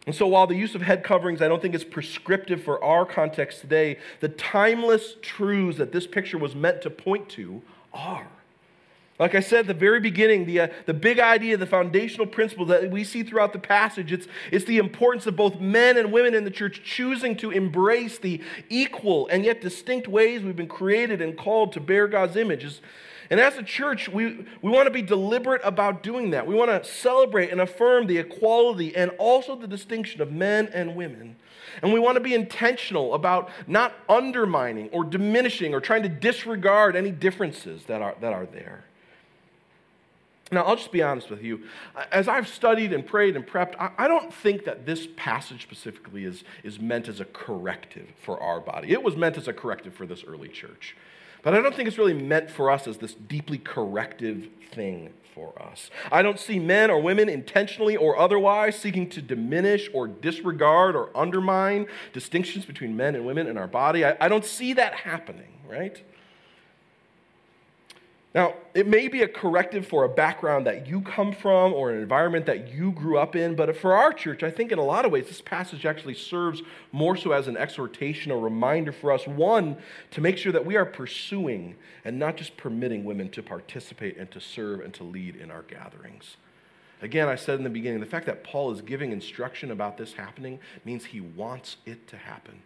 And 0.06 0.14
so 0.14 0.26
while 0.26 0.46
the 0.46 0.54
use 0.54 0.74
of 0.74 0.80
head 0.80 1.04
coverings 1.04 1.42
i 1.42 1.48
don't 1.48 1.60
think 1.60 1.74
is 1.74 1.84
prescriptive 1.84 2.62
for 2.62 2.82
our 2.82 3.04
context 3.04 3.60
today 3.60 3.98
the 4.20 4.30
timeless 4.30 5.16
truths 5.20 5.76
that 5.76 5.92
this 5.92 6.06
picture 6.06 6.38
was 6.38 6.54
meant 6.54 6.80
to 6.80 6.88
point 6.88 7.28
to 7.30 7.60
are 7.92 8.28
like 9.18 9.34
I 9.34 9.40
said 9.40 9.60
at 9.60 9.66
the 9.66 9.74
very 9.74 9.98
beginning, 9.98 10.46
the, 10.46 10.60
uh, 10.60 10.68
the 10.86 10.94
big 10.94 11.18
idea, 11.18 11.56
the 11.56 11.66
foundational 11.66 12.26
principle 12.26 12.66
that 12.66 12.90
we 12.90 13.02
see 13.02 13.24
throughout 13.24 13.52
the 13.52 13.58
passage, 13.58 14.12
it's, 14.12 14.28
it's 14.52 14.64
the 14.64 14.78
importance 14.78 15.26
of 15.26 15.34
both 15.34 15.60
men 15.60 15.96
and 15.96 16.12
women 16.12 16.34
in 16.34 16.44
the 16.44 16.50
church 16.50 16.82
choosing 16.84 17.36
to 17.38 17.50
embrace 17.50 18.18
the 18.18 18.40
equal 18.68 19.26
and 19.28 19.44
yet 19.44 19.60
distinct 19.60 20.06
ways 20.06 20.42
we've 20.42 20.54
been 20.54 20.68
created 20.68 21.20
and 21.20 21.36
called 21.36 21.72
to 21.72 21.80
bear 21.80 22.06
God's 22.06 22.36
images. 22.36 22.80
And 23.30 23.40
as 23.40 23.58
a 23.58 23.62
church, 23.62 24.08
we, 24.08 24.46
we 24.62 24.70
want 24.70 24.86
to 24.86 24.92
be 24.92 25.02
deliberate 25.02 25.60
about 25.64 26.02
doing 26.02 26.30
that. 26.30 26.46
We 26.46 26.54
want 26.54 26.70
to 26.70 26.88
celebrate 26.88 27.50
and 27.50 27.60
affirm 27.60 28.06
the 28.06 28.18
equality 28.18 28.96
and 28.96 29.10
also 29.18 29.56
the 29.56 29.66
distinction 29.66 30.22
of 30.22 30.32
men 30.32 30.68
and 30.72 30.94
women. 30.94 31.36
And 31.82 31.92
we 31.92 32.00
want 32.00 32.16
to 32.16 32.20
be 32.20 32.34
intentional 32.34 33.14
about 33.14 33.50
not 33.66 33.94
undermining 34.08 34.88
or 34.90 35.04
diminishing 35.04 35.74
or 35.74 35.80
trying 35.80 36.04
to 36.04 36.08
disregard 36.08 36.96
any 36.96 37.10
differences 37.10 37.84
that 37.84 38.00
are, 38.00 38.16
that 38.20 38.32
are 38.32 38.46
there. 38.46 38.84
Now, 40.50 40.62
I'll 40.62 40.76
just 40.76 40.92
be 40.92 41.02
honest 41.02 41.28
with 41.28 41.42
you. 41.42 41.64
As 42.10 42.26
I've 42.26 42.48
studied 42.48 42.92
and 42.92 43.06
prayed 43.06 43.36
and 43.36 43.46
prepped, 43.46 43.74
I 43.98 44.08
don't 44.08 44.32
think 44.32 44.64
that 44.64 44.86
this 44.86 45.06
passage 45.16 45.62
specifically 45.62 46.24
is, 46.24 46.42
is 46.64 46.80
meant 46.80 47.08
as 47.08 47.20
a 47.20 47.26
corrective 47.26 48.08
for 48.22 48.42
our 48.42 48.60
body. 48.60 48.92
It 48.92 49.02
was 49.02 49.16
meant 49.16 49.36
as 49.36 49.46
a 49.46 49.52
corrective 49.52 49.94
for 49.94 50.06
this 50.06 50.24
early 50.24 50.48
church. 50.48 50.96
But 51.42 51.54
I 51.54 51.60
don't 51.60 51.74
think 51.74 51.86
it's 51.86 51.98
really 51.98 52.14
meant 52.14 52.50
for 52.50 52.70
us 52.70 52.88
as 52.88 52.96
this 52.96 53.14
deeply 53.14 53.58
corrective 53.58 54.48
thing 54.72 55.12
for 55.34 55.52
us. 55.62 55.90
I 56.10 56.22
don't 56.22 56.38
see 56.38 56.58
men 56.58 56.90
or 56.90 57.00
women 57.00 57.28
intentionally 57.28 57.96
or 57.96 58.18
otherwise 58.18 58.76
seeking 58.76 59.08
to 59.10 59.22
diminish 59.22 59.88
or 59.92 60.08
disregard 60.08 60.96
or 60.96 61.10
undermine 61.16 61.86
distinctions 62.12 62.64
between 62.64 62.96
men 62.96 63.14
and 63.14 63.24
women 63.24 63.46
in 63.46 63.56
our 63.56 63.68
body. 63.68 64.04
I, 64.04 64.16
I 64.20 64.28
don't 64.28 64.44
see 64.44 64.72
that 64.72 64.94
happening, 64.94 65.60
right? 65.68 66.02
Now, 68.38 68.54
it 68.72 68.86
may 68.86 69.08
be 69.08 69.22
a 69.22 69.26
corrective 69.26 69.84
for 69.84 70.04
a 70.04 70.08
background 70.08 70.68
that 70.68 70.86
you 70.86 71.00
come 71.00 71.32
from 71.32 71.74
or 71.74 71.90
an 71.90 72.00
environment 72.00 72.46
that 72.46 72.72
you 72.72 72.92
grew 72.92 73.18
up 73.18 73.34
in, 73.34 73.56
but 73.56 73.76
for 73.76 73.94
our 73.94 74.12
church, 74.12 74.44
I 74.44 74.50
think 74.52 74.70
in 74.70 74.78
a 74.78 74.84
lot 74.84 75.04
of 75.04 75.10
ways, 75.10 75.26
this 75.26 75.40
passage 75.40 75.84
actually 75.84 76.14
serves 76.14 76.62
more 76.92 77.16
so 77.16 77.32
as 77.32 77.48
an 77.48 77.56
exhortation, 77.56 78.30
a 78.30 78.36
reminder 78.36 78.92
for 78.92 79.10
us, 79.10 79.26
one, 79.26 79.76
to 80.12 80.20
make 80.20 80.38
sure 80.38 80.52
that 80.52 80.64
we 80.64 80.76
are 80.76 80.84
pursuing 80.84 81.74
and 82.04 82.16
not 82.20 82.36
just 82.36 82.56
permitting 82.56 83.04
women 83.04 83.28
to 83.30 83.42
participate 83.42 84.16
and 84.16 84.30
to 84.30 84.40
serve 84.40 84.82
and 84.82 84.94
to 84.94 85.02
lead 85.02 85.34
in 85.34 85.50
our 85.50 85.62
gatherings. 85.62 86.36
Again, 87.02 87.26
I 87.26 87.34
said 87.34 87.58
in 87.58 87.64
the 87.64 87.70
beginning, 87.70 87.98
the 87.98 88.06
fact 88.06 88.26
that 88.26 88.44
Paul 88.44 88.70
is 88.70 88.82
giving 88.82 89.10
instruction 89.10 89.72
about 89.72 89.98
this 89.98 90.12
happening 90.12 90.60
means 90.84 91.06
he 91.06 91.20
wants 91.20 91.78
it 91.86 92.06
to 92.06 92.16
happen, 92.16 92.62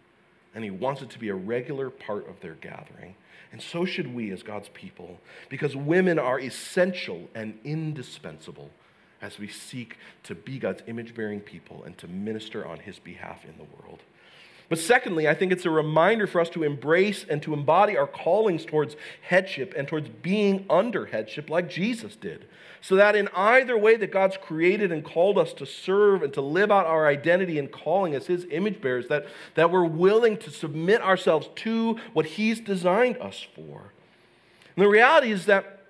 and 0.53 0.63
he 0.63 0.69
wants 0.69 1.01
it 1.01 1.09
to 1.09 1.17
be 1.17 1.29
a 1.29 1.35
regular 1.35 1.89
part 1.89 2.29
of 2.29 2.41
their 2.41 2.53
gathering. 2.53 3.15
And 3.53 3.61
so 3.61 3.85
should 3.85 4.13
we 4.13 4.31
as 4.31 4.41
God's 4.41 4.69
people, 4.69 5.21
because 5.47 5.75
women 5.75 6.17
are 6.17 6.39
essential 6.39 7.29
and 7.35 7.57
indispensable 7.63 8.71
as 9.21 9.37
we 9.37 9.47
seek 9.47 9.97
to 10.23 10.35
be 10.35 10.57
God's 10.57 10.81
image 10.87 11.15
bearing 11.15 11.39
people 11.39 11.83
and 11.83 11.97
to 11.99 12.07
minister 12.07 12.65
on 12.65 12.79
his 12.79 12.97
behalf 12.99 13.45
in 13.45 13.53
the 13.57 13.63
world. 13.79 13.99
But 14.69 14.79
secondly, 14.79 15.27
I 15.27 15.35
think 15.35 15.51
it's 15.51 15.65
a 15.65 15.69
reminder 15.69 16.25
for 16.25 16.41
us 16.41 16.49
to 16.49 16.63
embrace 16.63 17.25
and 17.29 17.43
to 17.43 17.53
embody 17.53 17.95
our 17.95 18.07
callings 18.07 18.65
towards 18.65 18.95
headship 19.21 19.75
and 19.77 19.87
towards 19.87 20.09
being 20.09 20.65
under 20.67 21.05
headship 21.05 21.49
like 21.49 21.69
Jesus 21.69 22.15
did. 22.15 22.45
So 22.83 22.97
that 22.97 23.15
in 23.15 23.29
either 23.33 23.77
way 23.77 23.95
that 23.95 24.11
God's 24.11 24.35
created 24.35 24.91
and 24.91 25.05
called 25.05 25.37
us 25.37 25.53
to 25.53 25.65
serve 25.65 26.21
and 26.21 26.33
to 26.33 26.41
live 26.41 26.69
out 26.69 26.85
our 26.85 27.07
identity 27.07 27.57
and 27.57 27.71
calling 27.71 28.13
as 28.13 28.27
His 28.27 28.45
image 28.51 28.81
bearers, 28.81 29.07
that, 29.07 29.25
that 29.55 29.71
we're 29.71 29.85
willing 29.85 30.35
to 30.39 30.51
submit 30.51 31.01
ourselves 31.01 31.47
to 31.55 31.97
what 32.11 32.25
He's 32.25 32.59
designed 32.59 33.17
us 33.19 33.47
for. 33.55 33.93
And 34.75 34.83
the 34.83 34.89
reality 34.89 35.31
is 35.31 35.45
that 35.45 35.82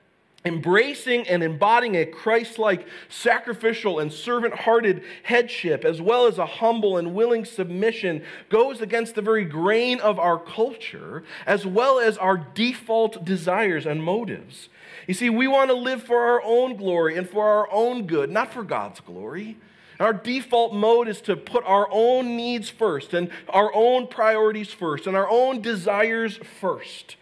embracing 0.45 1.27
and 1.27 1.41
embodying 1.41 1.95
a 1.95 2.05
Christ 2.05 2.59
like, 2.59 2.85
sacrificial, 3.09 3.99
and 3.99 4.11
servant 4.11 4.53
hearted 4.53 5.03
headship, 5.23 5.85
as 5.85 6.01
well 6.01 6.25
as 6.25 6.37
a 6.37 6.45
humble 6.45 6.97
and 6.97 7.13
willing 7.13 7.45
submission, 7.45 8.23
goes 8.49 8.81
against 8.81 9.15
the 9.15 9.21
very 9.21 9.45
grain 9.45 9.99
of 9.99 10.19
our 10.19 10.37
culture, 10.37 11.23
as 11.45 11.65
well 11.65 11.99
as 11.99 12.17
our 12.17 12.37
default 12.37 13.23
desires 13.23 13.85
and 13.85 14.03
motives. 14.03 14.69
You 15.07 15.13
see, 15.13 15.29
we 15.29 15.47
want 15.47 15.69
to 15.69 15.75
live 15.75 16.03
for 16.03 16.19
our 16.19 16.41
own 16.43 16.75
glory 16.75 17.17
and 17.17 17.29
for 17.29 17.45
our 17.45 17.71
own 17.71 18.05
good, 18.05 18.29
not 18.29 18.53
for 18.53 18.63
God's 18.63 18.99
glory. 18.99 19.57
Our 19.99 20.13
default 20.13 20.73
mode 20.73 21.07
is 21.07 21.21
to 21.21 21.35
put 21.35 21.63
our 21.65 21.87
own 21.91 22.35
needs 22.35 22.69
first 22.69 23.13
and 23.13 23.29
our 23.49 23.73
own 23.73 24.07
priorities 24.07 24.71
first 24.71 25.07
and 25.07 25.15
our 25.15 25.29
own 25.29 25.61
desires 25.61 26.39
first. 26.59 27.15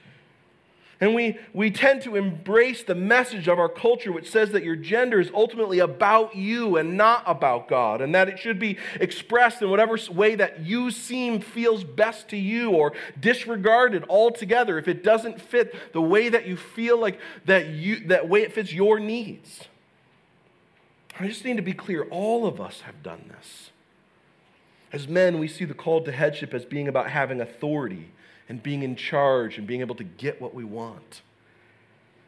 And 1.02 1.16
we, 1.16 1.40
we 1.52 1.72
tend 1.72 2.04
to 2.04 2.16
embrace 2.16 2.84
the 2.84 2.94
message 2.94 3.48
of 3.48 3.58
our 3.58 3.68
culture, 3.68 4.12
which 4.12 4.30
says 4.30 4.52
that 4.52 4.64
your 4.64 4.76
gender 4.76 5.20
is 5.20 5.32
ultimately 5.34 5.80
about 5.80 6.36
you 6.36 6.78
and 6.78 6.96
not 6.96 7.24
about 7.26 7.68
God, 7.68 8.02
and 8.02 8.14
that 8.14 8.30
it 8.30 8.38
should 8.38 8.60
be 8.60 8.78
expressed 9.00 9.64
in 9.64 9.72
whatever 9.72 9.98
way 10.12 10.36
that 10.36 10.60
you 10.60 10.92
seem 10.92 11.42
feels 11.42 11.84
best 11.84 12.30
to 12.30 12.38
you 12.38 12.70
or 12.70 12.94
disregarded 13.20 14.06
altogether 14.10 14.78
if 14.78 14.88
it 14.88 15.04
doesn't 15.04 15.42
fit 15.42 15.74
the 15.92 16.02
way 16.02 16.30
that 16.30 16.48
you 16.48 16.56
feel 16.56 17.00
like 17.00 17.20
that 17.46 17.70
you 17.70 18.08
that 18.08 18.30
way 18.30 18.44
it 18.44 18.54
fits 18.54 18.72
your 18.72 19.00
needs. 19.00 19.62
I 21.20 21.28
just 21.28 21.44
need 21.44 21.58
to 21.58 21.64
be 21.64 21.74
clear 21.74 22.04
all 22.04 22.46
of 22.46 22.62
us 22.62 22.82
have 22.82 23.02
done 23.02 23.26
this. 23.28 23.72
As 24.94 25.08
men, 25.08 25.40
we 25.40 25.48
see 25.48 25.66
the 25.66 25.74
call 25.74 26.04
to 26.04 26.12
headship 26.12 26.54
as 26.54 26.64
being 26.64 26.88
about 26.88 27.10
having 27.10 27.42
authority 27.42 28.12
and 28.52 28.62
being 28.62 28.84
in 28.84 28.98
charge 28.98 29.58
and 29.58 29.66
being 29.66 29.80
able 29.80 29.96
to 29.96 30.04
get 30.04 30.42
what 30.42 30.54
we 30.54 30.66
want 30.66 31.22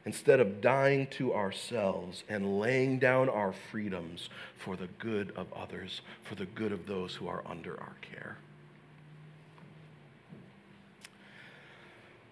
instead 0.05 0.39
of 0.39 0.61
dying 0.61 1.05
to 1.05 1.33
ourselves 1.33 2.23
and 2.29 2.61
laying 2.61 2.97
down 2.97 3.27
our 3.27 3.51
freedoms 3.51 4.29
for 4.57 4.77
the 4.77 4.87
good 4.99 5.33
of 5.35 5.51
others, 5.51 5.99
for 6.23 6.35
the 6.35 6.45
good 6.45 6.71
of 6.71 6.87
those 6.87 7.15
who 7.15 7.27
are 7.27 7.43
under 7.45 7.77
our 7.77 7.95
care. 8.01 8.37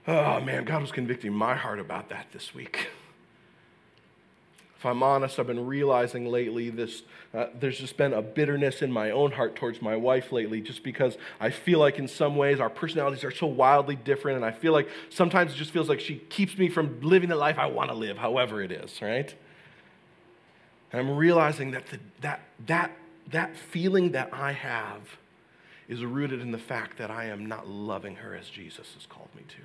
Oh 0.07 0.39
man, 0.39 0.63
God 0.63 0.79
was 0.79 0.93
convicting 0.93 1.33
my 1.33 1.55
heart 1.55 1.77
about 1.79 2.07
that 2.07 2.27
this 2.31 2.55
week. 2.55 2.87
If 4.81 4.85
I'm 4.87 5.03
honest, 5.03 5.37
I've 5.37 5.45
been 5.45 5.67
realizing 5.67 6.25
lately 6.25 6.71
this, 6.71 7.03
uh, 7.35 7.45
there's 7.53 7.77
just 7.77 7.97
been 7.97 8.13
a 8.13 8.21
bitterness 8.23 8.81
in 8.81 8.91
my 8.91 9.11
own 9.11 9.31
heart 9.31 9.55
towards 9.55 9.79
my 9.79 9.95
wife 9.95 10.31
lately, 10.31 10.59
just 10.59 10.83
because 10.83 11.19
I 11.39 11.51
feel 11.51 11.77
like 11.77 11.99
in 11.99 12.07
some 12.07 12.35
ways 12.35 12.59
our 12.59 12.67
personalities 12.67 13.23
are 13.23 13.29
so 13.29 13.45
wildly 13.45 13.95
different, 13.95 14.37
and 14.37 14.43
I 14.45 14.49
feel 14.49 14.73
like 14.73 14.89
sometimes 15.11 15.53
it 15.53 15.57
just 15.57 15.69
feels 15.69 15.87
like 15.87 15.99
she 15.99 16.15
keeps 16.15 16.57
me 16.57 16.67
from 16.67 16.99
living 17.01 17.29
the 17.29 17.35
life 17.35 17.59
I 17.59 17.67
want 17.67 17.91
to 17.91 17.95
live, 17.95 18.17
however 18.17 18.59
it 18.59 18.71
is, 18.71 18.99
right? 19.03 19.31
And 20.91 20.99
I'm 20.99 21.15
realizing 21.15 21.69
that 21.71 21.85
the, 21.85 21.99
that, 22.21 22.39
that, 22.65 22.97
that 23.29 23.55
feeling 23.55 24.13
that 24.13 24.33
I 24.33 24.53
have 24.53 25.15
is 25.87 26.03
rooted 26.03 26.41
in 26.41 26.51
the 26.51 26.57
fact 26.57 26.97
that 26.97 27.11
I 27.11 27.25
am 27.25 27.45
not 27.45 27.67
loving 27.67 28.15
her 28.15 28.35
as 28.35 28.49
Jesus 28.49 28.95
has 28.95 29.05
called 29.05 29.29
me 29.35 29.43
to. 29.47 29.61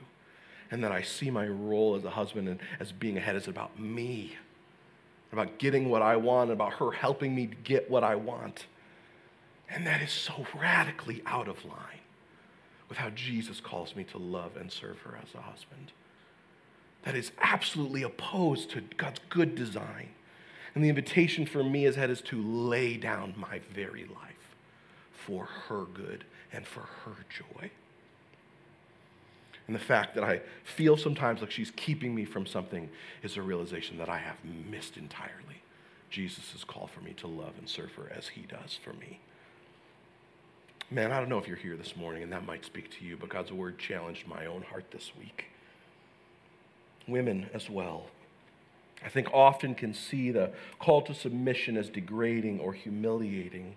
And 0.70 0.84
that 0.84 0.92
I 0.92 1.00
see 1.00 1.30
my 1.30 1.48
role 1.48 1.94
as 1.94 2.04
a 2.04 2.10
husband 2.10 2.50
and 2.50 2.60
as 2.78 2.92
being 2.92 3.16
a 3.16 3.20
head 3.20 3.36
is 3.36 3.48
about 3.48 3.80
me 3.80 4.36
about 5.32 5.58
getting 5.58 5.88
what 5.90 6.02
I 6.02 6.16
want, 6.16 6.50
about 6.50 6.74
her 6.74 6.92
helping 6.92 7.34
me 7.34 7.50
get 7.64 7.90
what 7.90 8.04
I 8.04 8.14
want. 8.14 8.66
And 9.68 9.86
that 9.86 10.00
is 10.00 10.12
so 10.12 10.46
radically 10.54 11.22
out 11.26 11.48
of 11.48 11.64
line 11.64 12.00
with 12.88 12.98
how 12.98 13.10
Jesus 13.10 13.60
calls 13.60 13.96
me 13.96 14.04
to 14.04 14.18
love 14.18 14.56
and 14.56 14.70
serve 14.70 15.00
her 15.00 15.18
as 15.20 15.34
a 15.34 15.42
husband. 15.42 15.92
That 17.02 17.14
is 17.14 17.32
absolutely 17.40 18.02
opposed 18.02 18.70
to 18.70 18.80
God's 18.80 19.20
good 19.28 19.54
design. 19.54 20.10
And 20.74 20.84
the 20.84 20.88
invitation 20.88 21.46
for 21.46 21.64
me 21.64 21.86
as 21.86 21.96
head 21.96 22.10
is 22.10 22.20
to 22.22 22.40
lay 22.40 22.96
down 22.96 23.34
my 23.36 23.60
very 23.72 24.04
life 24.04 24.56
for 25.12 25.46
her 25.68 25.84
good 25.84 26.24
and 26.52 26.66
for 26.66 26.80
her 27.04 27.16
joy. 27.28 27.70
And 29.66 29.74
the 29.74 29.80
fact 29.80 30.14
that 30.14 30.24
I 30.24 30.42
feel 30.64 30.96
sometimes 30.96 31.40
like 31.40 31.50
she's 31.50 31.72
keeping 31.72 32.14
me 32.14 32.24
from 32.24 32.46
something 32.46 32.88
is 33.22 33.36
a 33.36 33.42
realization 33.42 33.98
that 33.98 34.08
I 34.08 34.18
have 34.18 34.36
missed 34.70 34.96
entirely 34.96 35.62
Jesus' 36.10 36.64
call 36.64 36.86
for 36.86 37.00
me 37.00 37.12
to 37.14 37.26
love 37.26 37.52
and 37.58 37.68
serve 37.68 37.92
her 37.94 38.10
as 38.16 38.28
he 38.28 38.42
does 38.42 38.78
for 38.82 38.92
me. 38.92 39.20
Man, 40.90 41.10
I 41.10 41.18
don't 41.18 41.28
know 41.28 41.38
if 41.38 41.48
you're 41.48 41.56
here 41.56 41.76
this 41.76 41.96
morning 41.96 42.22
and 42.22 42.32
that 42.32 42.46
might 42.46 42.64
speak 42.64 42.96
to 42.98 43.04
you, 43.04 43.16
but 43.16 43.28
God's 43.28 43.50
word 43.50 43.78
challenged 43.78 44.26
my 44.26 44.46
own 44.46 44.62
heart 44.62 44.92
this 44.92 45.12
week. 45.18 45.46
Women 47.08 47.50
as 47.52 47.68
well. 47.68 48.06
I 49.04 49.08
think 49.08 49.28
often 49.32 49.74
can 49.74 49.92
see 49.92 50.30
the 50.30 50.52
call 50.78 51.02
to 51.02 51.14
submission 51.14 51.76
as 51.76 51.90
degrading 51.90 52.60
or 52.60 52.72
humiliating 52.72 53.76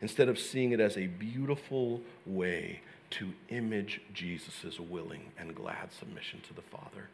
instead 0.00 0.28
of 0.28 0.38
seeing 0.38 0.72
it 0.72 0.80
as 0.80 0.96
a 0.96 1.06
beautiful 1.06 2.00
way 2.26 2.80
to 3.10 3.32
image 3.48 4.00
Jesus' 4.12 4.78
willing 4.78 5.32
and 5.38 5.54
glad 5.54 5.92
submission 5.92 6.40
to 6.46 6.54
the 6.54 6.62
Father. 6.62 7.08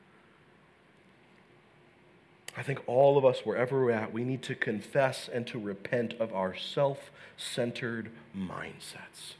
I 2.56 2.62
think 2.62 2.82
all 2.86 3.18
of 3.18 3.24
us, 3.24 3.40
wherever 3.40 3.84
we're 3.84 3.90
at, 3.90 4.12
we 4.12 4.24
need 4.24 4.42
to 4.42 4.54
confess 4.54 5.28
and 5.32 5.46
to 5.48 5.58
repent 5.58 6.14
of 6.14 6.32
our 6.32 6.54
self 6.54 7.10
centered 7.36 8.10
mindsets. 8.36 9.34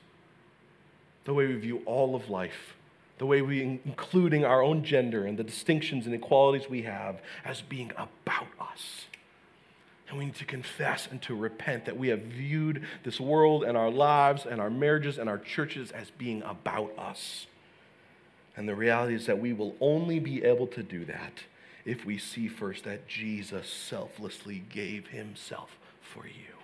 The 1.24 1.34
way 1.34 1.46
we 1.46 1.55
view 1.55 1.82
all 1.86 2.14
of 2.16 2.28
life, 2.28 2.74
the 3.18 3.26
way 3.26 3.40
we, 3.40 3.80
including 3.84 4.44
our 4.44 4.62
own 4.62 4.84
gender 4.84 5.24
and 5.24 5.38
the 5.38 5.44
distinctions 5.44 6.07
and 6.07 6.14
equalities 6.14 6.68
we 6.68 6.82
have, 6.82 7.22
as 7.44 7.62
being 7.62 7.92
about 7.92 8.48
us. 8.61 9.07
And 10.14 10.20
we 10.20 10.26
need 10.26 10.36
to 10.36 10.44
confess 10.44 11.08
and 11.10 11.20
to 11.22 11.34
repent 11.34 11.86
that 11.86 11.96
we 11.96 12.06
have 12.06 12.20
viewed 12.20 12.84
this 13.02 13.18
world 13.18 13.64
and 13.64 13.76
our 13.76 13.90
lives 13.90 14.46
and 14.46 14.60
our 14.60 14.70
marriages 14.70 15.18
and 15.18 15.28
our 15.28 15.38
churches 15.38 15.90
as 15.90 16.12
being 16.12 16.40
about 16.44 16.96
us. 16.96 17.48
And 18.56 18.68
the 18.68 18.76
reality 18.76 19.16
is 19.16 19.26
that 19.26 19.40
we 19.40 19.52
will 19.52 19.74
only 19.80 20.20
be 20.20 20.44
able 20.44 20.68
to 20.68 20.84
do 20.84 21.04
that 21.06 21.42
if 21.84 22.06
we 22.06 22.16
see 22.16 22.46
first 22.46 22.84
that 22.84 23.08
Jesus 23.08 23.68
selflessly 23.68 24.62
gave 24.70 25.08
himself 25.08 25.80
for 26.00 26.28
you. 26.28 26.54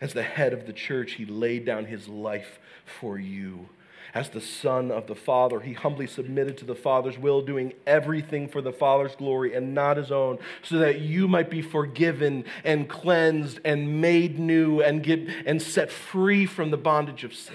As 0.00 0.12
the 0.12 0.24
head 0.24 0.52
of 0.52 0.66
the 0.66 0.72
church, 0.72 1.12
he 1.12 1.24
laid 1.24 1.64
down 1.64 1.84
his 1.84 2.08
life 2.08 2.58
for 2.84 3.16
you 3.16 3.68
as 4.14 4.30
the 4.30 4.40
Son 4.40 4.90
of 4.90 5.06
the 5.06 5.14
Father, 5.14 5.60
he 5.60 5.74
humbly 5.74 6.06
submitted 6.06 6.56
to 6.58 6.64
the 6.64 6.74
Father's 6.74 7.18
will, 7.18 7.42
doing 7.42 7.72
everything 7.86 8.48
for 8.48 8.62
the 8.62 8.72
Father's 8.72 9.14
glory 9.16 9.54
and 9.54 9.74
not 9.74 9.96
his 9.96 10.10
own, 10.10 10.38
so 10.62 10.78
that 10.78 11.00
you 11.00 11.28
might 11.28 11.50
be 11.50 11.62
forgiven 11.62 12.44
and 12.64 12.88
cleansed 12.88 13.60
and 13.64 14.00
made 14.00 14.38
new 14.38 14.80
and, 14.80 15.02
get, 15.02 15.28
and 15.46 15.60
set 15.60 15.90
free 15.90 16.46
from 16.46 16.70
the 16.70 16.76
bondage 16.76 17.24
of 17.24 17.34
sin. 17.34 17.54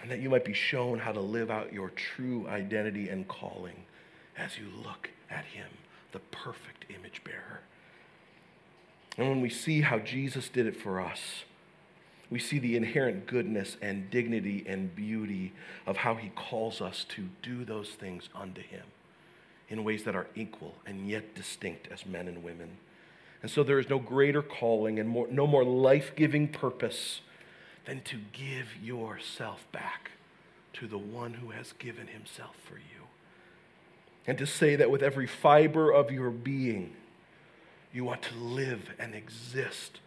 and 0.00 0.10
that 0.10 0.20
you 0.20 0.30
might 0.30 0.44
be 0.44 0.54
shown 0.54 0.98
how 0.98 1.12
to 1.12 1.20
live 1.20 1.50
out 1.50 1.72
your 1.72 1.90
true 1.90 2.46
identity 2.48 3.08
and 3.08 3.28
calling 3.28 3.84
as 4.38 4.56
you 4.56 4.66
look 4.82 5.10
at 5.30 5.44
him, 5.44 5.66
the 6.12 6.18
perfect 6.18 6.86
image 6.88 7.22
bearer. 7.24 7.60
And 9.18 9.28
when 9.28 9.40
we 9.40 9.50
see 9.50 9.82
how 9.82 9.98
Jesus 9.98 10.48
did 10.48 10.66
it 10.66 10.76
for 10.76 11.00
us, 11.00 11.44
we 12.30 12.38
see 12.38 12.58
the 12.58 12.76
inherent 12.76 13.26
goodness 13.26 13.76
and 13.80 14.10
dignity 14.10 14.64
and 14.66 14.94
beauty 14.94 15.52
of 15.86 15.98
how 15.98 16.14
he 16.14 16.30
calls 16.30 16.80
us 16.80 17.04
to 17.10 17.28
do 17.42 17.64
those 17.64 17.90
things 17.90 18.28
unto 18.34 18.60
him 18.60 18.84
in 19.68 19.84
ways 19.84 20.04
that 20.04 20.14
are 20.14 20.26
equal 20.34 20.74
and 20.86 21.08
yet 21.08 21.34
distinct 21.34 21.88
as 21.90 22.04
men 22.06 22.28
and 22.28 22.42
women. 22.42 22.78
And 23.42 23.50
so 23.50 23.62
there 23.62 23.78
is 23.78 23.88
no 23.88 23.98
greater 23.98 24.42
calling 24.42 24.98
and 24.98 25.08
more, 25.08 25.28
no 25.30 25.46
more 25.46 25.64
life 25.64 26.12
giving 26.16 26.48
purpose 26.48 27.20
than 27.84 28.02
to 28.02 28.16
give 28.32 28.76
yourself 28.82 29.66
back 29.72 30.10
to 30.74 30.86
the 30.86 30.98
one 30.98 31.34
who 31.34 31.50
has 31.50 31.72
given 31.72 32.08
himself 32.08 32.56
for 32.62 32.76
you. 32.76 33.06
And 34.26 34.36
to 34.38 34.46
say 34.46 34.76
that 34.76 34.90
with 34.90 35.02
every 35.02 35.26
fiber 35.26 35.90
of 35.90 36.10
your 36.10 36.30
being, 36.30 36.94
you 37.92 38.04
want 38.04 38.22
to 38.22 38.34
live 38.34 38.90
and 38.98 39.14
exist 39.14 40.00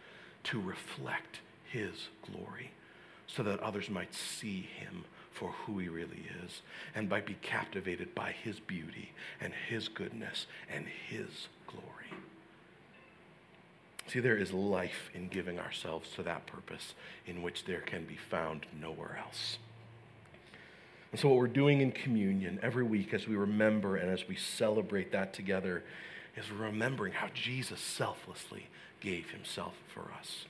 to 0.44 0.60
reflect 0.60 1.40
his 1.72 2.08
glory 2.30 2.70
so 3.26 3.42
that 3.42 3.60
others 3.60 3.88
might 3.88 4.14
see 4.14 4.68
him 4.78 5.04
for 5.32 5.50
who 5.50 5.78
he 5.78 5.88
really 5.88 6.24
is 6.44 6.62
and 6.94 7.08
might 7.08 7.26
be 7.26 7.36
captivated 7.40 8.14
by 8.14 8.32
his 8.32 8.60
beauty 8.60 9.12
and 9.40 9.52
his 9.68 9.88
goodness 9.88 10.46
and 10.72 10.86
his 11.08 11.48
glory. 11.66 11.86
See, 14.08 14.20
there 14.20 14.36
is 14.36 14.52
life 14.52 15.10
in 15.14 15.28
giving 15.28 15.58
ourselves 15.58 16.10
to 16.16 16.22
that 16.24 16.46
purpose 16.46 16.94
in 17.26 17.42
which 17.42 17.64
there 17.64 17.80
can 17.80 18.04
be 18.04 18.16
found 18.16 18.66
nowhere 18.78 19.18
else. 19.24 19.58
And 21.12 21.20
so, 21.20 21.28
what 21.28 21.38
we're 21.38 21.46
doing 21.46 21.80
in 21.80 21.92
communion 21.92 22.58
every 22.62 22.84
week 22.84 23.14
as 23.14 23.28
we 23.28 23.36
remember 23.36 23.96
and 23.96 24.10
as 24.10 24.26
we 24.28 24.36
celebrate 24.36 25.12
that 25.12 25.32
together 25.32 25.84
is 26.36 26.50
remembering 26.50 27.12
how 27.12 27.28
Jesus 27.34 27.80
selflessly 27.80 28.66
gave 29.00 29.30
himself 29.30 29.74
for 29.92 30.10
us. 30.18 30.46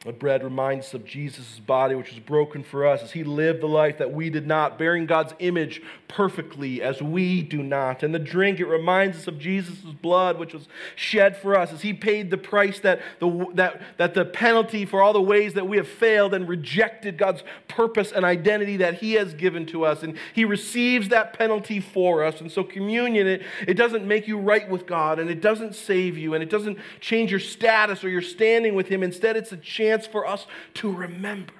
The 0.00 0.12
bread 0.12 0.44
reminds 0.44 0.86
us 0.86 0.94
of 0.94 1.04
Jesus' 1.04 1.58
body, 1.58 1.96
which 1.96 2.10
was 2.10 2.20
broken 2.20 2.62
for 2.62 2.86
us, 2.86 3.02
as 3.02 3.12
he 3.12 3.24
lived 3.24 3.60
the 3.60 3.66
life 3.66 3.98
that 3.98 4.12
we 4.12 4.30
did 4.30 4.46
not, 4.46 4.78
bearing 4.78 5.04
God's 5.04 5.34
image 5.40 5.82
perfectly 6.06 6.80
as 6.80 7.02
we 7.02 7.42
do 7.42 7.60
not. 7.60 8.04
And 8.04 8.14
the 8.14 8.20
drink, 8.20 8.60
it 8.60 8.66
reminds 8.66 9.16
us 9.16 9.26
of 9.26 9.38
Jesus' 9.38 9.78
blood, 9.78 10.38
which 10.38 10.54
was 10.54 10.68
shed 10.94 11.36
for 11.36 11.58
us, 11.58 11.72
as 11.72 11.82
he 11.82 11.92
paid 11.92 12.30
the 12.30 12.38
price 12.38 12.78
that 12.80 13.00
the, 13.18 13.46
that, 13.54 13.82
that 13.96 14.14
the 14.14 14.24
penalty 14.24 14.84
for 14.84 15.02
all 15.02 15.12
the 15.12 15.20
ways 15.20 15.54
that 15.54 15.66
we 15.66 15.76
have 15.76 15.88
failed 15.88 16.34
and 16.34 16.46
rejected 16.46 17.18
God's 17.18 17.42
purpose 17.66 18.12
and 18.12 18.24
identity 18.24 18.76
that 18.76 18.94
he 18.94 19.14
has 19.14 19.34
given 19.34 19.66
to 19.66 19.84
us. 19.84 20.04
And 20.04 20.16
he 20.34 20.44
receives 20.44 21.08
that 21.08 21.32
penalty 21.32 21.80
for 21.80 22.22
us. 22.22 22.40
And 22.40 22.52
so, 22.52 22.62
communion, 22.62 23.26
it, 23.26 23.42
it 23.66 23.74
doesn't 23.74 24.06
make 24.06 24.28
you 24.28 24.38
right 24.38 24.68
with 24.70 24.86
God, 24.86 25.18
and 25.18 25.28
it 25.28 25.40
doesn't 25.40 25.74
save 25.74 26.16
you, 26.16 26.34
and 26.34 26.44
it 26.44 26.50
doesn't 26.50 26.78
change 27.00 27.32
your 27.32 27.40
status 27.40 28.04
or 28.04 28.08
your 28.08 28.22
standing 28.22 28.76
with 28.76 28.86
him. 28.86 29.02
Instead, 29.02 29.36
it's 29.36 29.50
a 29.50 29.56
chance 29.56 29.85
chance 29.86 30.06
for 30.06 30.26
us 30.26 30.46
to 30.74 30.90
remember 30.92 31.52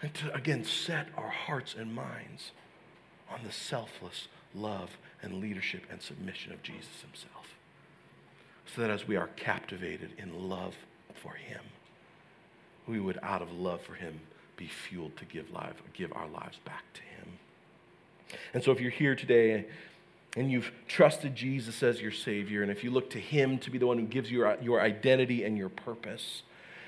and 0.00 0.12
to 0.14 0.34
again 0.34 0.64
set 0.64 1.08
our 1.16 1.28
hearts 1.28 1.74
and 1.78 1.94
minds 1.94 2.52
on 3.30 3.40
the 3.44 3.52
selfless 3.52 4.28
love 4.54 4.96
and 5.22 5.40
leadership 5.40 5.82
and 5.90 6.00
submission 6.00 6.52
of 6.52 6.62
Jesus 6.62 7.02
himself. 7.02 7.54
So 8.74 8.82
that 8.82 8.90
as 8.90 9.06
we 9.06 9.16
are 9.16 9.28
captivated 9.28 10.10
in 10.18 10.48
love 10.48 10.74
for 11.14 11.34
him, 11.34 11.60
we 12.86 13.00
would, 13.00 13.18
out 13.22 13.42
of 13.42 13.52
love 13.52 13.80
for 13.80 13.94
him, 13.94 14.20
be 14.56 14.66
fueled 14.66 15.16
to 15.16 15.24
give, 15.24 15.50
life, 15.50 15.82
give 15.94 16.12
our 16.12 16.28
lives 16.28 16.58
back 16.64 16.84
to 16.94 17.00
him. 17.00 17.38
And 18.52 18.62
so 18.62 18.72
if 18.72 18.80
you're 18.80 18.90
here 18.90 19.14
today 19.14 19.66
and 20.36 20.50
you've 20.50 20.72
trusted 20.88 21.34
Jesus 21.34 21.82
as 21.82 22.00
your 22.00 22.10
Savior, 22.10 22.62
and 22.62 22.70
if 22.70 22.82
you 22.82 22.90
look 22.90 23.10
to 23.10 23.20
Him 23.20 23.58
to 23.58 23.70
be 23.70 23.78
the 23.78 23.86
one 23.86 23.98
who 23.98 24.06
gives 24.06 24.30
you 24.30 24.38
your, 24.38 24.56
your 24.60 24.80
identity 24.80 25.44
and 25.44 25.56
your 25.56 25.68
purpose, 25.68 26.42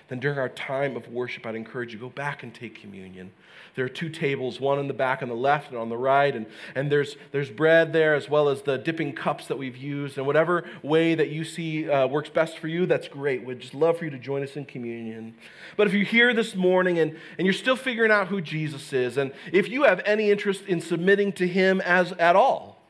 then 0.09 0.21
during 0.21 0.39
our 0.39 0.49
time 0.49 0.97
of 0.97 1.09
worship, 1.09 1.47
I'd 1.47 1.57
encourage 1.57 1.93
you 1.93 1.99
go 1.99 2.09
back 2.09 2.43
and 2.43 2.55
take 2.55 2.81
communion. 2.81 3.33
There 3.75 3.85
are 3.85 3.91
two 3.91 4.09
tables, 4.09 4.59
one 4.59 4.79
in 4.79 4.89
the 4.89 4.95
back 4.95 5.21
on 5.21 5.29
the 5.29 5.35
left 5.35 5.69
and 5.69 5.79
on 5.79 5.91
the 5.91 5.99
right, 5.99 6.35
and, 6.35 6.47
and 6.75 6.91
there's, 6.91 7.17
there's 7.33 7.51
bread 7.51 7.93
there 7.93 8.15
as 8.15 8.29
well 8.31 8.49
as 8.49 8.63
the 8.63 8.79
dipping 8.79 9.13
cups 9.13 9.49
that 9.49 9.59
we've 9.59 9.77
used. 9.77 10.17
And 10.17 10.27
whatever 10.27 10.65
way 10.83 11.15
that 11.15 11.29
you 11.29 11.45
see 11.45 11.91
uh, 11.91 12.07
works 12.07 12.31
best 12.31 12.59
for 12.59 12.69
you, 12.69 12.87
that's 12.87 13.09
great. 13.09 13.45
We'd 13.45 13.61
just 13.61 13.75
love 13.75 13.99
for 13.99 14.05
you 14.05 14.11
to 14.11 14.19
join 14.19 14.43
us 14.43 14.57
in 14.57 14.65
communion. 14.65 15.35
But 15.77 15.89
if 15.89 15.93
you're 15.93 16.07
here 16.07 16.33
this 16.33 16.55
morning 16.55 16.99
and, 17.01 17.17
and 17.37 17.45
you're 17.47 17.53
still 17.53 17.77
figuring 17.77 18.11
out 18.11 18.29
who 18.29 18.41
Jesus 18.41 18.93
is, 18.93 19.19
and 19.19 19.33
if 19.53 19.69
you 19.69 19.83
have 19.83 20.01
any 20.07 20.31
interest 20.31 20.65
in 20.67 20.81
submitting 20.81 21.33
to 21.33 21.47
him 21.47 21.83
as 21.83 22.13
at 22.13 22.35
all, 22.35 22.81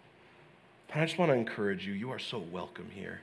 I 0.95 1.05
just 1.05 1.19
want 1.19 1.31
to 1.31 1.35
encourage 1.35 1.87
you, 1.87 1.93
you 1.93 2.11
are 2.11 2.19
so 2.19 2.39
welcome 2.39 2.91
here. 2.95 3.21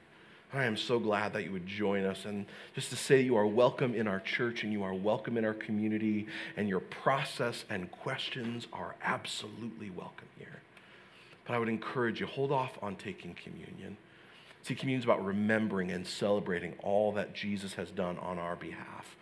I 0.54 0.66
am 0.66 0.78
so 0.78 1.00
glad 1.00 1.34
that 1.34 1.44
you 1.44 1.52
would 1.52 1.66
join 1.66 2.06
us. 2.06 2.26
And 2.26 2.46
just 2.76 2.90
to 2.92 2.96
say 2.96 3.22
you 3.22 3.36
are 3.36 3.48
welcome 3.48 3.96
in 3.96 4.08
our 4.08 4.20
church 4.20 4.64
and 4.64 4.72
you 4.72 4.84
are 4.84 4.94
welcome 4.94 5.38
in 5.38 5.46
our 5.46 5.54
community, 5.54 6.28
and 6.56 6.70
your 6.70 6.80
process 6.80 7.66
and 7.70 7.92
questions 7.92 8.68
are 8.72 8.96
absolutely 9.04 9.90
welcome 9.90 10.28
here. 10.38 10.62
But 11.46 11.56
I 11.56 11.60
would 11.60 11.70
encourage 11.70 12.20
you, 12.20 12.28
hold 12.28 12.52
off 12.52 12.78
on 12.82 12.96
taking 12.96 13.34
communion. 13.34 13.98
See, 14.62 14.76
communion 14.76 15.00
is 15.00 15.06
about 15.06 15.26
remembering 15.26 15.92
and 15.92 16.06
celebrating 16.06 16.76
all 16.84 17.12
that 17.14 17.34
Jesus 17.34 17.74
has 17.74 17.92
done 17.92 18.18
on 18.20 18.40
our 18.40 18.56
behalf. 18.56 19.16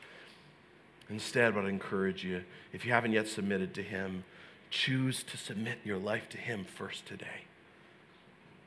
Instead, 1.09 1.55
what 1.55 1.65
I 1.65 1.69
encourage 1.69 2.23
you, 2.23 2.43
if 2.73 2.85
you 2.85 2.91
haven't 2.91 3.13
yet 3.13 3.27
submitted 3.27 3.73
to 3.75 3.81
Him, 3.81 4.23
choose 4.69 5.23
to 5.23 5.37
submit 5.37 5.79
your 5.83 5.97
life 5.97 6.29
to 6.29 6.37
Him 6.37 6.65
first 6.65 7.05
today. 7.05 7.45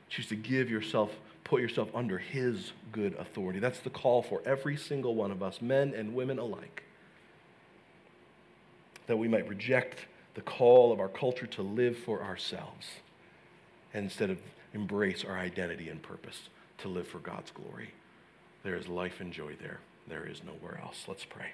Choose 0.09 0.27
to 0.27 0.35
give 0.35 0.69
yourself 0.69 1.11
put 1.45 1.61
yourself 1.61 1.89
under 1.95 2.17
His 2.17 2.73
good 2.91 3.15
authority. 3.15 3.59
That's 3.59 3.79
the 3.79 3.89
call 3.89 4.21
for 4.21 4.41
every 4.45 4.75
single 4.75 5.15
one 5.15 5.31
of 5.31 5.41
us, 5.41 5.61
men 5.61 5.93
and 5.95 6.13
women 6.13 6.37
alike. 6.37 6.83
That 9.07 9.17
we 9.17 9.29
might 9.29 9.47
reject 9.47 10.07
the 10.33 10.41
call 10.41 10.91
of 10.91 10.99
our 10.99 11.07
culture 11.07 11.45
to 11.47 11.61
live 11.61 11.97
for 11.97 12.21
ourselves 12.21 12.87
instead 13.93 14.29
of 14.29 14.39
embrace 14.73 15.23
our 15.23 15.37
identity 15.37 15.87
and 15.87 16.01
purpose 16.01 16.49
to 16.79 16.89
live 16.89 17.07
for 17.07 17.19
God's 17.19 17.51
glory. 17.51 17.93
There 18.63 18.75
is 18.75 18.87
life 18.87 19.21
and 19.21 19.31
joy 19.31 19.55
there. 19.61 19.79
There 20.07 20.25
is 20.25 20.43
nowhere 20.43 20.81
else. 20.83 21.05
Let's 21.07 21.23
pray. 21.23 21.51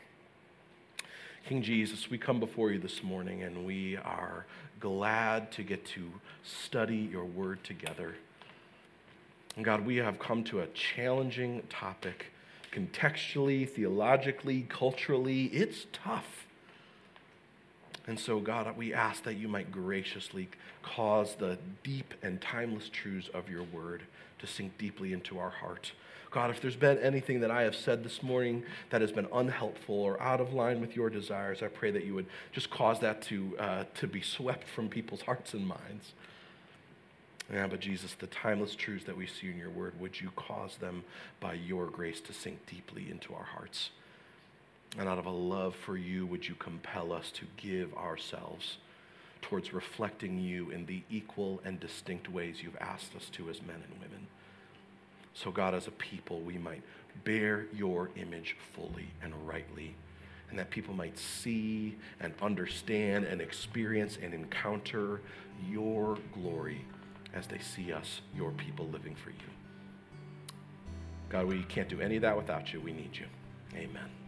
King 1.48 1.62
Jesus, 1.62 2.10
we 2.10 2.18
come 2.18 2.40
before 2.40 2.72
you 2.72 2.80
this 2.80 3.04
morning 3.04 3.44
and 3.44 3.66
we 3.66 3.98
are 3.98 4.46
glad 4.80 5.52
to 5.54 5.64
get 5.64 5.86
to 5.88 6.12
study 6.44 7.10
your 7.12 7.26
word 7.26 7.64
together. 7.64 8.16
And 9.56 9.66
God, 9.66 9.86
we 9.86 9.98
have 9.98 10.20
come 10.20 10.44
to 10.46 10.62
a 10.62 10.68
challenging 10.68 11.64
topic 11.70 12.28
contextually, 12.72 13.70
theologically, 13.70 14.66
culturally. 14.70 15.46
It's 15.48 15.88
tough. 15.92 16.48
And 18.08 18.20
so, 18.20 18.40
God, 18.40 18.76
we 18.78 18.94
ask 18.94 19.24
that 19.24 19.36
you 19.36 19.48
might 19.48 19.72
graciously 19.72 20.50
cause 20.82 21.36
the 21.36 21.58
deep 21.84 22.14
and 22.24 22.42
timeless 22.42 22.90
truths 22.90 23.30
of 23.34 23.50
your 23.50 23.64
word 23.64 24.04
to 24.40 24.48
sink 24.48 24.78
deeply 24.78 25.14
into 25.14 25.38
our 25.38 25.50
heart. 25.50 25.92
God, 26.32 26.50
if 26.50 26.62
there's 26.62 26.78
been 26.78 26.98
anything 27.00 27.42
that 27.42 27.52
I 27.52 27.64
have 27.64 27.76
said 27.76 28.06
this 28.06 28.24
morning 28.24 28.64
that 28.90 29.02
has 29.02 29.12
been 29.12 29.28
unhelpful 29.34 29.96
or 29.96 30.20
out 30.22 30.40
of 30.40 30.54
line 30.54 30.80
with 30.80 30.96
your 30.96 31.10
desires, 31.10 31.62
I 31.62 31.68
pray 31.68 31.92
that 31.92 32.06
you 32.06 32.16
would 32.16 32.26
just 32.54 32.70
cause 32.70 33.00
that 33.02 33.22
to, 33.24 33.58
uh, 33.60 33.84
to 33.96 34.08
be 34.08 34.22
swept 34.22 34.68
from 34.68 34.88
people's 34.88 35.22
hearts 35.28 35.54
and 35.54 35.68
minds. 35.68 36.14
Yeah, 37.52 37.68
but 37.68 37.82
Jesus, 37.82 38.14
the 38.14 38.28
timeless 38.28 38.76
truths 38.76 39.04
that 39.06 39.18
we 39.18 39.28
see 39.28 39.50
in 39.50 39.58
your 39.58 39.70
word, 39.70 40.00
would 40.00 40.22
you 40.22 40.32
cause 40.38 40.78
them 40.78 41.04
by 41.42 41.54
your 41.54 41.88
grace 41.88 42.22
to 42.22 42.34
sink 42.34 42.66
deeply 42.66 43.12
into 43.12 43.34
our 43.34 43.44
hearts? 43.44 43.90
And 44.98 45.10
out 45.10 45.18
of 45.18 45.26
a 45.26 45.32
love 45.32 45.76
for 45.76 45.98
you, 45.98 46.26
would 46.26 46.48
you 46.48 46.56
compel 46.56 47.12
us 47.12 47.30
to 47.32 47.46
give 47.58 47.94
ourselves 47.96 48.78
towards 49.42 49.74
reflecting 49.74 50.40
you 50.40 50.70
in 50.70 50.86
the 50.86 51.04
equal 51.10 51.60
and 51.66 51.78
distinct 51.80 52.30
ways 52.30 52.64
you've 52.64 52.78
asked 52.80 53.16
us 53.18 53.28
to 53.34 53.50
as 53.50 53.62
men 53.62 53.84
and 53.84 54.02
women? 54.02 54.28
So, 55.34 55.52
God, 55.52 55.74
as 55.74 55.88
a 55.88 55.92
people, 55.92 56.40
we 56.40 56.58
might 56.58 56.84
bear 57.26 57.66
your 57.74 58.12
image 58.16 58.56
fully 58.74 59.08
and 59.22 59.34
rightly, 59.46 59.96
and 60.50 60.60
that 60.60 60.70
people 60.70 60.94
might 60.94 61.18
see 61.18 61.98
and 62.22 62.34
understand 62.42 63.26
and 63.26 63.42
experience 63.42 64.18
and 64.22 64.34
encounter 64.34 65.20
your 65.70 66.18
glory 66.34 66.86
as 67.34 67.48
they 67.48 67.60
see 67.60 67.94
us, 67.94 68.22
your 68.36 68.52
people, 68.52 68.88
living 68.88 69.16
for 69.16 69.30
you. 69.30 69.36
God, 71.30 71.46
we 71.46 71.64
can't 71.64 71.88
do 71.88 72.02
any 72.02 72.18
of 72.18 72.22
that 72.24 72.36
without 72.36 72.74
you. 72.74 72.82
We 72.82 72.92
need 72.92 73.16
you. 73.16 73.26
Amen. 73.76 74.21